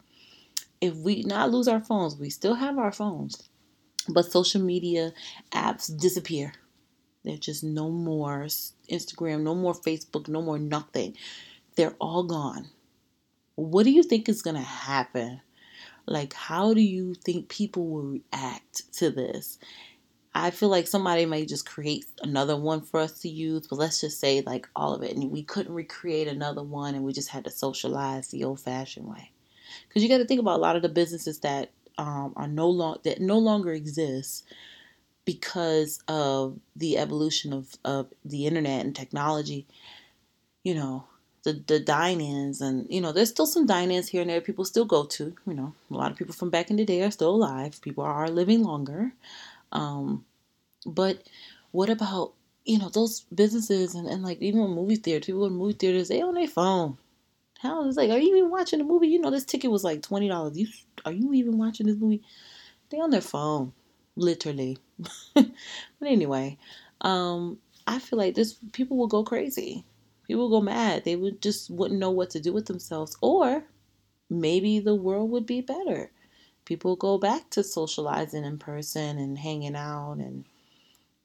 If 0.82 0.96
we 0.96 1.24
not 1.24 1.52
lose 1.52 1.68
our 1.68 1.82
phones, 1.82 2.16
we 2.16 2.30
still 2.30 2.56
have 2.56 2.78
our 2.78 2.92
phones 2.92 3.50
but 4.10 4.32
social 4.32 4.62
media 4.62 5.14
apps 5.52 5.96
disappear. 5.96 6.54
There's 7.24 7.40
just 7.40 7.64
no 7.64 7.90
more 7.90 8.48
Instagram, 8.90 9.42
no 9.42 9.56
more 9.56 9.74
Facebook, 9.74 10.28
no 10.28 10.42
more 10.42 10.58
nothing. 10.58 11.16
They're 11.76 11.96
all 12.00 12.24
gone. 12.24 12.70
What 13.56 13.84
do 13.84 13.92
you 13.92 14.04
think 14.04 14.30
is 14.30 14.42
going 14.42 14.56
to 14.56 14.62
happen? 14.62 15.42
Like, 16.06 16.34
how 16.34 16.74
do 16.74 16.82
you 16.82 17.14
think 17.14 17.50
people 17.50 17.88
will 17.88 18.20
react 18.34 18.92
to 18.94 19.12
this? 19.12 19.60
I 20.42 20.52
feel 20.52 20.70
like 20.70 20.88
somebody 20.88 21.26
may 21.26 21.46
just 21.46 21.66
create 21.66 22.06
another 22.22 22.56
one 22.56 22.82
for 22.82 23.00
us 23.00 23.20
to 23.22 23.30
use, 23.30 23.68
but 23.68 23.78
let's 23.78 24.02
just 24.02 24.20
say 24.20 24.42
like 24.42 24.68
all 24.76 24.94
of 24.94 25.04
it, 25.04 25.16
and 25.16 25.32
we 25.32 25.44
couldn't 25.44 25.74
recreate 25.74 26.28
another 26.28 26.64
one, 26.64 26.96
and 26.96 27.04
we 27.04 27.14
just 27.14 27.30
had 27.30 27.44
to 27.44 27.52
socialize 27.52 28.30
the 28.30 28.44
old-fashioned 28.44 29.08
way. 29.08 29.32
Because 29.88 30.02
you 30.02 30.10
got 30.10 30.18
to 30.20 30.26
think 30.26 30.40
about 30.40 30.58
a 30.58 30.62
lot 30.62 30.76
of 30.76 30.82
the 30.82 30.90
businesses 30.90 31.40
that 31.40 31.72
um, 31.98 32.34
are 32.36 32.48
no 32.48 32.70
long 32.70 32.98
that 33.04 33.20
no 33.20 33.38
longer 33.38 33.74
exists 33.74 34.44
because 35.26 36.02
of 36.08 36.60
the 36.76 36.98
evolution 36.98 37.54
of, 37.54 37.76
of 37.84 38.08
the 38.26 38.48
internet 38.48 38.86
and 38.86 38.96
technology. 38.96 39.68
You 40.64 40.76
know, 40.76 41.06
the 41.44 41.62
the 41.68 41.80
dine-ins 41.80 42.62
and 42.62 42.88
you 42.90 43.02
know 43.02 43.12
there's 43.12 43.30
still 43.30 43.46
some 43.46 43.66
dine-ins 43.66 44.10
here 44.10 44.22
and 44.22 44.30
there 44.30 44.42
people 44.42 44.66
still 44.66 44.86
go 44.86 45.06
to. 45.06 45.36
You 45.46 45.54
know, 45.54 45.74
a 45.92 45.94
lot 45.94 46.12
of 46.12 46.18
people 46.18 46.34
from 46.34 46.50
back 46.50 46.70
in 46.70 46.78
the 46.78 46.86
day 46.86 47.04
are 47.04 47.12
still 47.12 47.36
alive. 47.36 47.80
People 47.82 48.04
are 48.04 48.30
living 48.30 48.64
longer. 48.64 49.14
Um, 49.72 50.26
but 50.86 51.24
what 51.72 51.90
about 51.90 52.34
you 52.66 52.78
know 52.78 52.90
those 52.90 53.22
businesses 53.34 53.96
and, 53.96 54.08
and 54.08 54.24
like 54.24 54.42
even 54.42 54.62
movie 54.62 54.96
theaters? 54.96 55.26
People 55.28 55.46
in 55.46 55.54
movie 55.54 55.74
theaters 55.74 56.10
they 56.10 56.22
on 56.22 56.36
their 56.36 56.48
phone. 56.48 56.98
How 57.60 57.86
is 57.88 57.98
like, 57.98 58.10
are 58.10 58.18
you 58.18 58.38
even 58.38 58.50
watching 58.50 58.80
the 58.80 58.86
movie? 58.86 59.10
You 59.10 59.20
know, 59.20 59.32
this 59.32 59.44
ticket 59.44 59.72
was 59.72 59.84
like 59.84 60.02
twenty 60.02 60.28
dollars. 60.28 60.58
You 60.58 60.68
are 61.06 61.12
you 61.12 61.34
even 61.34 61.58
watching 61.58 61.88
this 61.88 61.98
movie? 61.98 62.22
They 62.90 63.00
on 63.00 63.10
their 63.12 63.22
phone, 63.22 63.74
literally. 64.16 64.78
but 65.34 65.46
anyway, 66.06 66.58
um, 67.02 67.60
I 67.86 68.00
feel 68.00 68.18
like 68.18 68.36
this 68.36 68.56
people 68.74 68.98
will 68.98 69.08
go 69.08 69.24
crazy. 69.24 69.84
People 70.28 70.44
will 70.50 70.60
go 70.60 70.66
mad. 70.66 71.06
They 71.06 71.16
would 71.16 71.42
just 71.42 71.70
wouldn't 71.70 72.00
know 72.00 72.12
what 72.12 72.30
to 72.32 72.40
do 72.40 72.54
with 72.54 72.68
themselves, 72.68 73.18
or 73.22 73.64
maybe 74.30 74.80
the 74.80 74.96
world 74.96 75.30
would 75.32 75.46
be 75.46 75.62
better. 75.62 76.12
People 76.66 76.96
go 76.96 77.18
back 77.18 77.50
to 77.52 77.64
socializing 77.64 78.46
in 78.46 78.60
person 78.60 79.18
and 79.18 79.40
hanging 79.40 79.76
out 79.76 80.18
and 80.20 80.46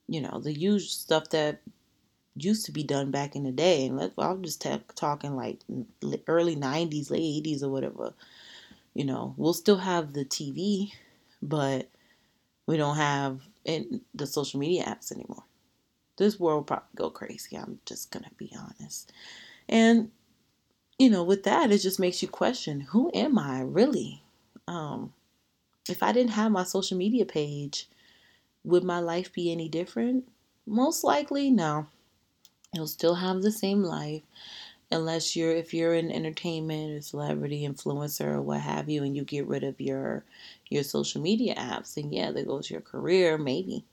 you 0.08 0.20
know 0.20 0.40
the 0.40 0.52
usual 0.52 0.88
stuff 0.88 1.30
that 1.30 1.60
used 2.36 2.66
to 2.66 2.72
be 2.72 2.82
done 2.82 3.10
back 3.10 3.36
in 3.36 3.44
the 3.44 3.52
day. 3.52 3.86
And 3.86 4.12
I'm 4.18 4.42
just 4.42 4.62
t- 4.62 4.82
talking 4.94 5.36
like 5.36 5.60
early 6.26 6.56
90s, 6.56 7.10
late 7.10 7.44
80s, 7.46 7.62
or 7.62 7.70
whatever. 7.70 8.12
You 8.94 9.04
know, 9.04 9.34
we'll 9.36 9.54
still 9.54 9.78
have 9.78 10.12
the 10.12 10.24
TV, 10.24 10.92
but 11.42 11.88
we 12.66 12.76
don't 12.76 12.96
have 12.96 13.40
in 13.64 14.02
the 14.14 14.26
social 14.26 14.60
media 14.60 14.84
apps 14.84 15.12
anymore. 15.12 15.44
This 16.16 16.38
world 16.38 16.58
will 16.58 16.64
probably 16.64 16.86
go 16.94 17.10
crazy. 17.10 17.56
I'm 17.56 17.80
just 17.86 18.10
gonna 18.10 18.30
be 18.36 18.52
honest. 18.56 19.12
And 19.68 20.10
you 20.98 21.10
know, 21.10 21.24
with 21.24 21.42
that, 21.42 21.72
it 21.72 21.78
just 21.78 21.98
makes 21.98 22.22
you 22.22 22.28
question 22.28 22.80
who 22.80 23.10
am 23.14 23.38
I 23.38 23.60
really? 23.60 24.22
Um, 24.68 25.12
if 25.88 26.02
I 26.02 26.12
didn't 26.12 26.32
have 26.32 26.52
my 26.52 26.64
social 26.64 26.96
media 26.96 27.26
page, 27.26 27.88
would 28.64 28.84
my 28.84 29.00
life 29.00 29.32
be 29.32 29.52
any 29.52 29.68
different? 29.68 30.28
Most 30.66 31.04
likely, 31.04 31.50
no. 31.50 31.86
You'll 32.72 32.86
still 32.86 33.14
have 33.14 33.42
the 33.42 33.52
same 33.52 33.82
life 33.82 34.22
unless 34.90 35.34
you're 35.34 35.54
if 35.54 35.74
you're 35.74 35.94
in 35.94 36.10
entertainment 36.10 36.92
or 36.92 37.00
celebrity 37.00 37.66
influencer 37.66 38.26
or 38.26 38.42
what 38.42 38.60
have 38.60 38.88
you 38.88 39.02
and 39.02 39.16
you 39.16 39.24
get 39.24 39.46
rid 39.46 39.64
of 39.64 39.80
your 39.80 40.24
your 40.68 40.82
social 40.82 41.20
media 41.20 41.54
apps 41.54 41.96
and 41.96 42.12
yeah 42.12 42.30
there 42.30 42.44
goes 42.44 42.70
your 42.70 42.80
career 42.80 43.38
maybe 43.38 43.84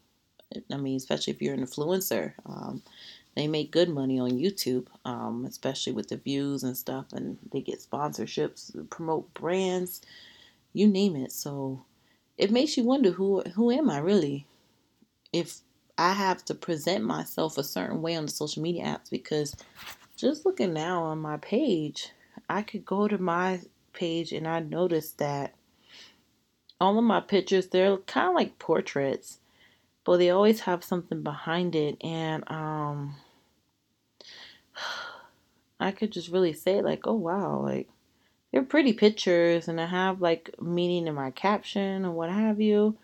i 0.71 0.77
mean 0.77 0.97
especially 0.97 1.33
if 1.33 1.41
you're 1.41 1.53
an 1.53 1.65
influencer 1.65 2.33
um, 2.45 2.81
they 3.35 3.47
make 3.47 3.71
good 3.71 3.89
money 3.89 4.19
on 4.19 4.31
youtube 4.31 4.87
um, 5.05 5.45
especially 5.45 5.93
with 5.93 6.09
the 6.09 6.17
views 6.17 6.63
and 6.63 6.75
stuff 6.77 7.05
and 7.13 7.37
they 7.51 7.61
get 7.61 7.79
sponsorships 7.79 8.71
promote 8.89 9.33
brands 9.33 10.01
you 10.73 10.87
name 10.87 11.15
it 11.15 11.31
so 11.31 11.83
it 12.37 12.51
makes 12.51 12.77
you 12.77 12.83
wonder 12.83 13.11
who 13.11 13.41
who 13.55 13.71
am 13.71 13.89
i 13.89 13.97
really 13.97 14.45
if 15.33 15.59
I 15.97 16.13
have 16.13 16.43
to 16.45 16.55
present 16.55 17.03
myself 17.03 17.57
a 17.57 17.63
certain 17.63 18.01
way 18.01 18.15
on 18.15 18.25
the 18.25 18.31
social 18.31 18.61
media 18.63 18.85
apps 18.85 19.09
because 19.09 19.55
just 20.17 20.45
looking 20.45 20.73
now 20.73 21.03
on 21.03 21.19
my 21.19 21.37
page, 21.37 22.09
I 22.49 22.61
could 22.61 22.85
go 22.85 23.07
to 23.07 23.17
my 23.17 23.61
page 23.93 24.31
and 24.31 24.47
I 24.47 24.59
noticed 24.59 25.17
that 25.19 25.53
all 26.79 26.97
of 26.97 27.03
my 27.03 27.19
pictures 27.19 27.67
they're 27.67 27.97
kind 27.97 28.29
of 28.29 28.35
like 28.35 28.57
portraits, 28.59 29.39
but 30.03 30.17
they 30.17 30.29
always 30.29 30.61
have 30.61 30.83
something 30.83 31.21
behind 31.21 31.75
it 31.75 31.97
and 32.01 32.43
um 32.49 33.15
I 35.79 35.91
could 35.91 36.11
just 36.11 36.29
really 36.29 36.53
say 36.53 36.81
like, 36.81 37.07
"Oh 37.07 37.13
wow, 37.15 37.59
like 37.61 37.89
they're 38.51 38.63
pretty 38.63 38.93
pictures 38.93 39.67
and 39.67 39.81
I 39.81 39.87
have 39.87 40.21
like 40.21 40.51
meaning 40.61 41.07
in 41.07 41.15
my 41.15 41.31
caption 41.31 42.05
or 42.05 42.11
what 42.11 42.29
have 42.29 42.61
you." 42.61 42.97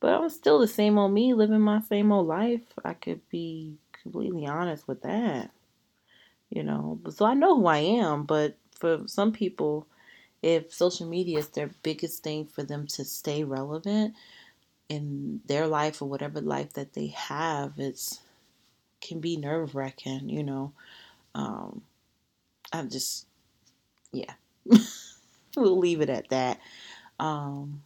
But 0.00 0.14
I'm 0.14 0.28
still 0.30 0.58
the 0.58 0.68
same 0.68 0.98
old 0.98 1.12
me 1.12 1.34
living 1.34 1.60
my 1.60 1.80
same 1.82 2.10
old 2.10 2.26
life. 2.26 2.62
I 2.84 2.94
could 2.94 3.20
be 3.28 3.76
completely 4.02 4.46
honest 4.46 4.88
with 4.88 5.02
that. 5.02 5.50
You 6.48 6.64
know, 6.64 7.00
so 7.10 7.26
I 7.26 7.34
know 7.34 7.56
who 7.56 7.66
I 7.66 7.78
am, 7.78 8.24
but 8.24 8.56
for 8.72 9.02
some 9.06 9.30
people, 9.30 9.86
if 10.42 10.72
social 10.72 11.06
media 11.06 11.38
is 11.38 11.48
their 11.48 11.70
biggest 11.82 12.22
thing 12.22 12.46
for 12.46 12.64
them 12.64 12.86
to 12.88 13.04
stay 13.04 13.44
relevant 13.44 14.14
in 14.88 15.40
their 15.46 15.66
life 15.66 16.02
or 16.02 16.08
whatever 16.08 16.40
life 16.40 16.72
that 16.72 16.94
they 16.94 17.08
have, 17.08 17.74
it's 17.78 18.20
can 19.00 19.20
be 19.20 19.36
nerve 19.36 19.74
wracking, 19.74 20.28
you 20.28 20.42
know. 20.42 20.72
Um, 21.34 21.82
I'm 22.72 22.90
just, 22.90 23.26
yeah, 24.12 24.34
we'll 25.56 25.78
leave 25.78 26.00
it 26.00 26.10
at 26.10 26.28
that. 26.30 26.58
Um, 27.18 27.82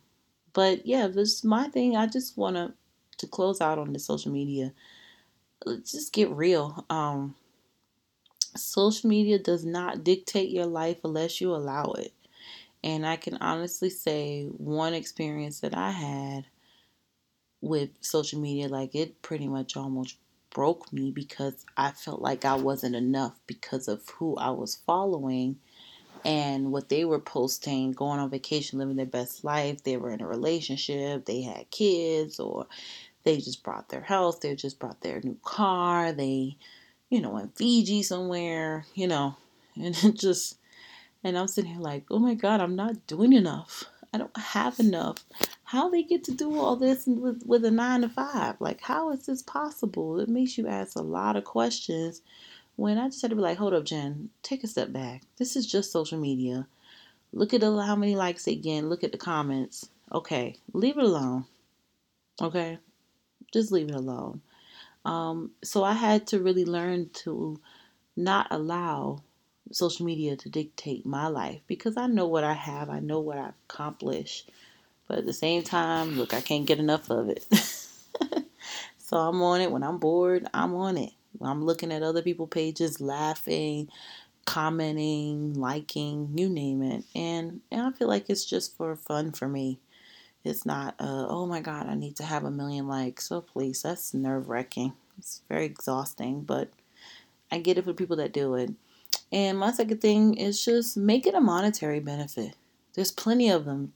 but 0.54 0.86
yeah, 0.86 1.08
this 1.08 1.34
is 1.34 1.44
my 1.44 1.68
thing. 1.68 1.96
I 1.96 2.06
just 2.06 2.38
want 2.38 2.56
to 2.56 2.72
to 3.18 3.26
close 3.26 3.60
out 3.60 3.78
on 3.78 3.92
the 3.92 3.98
social 3.98 4.32
media. 4.32 4.72
Let's 5.64 5.92
just 5.92 6.12
get 6.12 6.30
real. 6.30 6.84
Um, 6.90 7.36
social 8.56 9.08
media 9.08 9.38
does 9.38 9.64
not 9.64 10.04
dictate 10.04 10.50
your 10.50 10.66
life 10.66 10.98
unless 11.04 11.40
you 11.40 11.54
allow 11.54 11.92
it. 11.92 12.12
And 12.82 13.06
I 13.06 13.16
can 13.16 13.36
honestly 13.40 13.90
say 13.90 14.46
one 14.46 14.94
experience 14.94 15.60
that 15.60 15.76
I 15.76 15.90
had 15.90 16.46
with 17.60 17.90
social 18.00 18.40
media, 18.40 18.68
like 18.68 18.94
it 18.94 19.22
pretty 19.22 19.48
much 19.48 19.76
almost 19.76 20.16
broke 20.50 20.92
me 20.92 21.10
because 21.10 21.64
I 21.76 21.92
felt 21.92 22.20
like 22.20 22.44
I 22.44 22.56
wasn't 22.56 22.94
enough 22.94 23.40
because 23.46 23.88
of 23.88 24.08
who 24.08 24.36
I 24.36 24.50
was 24.50 24.76
following 24.86 25.56
and 26.24 26.72
what 26.72 26.88
they 26.88 27.04
were 27.04 27.20
posting, 27.20 27.92
going 27.92 28.20
on 28.20 28.30
vacation, 28.30 28.78
living 28.78 28.96
their 28.96 29.06
best 29.06 29.44
life. 29.44 29.82
They 29.84 29.96
were 29.96 30.10
in 30.10 30.22
a 30.22 30.26
relationship, 30.26 31.26
they 31.26 31.42
had 31.42 31.70
kids, 31.70 32.40
or 32.40 32.66
they 33.24 33.38
just 33.38 33.62
brought 33.62 33.88
their 33.90 34.02
house, 34.02 34.38
they 34.38 34.54
just 34.54 34.78
brought 34.78 35.00
their 35.02 35.20
new 35.22 35.38
car, 35.44 36.12
they, 36.12 36.56
you 37.10 37.20
know, 37.20 37.36
in 37.38 37.48
Fiji 37.50 38.02
somewhere, 38.02 38.86
you 38.94 39.06
know, 39.08 39.36
and 39.76 39.96
it 40.04 40.14
just, 40.14 40.58
and 41.24 41.38
I'm 41.38 41.48
sitting 41.48 41.72
here 41.72 41.80
like, 41.80 42.04
oh 42.10 42.18
my 42.18 42.34
God, 42.34 42.60
I'm 42.60 42.76
not 42.76 43.06
doing 43.06 43.32
enough. 43.32 43.84
I 44.12 44.18
don't 44.18 44.36
have 44.36 44.78
enough. 44.80 45.24
how 45.64 45.88
they 45.90 46.02
get 46.04 46.24
to 46.24 46.32
do 46.32 46.58
all 46.58 46.76
this 46.76 47.04
with, 47.06 47.42
with 47.46 47.64
a 47.64 47.70
nine 47.70 48.02
to 48.02 48.08
five. 48.08 48.56
Like, 48.60 48.80
how 48.80 49.10
is 49.10 49.26
this 49.26 49.42
possible? 49.42 50.20
It 50.20 50.28
makes 50.28 50.56
you 50.56 50.68
ask 50.68 50.96
a 50.96 51.02
lot 51.02 51.36
of 51.36 51.44
questions. 51.44 52.22
When 52.76 52.98
I 52.98 53.04
had 53.04 53.12
to 53.12 53.28
be 53.28 53.34
like, 53.36 53.58
hold 53.58 53.74
up, 53.74 53.84
Jen, 53.84 54.30
take 54.42 54.64
a 54.64 54.66
step 54.66 54.92
back. 54.92 55.22
This 55.38 55.54
is 55.56 55.66
just 55.66 55.92
social 55.92 56.18
media. 56.18 56.66
Look 57.32 57.54
at 57.54 57.62
how 57.62 57.96
many 57.96 58.16
likes 58.16 58.44
they 58.44 58.56
get. 58.56 58.84
Look 58.84 59.04
at 59.04 59.12
the 59.12 59.18
comments. 59.18 59.88
Okay, 60.12 60.56
leave 60.72 60.98
it 60.98 61.04
alone. 61.04 61.46
Okay, 62.40 62.78
just 63.52 63.72
leave 63.72 63.88
it 63.88 63.94
alone. 63.94 64.40
Um, 65.04 65.52
so 65.62 65.84
I 65.84 65.92
had 65.92 66.26
to 66.28 66.40
really 66.40 66.64
learn 66.64 67.10
to 67.24 67.60
not 68.16 68.48
allow 68.50 69.22
social 69.72 70.06
media 70.06 70.36
to 70.36 70.48
dictate 70.48 71.04
my 71.04 71.26
life 71.28 71.60
because 71.66 71.96
I 71.96 72.06
know 72.06 72.26
what 72.26 72.44
I 72.44 72.52
have, 72.52 72.90
I 72.90 73.00
know 73.00 73.20
what 73.20 73.38
I've 73.38 73.54
accomplished. 73.68 74.50
But 75.06 75.18
at 75.18 75.26
the 75.26 75.32
same 75.32 75.62
time, 75.62 76.16
look, 76.16 76.32
I 76.32 76.40
can't 76.40 76.66
get 76.66 76.78
enough 76.78 77.10
of 77.10 77.28
it. 77.28 77.46
so 78.98 79.18
I'm 79.18 79.42
on 79.42 79.60
it. 79.60 79.70
When 79.70 79.82
I'm 79.82 79.98
bored, 79.98 80.48
I'm 80.54 80.74
on 80.74 80.96
it. 80.96 81.12
I'm 81.42 81.64
looking 81.64 81.92
at 81.92 82.02
other 82.02 82.22
people's 82.22 82.50
pages, 82.50 83.00
laughing, 83.00 83.88
commenting, 84.44 85.54
liking, 85.54 86.30
you 86.36 86.48
name 86.48 86.82
it. 86.82 87.04
And, 87.14 87.60
and 87.70 87.82
I 87.82 87.90
feel 87.92 88.08
like 88.08 88.28
it's 88.28 88.44
just 88.44 88.76
for 88.76 88.96
fun 88.96 89.32
for 89.32 89.48
me. 89.48 89.78
It's 90.44 90.66
not, 90.66 90.94
uh, 90.98 91.26
oh 91.28 91.46
my 91.46 91.60
God, 91.60 91.86
I 91.88 91.94
need 91.94 92.16
to 92.16 92.24
have 92.24 92.44
a 92.44 92.50
million 92.50 92.86
likes. 92.86 93.28
So 93.28 93.40
please, 93.40 93.82
that's 93.82 94.12
nerve 94.12 94.48
wracking. 94.48 94.92
It's 95.18 95.42
very 95.48 95.64
exhausting, 95.64 96.42
but 96.42 96.70
I 97.50 97.58
get 97.58 97.78
it 97.78 97.84
for 97.84 97.94
people 97.94 98.16
that 98.16 98.32
do 98.32 98.54
it. 98.54 98.70
And 99.32 99.58
my 99.58 99.72
second 99.72 100.00
thing 100.00 100.34
is 100.34 100.64
just 100.64 100.96
make 100.96 101.26
it 101.26 101.34
a 101.34 101.40
monetary 101.40 102.00
benefit. 102.00 102.56
There's 102.94 103.10
plenty 103.10 103.48
of 103.48 103.64
them 103.64 103.92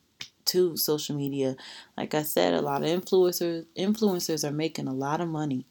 to 0.47 0.77
social 0.77 1.15
media. 1.15 1.57
Like 1.97 2.15
I 2.15 2.23
said, 2.23 2.55
a 2.55 2.63
lot 2.63 2.83
of 2.83 2.89
influencers 2.89 3.67
influencers 3.77 4.49
are 4.49 4.53
making 4.53 4.89
a 4.89 4.95
lot 4.95 5.21
of 5.21 5.29
money 5.29 5.67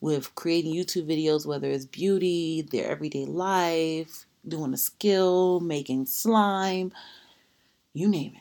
with 0.00 0.34
creating 0.34 0.74
YouTube 0.74 1.08
videos, 1.08 1.46
whether 1.46 1.68
it's 1.68 1.84
beauty, 1.84 2.62
their 2.62 2.88
everyday 2.88 3.24
life, 3.24 4.26
doing 4.46 4.74
a 4.74 4.76
skill, 4.76 5.60
making 5.60 6.06
slime, 6.06 6.92
you 7.92 8.08
name 8.08 8.34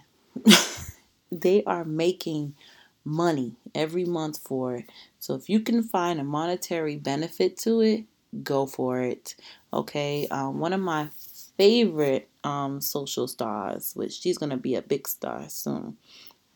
it. 0.45 0.91
they 1.31 1.63
are 1.63 1.85
making 1.85 2.55
money 3.03 3.55
every 3.73 4.05
month 4.05 4.39
for 4.39 4.75
it. 4.75 4.85
So 5.19 5.35
if 5.35 5.49
you 5.49 5.59
can 5.59 5.83
find 5.83 6.19
a 6.19 6.23
monetary 6.23 6.97
benefit 6.97 7.57
to 7.59 7.81
it, 7.81 8.03
go 8.43 8.65
for 8.65 9.01
it. 9.01 9.35
Okay. 9.71 10.27
Um, 10.29 10.59
one 10.59 10.73
of 10.73 10.81
my 10.81 11.09
favorite 11.57 12.29
um, 12.43 12.81
social 12.81 13.27
stars, 13.27 13.93
which 13.95 14.13
she's 14.13 14.37
going 14.37 14.49
to 14.49 14.57
be 14.57 14.75
a 14.75 14.81
big 14.81 15.07
star 15.07 15.45
soon, 15.47 15.97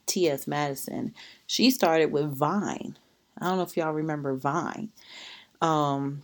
T.S. 0.05 0.47
Madison. 0.47 1.13
She 1.47 1.71
started 1.71 2.11
with 2.11 2.31
Vine. 2.35 2.97
I 3.39 3.47
don't 3.47 3.57
know 3.57 3.63
if 3.63 3.77
y'all 3.77 3.91
remember 3.91 4.35
Vine. 4.35 4.89
Um, 5.61 6.21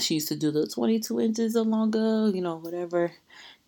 she 0.00 0.14
used 0.14 0.28
to 0.28 0.36
do 0.36 0.50
the 0.50 0.66
22 0.66 1.20
inches 1.20 1.56
or 1.56 1.64
longer, 1.64 2.30
you 2.34 2.40
know, 2.40 2.56
whatever. 2.56 3.12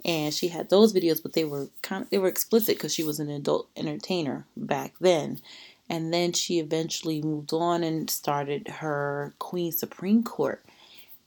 And 0.04 0.32
she 0.32 0.48
had 0.48 0.70
those 0.70 0.92
videos 0.92 1.22
but 1.22 1.32
they 1.32 1.44
were 1.44 1.68
kind 1.82 2.02
of 2.02 2.10
they 2.10 2.18
were 2.18 2.28
explicit 2.28 2.76
because 2.76 2.94
she 2.94 3.02
was 3.02 3.18
an 3.18 3.30
adult 3.30 3.68
entertainer 3.76 4.46
back 4.56 4.94
then. 5.00 5.40
And 5.88 6.12
then 6.12 6.32
she 6.32 6.58
eventually 6.58 7.22
moved 7.22 7.52
on 7.52 7.84
and 7.84 8.10
started 8.10 8.68
her 8.68 9.34
queen 9.38 9.72
supreme 9.72 10.22
court. 10.22 10.64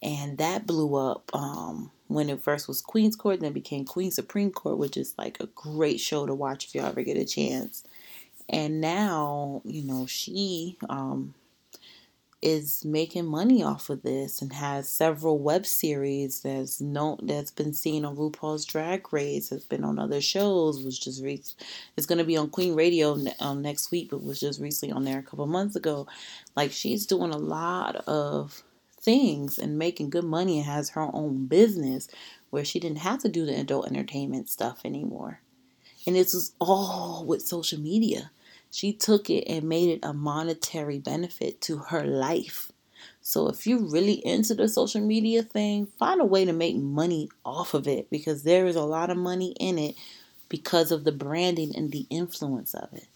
And 0.01 0.37
that 0.37 0.65
blew 0.65 0.95
up 0.95 1.29
um, 1.33 1.91
when 2.07 2.29
it 2.29 2.41
first 2.41 2.67
was 2.67 2.81
queen's 2.81 3.15
court 3.15 3.41
then 3.41 3.53
became 3.53 3.85
queen 3.85 4.11
supreme 4.11 4.51
court 4.51 4.77
which 4.77 4.95
is 4.95 5.13
like 5.17 5.39
a 5.39 5.47
great 5.47 5.99
show 5.99 6.25
to 6.25 6.33
watch 6.33 6.65
if 6.65 6.75
you 6.75 6.81
ever 6.81 7.03
get 7.03 7.17
a 7.17 7.25
chance. 7.25 7.83
And 8.47 8.81
now 8.81 9.61
you 9.65 9.83
know 9.83 10.05
she 10.05 10.77
um, 10.89 11.33
is 12.41 12.85
making 12.85 13.25
money 13.25 13.61
off 13.61 13.89
of 13.89 14.01
this 14.01 14.41
and 14.41 14.53
has 14.53 14.87
several 14.87 15.39
web 15.39 15.65
series 15.65 16.41
that's 16.41 16.79
known 16.79 17.19
that's 17.23 17.51
been 17.51 17.73
seen 17.73 18.05
on 18.05 18.15
RuPaul's 18.15 18.65
Drag 18.65 19.11
Race, 19.11 19.49
has 19.49 19.65
been 19.65 19.83
on 19.83 19.99
other 19.99 20.21
shows, 20.21 20.83
was 20.83 20.97
just 20.97 21.21
re- 21.21 21.43
it's 21.97 22.05
going 22.05 22.17
to 22.17 22.23
be 22.23 22.37
on 22.37 22.49
Queen 22.49 22.75
Radio 22.75 23.17
um, 23.39 23.61
next 23.61 23.91
week, 23.91 24.09
but 24.09 24.23
was 24.23 24.39
just 24.39 24.61
recently 24.61 24.93
on 24.93 25.03
there 25.03 25.19
a 25.19 25.23
couple 25.23 25.47
months 25.47 25.75
ago. 25.75 26.07
Like 26.55 26.71
she's 26.71 27.05
doing 27.05 27.31
a 27.31 27.37
lot 27.37 27.97
of 28.07 28.63
things 29.01 29.57
and 29.57 29.77
making 29.77 30.09
good 30.09 30.25
money 30.25 30.57
and 30.57 30.65
has 30.65 30.89
her 30.91 31.09
own 31.13 31.47
business 31.47 32.07
where 32.49 32.65
she 32.65 32.79
didn't 32.79 32.99
have 32.99 33.21
to 33.21 33.29
do 33.29 33.45
the 33.45 33.59
adult 33.59 33.87
entertainment 33.87 34.49
stuff 34.49 34.81
anymore. 34.85 35.41
And 36.07 36.15
this 36.15 36.33
was 36.33 36.53
all 36.59 37.25
with 37.25 37.45
social 37.45 37.79
media. 37.79 38.31
She 38.71 38.93
took 38.93 39.29
it 39.29 39.45
and 39.47 39.67
made 39.67 39.89
it 39.89 39.99
a 40.03 40.13
monetary 40.13 40.99
benefit 40.99 41.61
to 41.61 41.77
her 41.77 42.05
life. 42.05 42.71
So 43.21 43.47
if 43.47 43.65
you're 43.65 43.79
really 43.83 44.25
into 44.25 44.55
the 44.55 44.67
social 44.67 45.01
media 45.01 45.43
thing, 45.43 45.87
find 45.97 46.21
a 46.21 46.25
way 46.25 46.45
to 46.45 46.53
make 46.53 46.75
money 46.75 47.29
off 47.45 47.73
of 47.73 47.87
it 47.87 48.09
because 48.09 48.43
there 48.43 48.65
is 48.65 48.75
a 48.75 48.83
lot 48.83 49.09
of 49.09 49.17
money 49.17 49.55
in 49.59 49.77
it 49.77 49.95
because 50.49 50.91
of 50.91 51.03
the 51.03 51.11
branding 51.11 51.75
and 51.75 51.91
the 51.91 52.05
influence 52.09 52.73
of 52.73 52.91
it. 52.93 53.07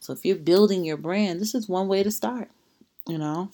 So 0.00 0.12
if 0.12 0.24
you're 0.24 0.36
building 0.36 0.84
your 0.84 0.96
brand, 0.96 1.40
this 1.40 1.54
is 1.54 1.68
one 1.68 1.88
way 1.88 2.02
to 2.02 2.10
start, 2.10 2.50
you 3.06 3.18
know? 3.18 3.50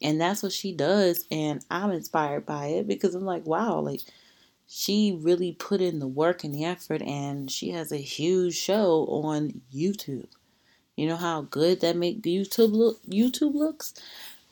And 0.00 0.20
that's 0.20 0.42
what 0.42 0.52
she 0.52 0.72
does 0.72 1.26
and 1.30 1.64
I'm 1.70 1.90
inspired 1.90 2.46
by 2.46 2.66
it 2.66 2.86
because 2.86 3.14
I'm 3.14 3.24
like, 3.24 3.46
wow, 3.46 3.80
like 3.80 4.00
she 4.66 5.18
really 5.20 5.52
put 5.52 5.80
in 5.80 5.98
the 5.98 6.06
work 6.06 6.44
and 6.44 6.54
the 6.54 6.64
effort 6.64 7.02
and 7.02 7.50
she 7.50 7.70
has 7.70 7.90
a 7.90 7.96
huge 7.96 8.54
show 8.54 9.06
on 9.06 9.62
YouTube. 9.74 10.26
You 10.98 11.06
know 11.06 11.16
how 11.16 11.42
good 11.42 11.80
that 11.82 11.94
make 11.94 12.22
YouTube 12.22 12.72
look 12.72 13.00
YouTube 13.08 13.54
looks? 13.54 13.94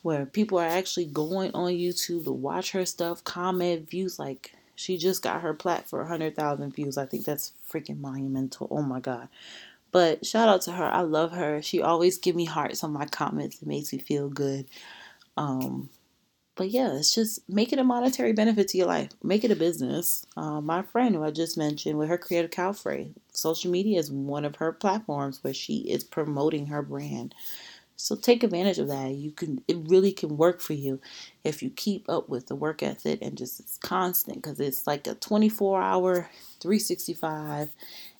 Where 0.01 0.25
people 0.25 0.57
are 0.59 0.65
actually 0.65 1.05
going 1.05 1.51
on 1.53 1.73
YouTube 1.73 2.23
to 2.23 2.31
watch 2.31 2.71
her 2.71 2.85
stuff, 2.85 3.21
comment, 3.25 3.89
views 3.89 4.17
like 4.17 4.53
she 4.73 4.97
just 4.97 5.21
got 5.21 5.41
her 5.41 5.53
plat 5.53 5.89
for 5.89 5.99
100,000 5.99 6.73
views. 6.73 6.97
I 6.97 7.05
think 7.05 7.25
that's 7.25 7.51
freaking 7.69 7.99
monumental. 7.99 8.69
Oh 8.71 8.81
my 8.81 9.01
god. 9.01 9.27
But 9.91 10.25
shout 10.25 10.47
out 10.47 10.61
to 10.61 10.71
her. 10.71 10.85
I 10.85 11.01
love 11.01 11.33
her. 11.33 11.61
She 11.61 11.81
always 11.81 12.17
give 12.17 12.35
me 12.35 12.45
hearts 12.45 12.81
on 12.81 12.93
my 12.93 13.07
comments. 13.07 13.61
It 13.61 13.67
makes 13.67 13.91
me 13.91 13.99
feel 13.99 14.29
good. 14.29 14.67
Um 15.35 15.89
but 16.57 16.71
yeah, 16.71 16.93
it's 16.95 17.13
just 17.13 17.47
make 17.47 17.71
it 17.71 17.79
a 17.79 17.83
monetary 17.83 18.33
benefit 18.33 18.67
to 18.69 18.77
your 18.77 18.87
life. 18.87 19.11
Make 19.23 19.43
it 19.43 19.51
a 19.51 19.55
business. 19.55 20.25
Uh, 20.35 20.59
my 20.59 20.81
friend 20.81 21.15
who 21.15 21.23
I 21.23 21.29
just 21.29 21.55
mentioned 21.55 21.99
with 21.99 22.09
her 22.09 22.17
creative 22.17 22.49
Calfuray, 22.51 23.13
social 23.31 23.71
media 23.71 23.99
is 23.99 24.11
one 24.11 24.43
of 24.43 24.55
her 24.57 24.71
platforms 24.71 25.43
where 25.43 25.53
she 25.53 25.81
is 25.81 26.03
promoting 26.03 26.65
her 26.65 26.81
brand. 26.81 27.35
So 27.95 28.15
take 28.15 28.43
advantage 28.43 28.79
of 28.79 28.87
that. 28.87 29.11
You 29.11 29.31
can 29.31 29.61
it 29.67 29.77
really 29.87 30.11
can 30.11 30.35
work 30.35 30.59
for 30.61 30.73
you 30.73 30.99
if 31.43 31.61
you 31.61 31.69
keep 31.69 32.09
up 32.09 32.27
with 32.27 32.47
the 32.47 32.55
work 32.55 32.81
ethic 32.81 33.19
and 33.21 33.37
just 33.37 33.59
it's 33.59 33.77
constant 33.77 34.41
because 34.41 34.59
it's 34.59 34.87
like 34.87 35.07
a 35.07 35.15
24 35.15 35.81
hour 35.81 36.29
365 36.59 37.69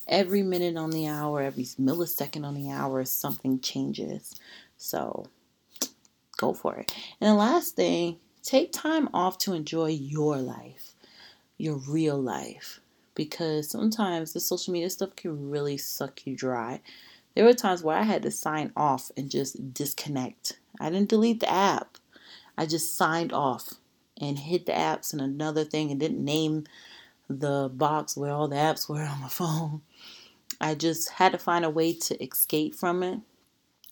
every 0.08 0.44
minute 0.44 0.78
on 0.78 0.92
the 0.92 1.08
hour, 1.08 1.42
every 1.42 1.64
millisecond 1.64 2.46
on 2.46 2.54
the 2.54 2.72
hour 2.72 3.04
something 3.04 3.60
changes. 3.60 4.36
So 4.78 5.28
go 6.38 6.54
for 6.54 6.76
it. 6.78 6.94
And 7.20 7.30
the 7.30 7.36
last 7.36 7.76
thing 7.76 8.18
take 8.48 8.72
time 8.72 9.10
off 9.14 9.38
to 9.40 9.54
enjoy 9.54 9.88
your 9.88 10.38
life, 10.38 10.94
your 11.58 11.76
real 11.76 12.20
life, 12.20 12.80
because 13.14 13.70
sometimes 13.70 14.34
the 14.34 14.40
social 14.40 14.74
media 14.74 14.90
stuff 14.90 15.16
can 15.16 15.50
really 15.50 15.78
suck 15.78 16.26
you 16.26 16.36
dry. 16.36 16.80
There 17.36 17.46
were 17.46 17.54
times 17.54 17.84
where 17.84 17.98
I 17.98 18.04
had 18.04 18.24
to 18.24 18.32
sign 18.32 18.72
off 18.76 19.12
and 19.18 19.30
just 19.30 19.74
disconnect. 19.74 20.60
I 20.80 20.90
didn't 20.90 21.10
delete 21.10 21.42
the 21.42 21.52
app, 21.52 21.98
I 22.58 22.66
just 22.66 22.96
signed 22.96 23.34
off 23.34 23.74
and 24.20 24.40
hit 24.40 24.66
the 24.66 24.72
apps 24.72 25.14
and 25.14 25.22
another 25.22 25.64
thing 25.64 25.92
and 25.92 26.00
didn't 26.00 26.24
name 26.24 26.66
the 27.30 27.70
box 27.72 28.18
where 28.18 28.32
all 28.32 28.48
the 28.48 28.56
apps 28.56 28.90
were 28.90 29.02
on 29.04 29.22
my 29.22 29.30
phone. 29.30 29.82
I 30.60 30.74
just 30.74 31.10
had 31.10 31.34
to 31.34 31.38
find 31.38 31.66
a 31.66 31.70
way 31.70 31.94
to 31.94 32.24
escape 32.24 32.74
from 32.74 33.04
it. 33.04 33.20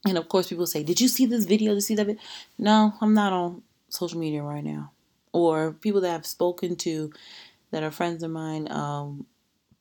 And 0.07 0.17
of 0.17 0.29
course, 0.29 0.49
people 0.49 0.65
say, 0.65 0.83
Did 0.83 1.01
you 1.01 1.07
see 1.07 1.25
this 1.25 1.45
video? 1.45 1.71
Did 1.71 1.75
you 1.75 1.81
see 1.81 1.95
that? 1.95 2.05
Video? 2.05 2.21
No, 2.57 2.93
I'm 3.01 3.13
not 3.13 3.33
on 3.33 3.61
social 3.89 4.19
media 4.19 4.43
right 4.43 4.63
now, 4.63 4.91
or 5.31 5.73
people 5.73 6.01
that 6.01 6.15
I've 6.15 6.25
spoken 6.25 6.75
to 6.77 7.11
that 7.71 7.83
are 7.83 7.91
friends 7.91 8.23
of 8.23 8.31
mine 8.31 8.71
um, 8.71 9.25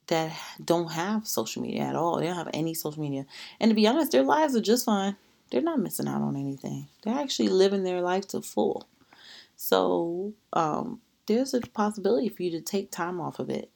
that 0.07 0.33
don't 0.65 0.93
have 0.93 1.27
social 1.27 1.63
media 1.63 1.83
at 1.83 1.97
all. 1.97 2.19
They 2.19 2.27
don't 2.27 2.37
have 2.37 2.51
any 2.53 2.75
social 2.75 3.03
media, 3.03 3.27
and 3.61 3.71
to 3.71 3.75
be 3.75 3.87
honest, 3.87 4.13
their 4.13 4.23
lives 4.23 4.55
are 4.57 4.61
just 4.61 4.87
fine. 4.87 5.17
They're 5.51 5.63
not 5.63 5.79
missing 5.79 6.09
out 6.09 6.23
on 6.23 6.37
anything. 6.37 6.89
They're 7.03 7.19
actually 7.19 7.49
living 7.49 7.85
their 7.85 8.01
life 8.01 8.27
to 8.29 8.41
full. 8.41 8.89
So 9.57 10.33
um, 10.53 11.01
there's 11.27 11.55
a 11.55 11.61
possibility 11.61 12.29
for 12.29 12.43
you 12.43 12.51
to 12.53 12.61
take 12.61 12.91
time 12.91 13.21
off 13.21 13.39
of 13.39 13.51
it 13.51 13.71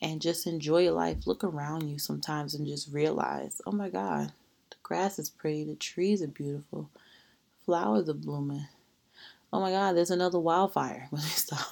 and 0.00 0.20
just 0.20 0.46
enjoy 0.46 0.82
your 0.82 0.92
life. 0.92 1.26
Look 1.26 1.42
around 1.44 1.88
you 1.88 1.98
sometimes 1.98 2.54
and 2.54 2.66
just 2.66 2.92
realize, 2.92 3.60
oh 3.66 3.72
my 3.72 3.88
God, 3.88 4.32
the 4.70 4.76
grass 4.82 5.18
is 5.18 5.30
pretty, 5.30 5.64
the 5.64 5.76
trees 5.76 6.22
are 6.22 6.28
beautiful, 6.28 6.90
flowers 7.64 8.08
are 8.08 8.14
blooming 8.14 8.66
oh 9.52 9.60
my 9.60 9.70
God, 9.70 9.96
there's 9.96 10.10
another 10.10 10.38
wildfire. 10.38 11.08
stop? 11.18 11.66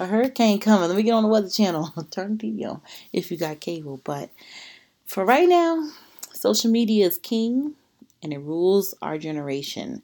a 0.00 0.06
hurricane 0.06 0.60
coming. 0.60 0.88
Let 0.88 0.96
me 0.96 1.02
get 1.02 1.12
on 1.12 1.24
the 1.24 1.28
Weather 1.28 1.50
Channel. 1.50 1.92
Turn 2.10 2.38
the 2.38 2.52
TV 2.52 2.68
on 2.68 2.80
if 3.12 3.30
you 3.30 3.36
got 3.36 3.60
cable. 3.60 4.00
But 4.04 4.30
for 5.06 5.24
right 5.24 5.48
now, 5.48 5.88
social 6.32 6.70
media 6.70 7.06
is 7.06 7.18
king 7.18 7.74
and 8.22 8.32
it 8.32 8.38
rules 8.38 8.94
our 9.02 9.18
generation. 9.18 10.02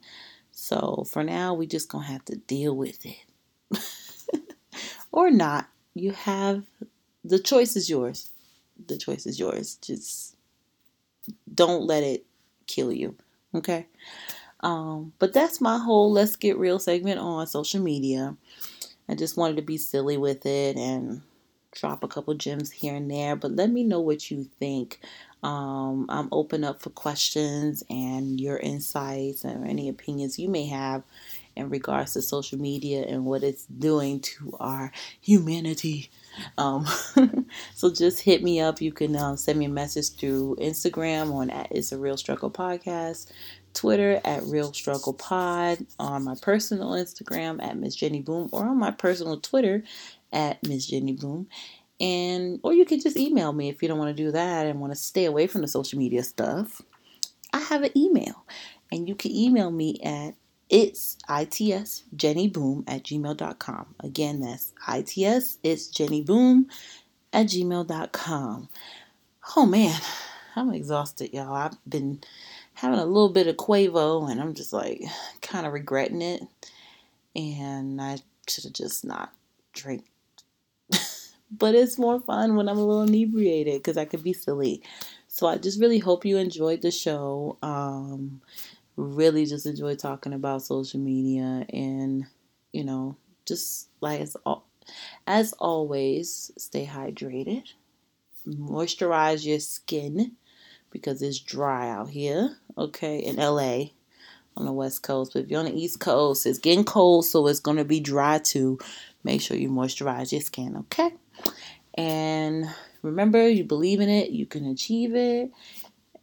So 0.51 1.05
for 1.09 1.23
now, 1.23 1.53
we 1.53 1.67
just 1.67 1.89
gonna 1.89 2.05
have 2.05 2.25
to 2.25 2.35
deal 2.35 2.75
with 2.75 3.05
it. 3.05 4.41
or 5.11 5.31
not. 5.31 5.69
You 5.93 6.11
have 6.11 6.63
the 7.23 7.39
choice 7.39 7.75
is 7.75 7.89
yours. 7.89 8.29
The 8.87 8.97
choice 8.97 9.25
is 9.25 9.39
yours. 9.39 9.75
Just 9.81 10.35
don't 11.53 11.85
let 11.85 12.03
it 12.03 12.25
kill 12.67 12.91
you. 12.91 13.15
Okay? 13.53 13.87
Um, 14.65 15.13
but 15.19 15.31
that's 15.31 15.61
my 15.61 15.77
whole 15.77 16.11
let's 16.11 16.35
get 16.35 16.57
real 16.57 16.79
segment 16.79 17.19
on 17.19 17.45
social 17.45 17.79
media. 17.79 18.35
I 19.07 19.13
just 19.13 19.37
wanted 19.37 19.57
to 19.57 19.61
be 19.61 19.77
silly 19.77 20.17
with 20.17 20.43
it 20.47 20.75
and 20.75 21.21
drop 21.71 22.03
a 22.03 22.07
couple 22.07 22.33
gems 22.33 22.71
here 22.71 22.95
and 22.95 23.11
there, 23.11 23.35
but 23.35 23.51
let 23.51 23.69
me 23.69 23.83
know 23.83 23.99
what 23.99 24.31
you 24.31 24.45
think. 24.57 24.99
Um, 25.43 26.07
I'm 26.09 26.29
open 26.31 26.63
up 26.63 26.81
for 26.81 26.89
questions 26.89 27.83
and 27.91 28.41
your 28.41 28.57
insights 28.57 29.43
and 29.43 29.67
any 29.67 29.87
opinions 29.87 30.39
you 30.39 30.49
may 30.49 30.65
have 30.65 31.03
in 31.55 31.69
regards 31.69 32.13
to 32.13 32.23
social 32.23 32.59
media 32.59 33.05
and 33.07 33.23
what 33.23 33.43
it's 33.43 33.65
doing 33.65 34.19
to 34.21 34.57
our 34.59 34.91
humanity. 35.21 36.09
Um, 36.57 36.87
so 37.75 37.93
just 37.93 38.21
hit 38.21 38.41
me 38.41 38.59
up. 38.59 38.81
You 38.81 38.91
can 38.91 39.15
uh, 39.15 39.35
send 39.35 39.59
me 39.59 39.65
a 39.65 39.69
message 39.69 40.15
through 40.15 40.57
Instagram 40.59 41.31
on 41.31 41.51
at 41.51 41.67
It's 41.71 41.91
a 41.91 41.99
Real 41.99 42.17
Struggle 42.17 42.49
Podcast, 42.49 43.31
Twitter 43.75 44.19
at 44.25 44.43
Real 44.43 44.73
Struggle 44.73 45.13
Pod, 45.13 45.85
on 45.99 46.23
my 46.23 46.35
personal 46.41 46.91
Instagram 46.91 47.63
at 47.63 47.77
Miss 47.77 47.95
Jenny 47.95 48.21
Boom, 48.21 48.49
or 48.51 48.65
on 48.65 48.79
my 48.79 48.91
personal 48.91 49.39
Twitter 49.39 49.83
at 50.33 50.65
Miss 50.67 50.87
Jenny 50.87 51.13
Boom. 51.13 51.47
And 51.99 52.59
or 52.63 52.73
you 52.73 52.85
can 52.85 52.99
just 52.99 53.17
email 53.17 53.53
me 53.53 53.69
if 53.69 53.81
you 53.81 53.87
don't 53.87 53.99
want 53.99 54.15
to 54.15 54.23
do 54.23 54.31
that 54.31 54.65
and 54.65 54.81
want 54.81 54.91
to 54.91 54.99
stay 54.99 55.25
away 55.25 55.47
from 55.47 55.61
the 55.61 55.67
social 55.67 55.99
media 55.99 56.23
stuff. 56.23 56.81
I 57.53 57.59
have 57.59 57.83
an 57.83 57.97
email. 57.97 58.45
And 58.91 59.07
you 59.07 59.15
can 59.15 59.31
email 59.31 59.71
me 59.71 59.99
at 60.03 60.35
it's 60.69 61.17
its 61.29 62.03
jenny 62.15 62.47
boom 62.47 62.83
at 62.87 63.03
gmail.com. 63.03 63.95
Again, 63.99 64.39
that's 64.41 64.73
its 64.87 65.57
it's 65.63 65.87
jenny 65.87 66.21
boom 66.21 66.67
at 67.31 67.47
gmail.com. 67.47 68.69
Oh 69.55 69.65
man, 69.65 69.99
I'm 70.55 70.73
exhausted, 70.73 71.33
y'all. 71.33 71.53
I've 71.53 71.77
been 71.87 72.21
having 72.75 72.99
a 72.99 73.05
little 73.05 73.29
bit 73.29 73.47
of 73.47 73.57
Quavo 73.57 74.29
and 74.29 74.39
I'm 74.39 74.53
just 74.53 74.71
like 74.71 75.01
kind 75.41 75.65
of 75.65 75.73
regretting 75.73 76.21
it. 76.21 76.43
And 77.35 78.01
I 78.01 78.17
should 78.47 78.65
have 78.65 78.73
just 78.73 79.03
not 79.03 79.33
drank. 79.73 80.05
but 81.51 81.75
it's 81.75 81.97
more 81.97 82.19
fun 82.19 82.55
when 82.55 82.69
I'm 82.69 82.77
a 82.77 82.85
little 82.85 83.03
inebriated 83.03 83.81
because 83.81 83.97
I 83.97 84.05
could 84.05 84.23
be 84.23 84.33
silly. 84.33 84.81
So 85.27 85.47
I 85.47 85.57
just 85.57 85.81
really 85.81 85.99
hope 85.99 86.25
you 86.25 86.37
enjoyed 86.37 86.81
the 86.81 86.91
show. 86.91 87.57
Um, 87.61 88.41
really 88.97 89.45
just 89.45 89.65
enjoy 89.65 89.95
talking 89.95 90.33
about 90.33 90.61
social 90.61 90.99
media 90.99 91.65
and 91.69 92.25
you 92.71 92.83
know 92.83 93.15
just 93.45 93.89
like 94.01 94.21
as 94.21 94.37
as 95.27 95.53
always 95.53 96.51
stay 96.57 96.85
hydrated 96.85 97.63
moisturize 98.47 99.45
your 99.45 99.59
skin 99.59 100.31
because 100.95 101.21
it's 101.21 101.39
dry 101.39 101.89
out 101.89 102.09
here 102.09 102.55
okay 102.77 103.19
in 103.19 103.35
LA 103.35 103.85
on 104.57 104.65
the 104.65 104.71
west 104.71 105.03
coast 105.03 105.33
but 105.33 105.43
if 105.43 105.49
you're 105.49 105.59
on 105.59 105.65
the 105.65 105.79
east 105.79 105.99
coast 105.99 106.45
it's 106.45 106.59
getting 106.59 106.83
cold 106.83 107.25
so 107.25 107.47
it's 107.47 107.59
going 107.59 107.77
to 107.77 107.85
be 107.85 107.99
dry 107.99 108.37
too 108.37 108.79
make 109.23 109.41
sure 109.41 109.57
you 109.57 109.69
moisturize 109.69 110.31
your 110.31 110.41
skin 110.41 110.77
okay 110.77 111.11
and 111.95 112.65
remember, 113.01 113.47
you 113.47 113.63
believe 113.63 114.01
in 114.01 114.09
it, 114.09 114.31
you 114.31 114.45
can 114.45 114.65
achieve 114.65 115.15
it. 115.15 115.51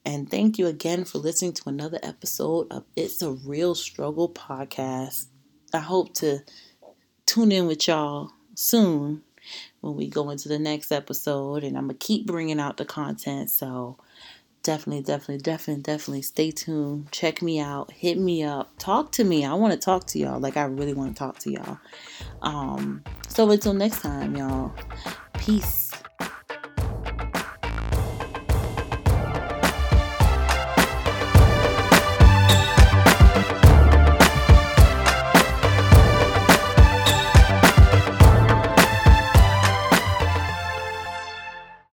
And 0.04 0.30
thank 0.30 0.58
you 0.58 0.66
again 0.66 1.04
for 1.04 1.18
listening 1.18 1.54
to 1.54 1.68
another 1.68 1.98
episode 2.02 2.66
of 2.70 2.84
It's 2.94 3.22
a 3.22 3.30
Real 3.30 3.74
Struggle 3.74 4.28
podcast. 4.28 5.26
I 5.72 5.78
hope 5.78 6.12
to 6.14 6.40
tune 7.24 7.52
in 7.52 7.66
with 7.66 7.86
y'all 7.88 8.32
soon 8.54 9.22
when 9.80 9.94
we 9.96 10.08
go 10.08 10.28
into 10.30 10.48
the 10.48 10.58
next 10.58 10.92
episode. 10.92 11.64
And 11.64 11.78
I'm 11.78 11.86
going 11.86 11.98
to 11.98 12.06
keep 12.06 12.26
bringing 12.26 12.60
out 12.60 12.76
the 12.76 12.84
content. 12.84 13.48
So 13.50 13.96
definitely, 14.62 15.02
definitely, 15.02 15.38
definitely, 15.38 15.82
definitely 15.82 16.22
stay 16.22 16.50
tuned. 16.50 17.10
Check 17.12 17.42
me 17.42 17.60
out. 17.60 17.90
Hit 17.92 18.18
me 18.18 18.42
up. 18.42 18.70
Talk 18.78 19.12
to 19.12 19.24
me. 19.24 19.44
I 19.44 19.54
want 19.54 19.72
to 19.72 19.78
talk 19.78 20.06
to 20.08 20.18
y'all. 20.18 20.40
Like, 20.40 20.56
I 20.56 20.64
really 20.64 20.94
want 20.94 21.14
to 21.14 21.18
talk 21.18 21.38
to 21.40 21.50
y'all. 21.50 21.78
Um, 22.42 23.02
so 23.28 23.50
until 23.50 23.74
next 23.74 24.00
time, 24.00 24.36
y'all. 24.36 24.72
Peace. 25.34 25.91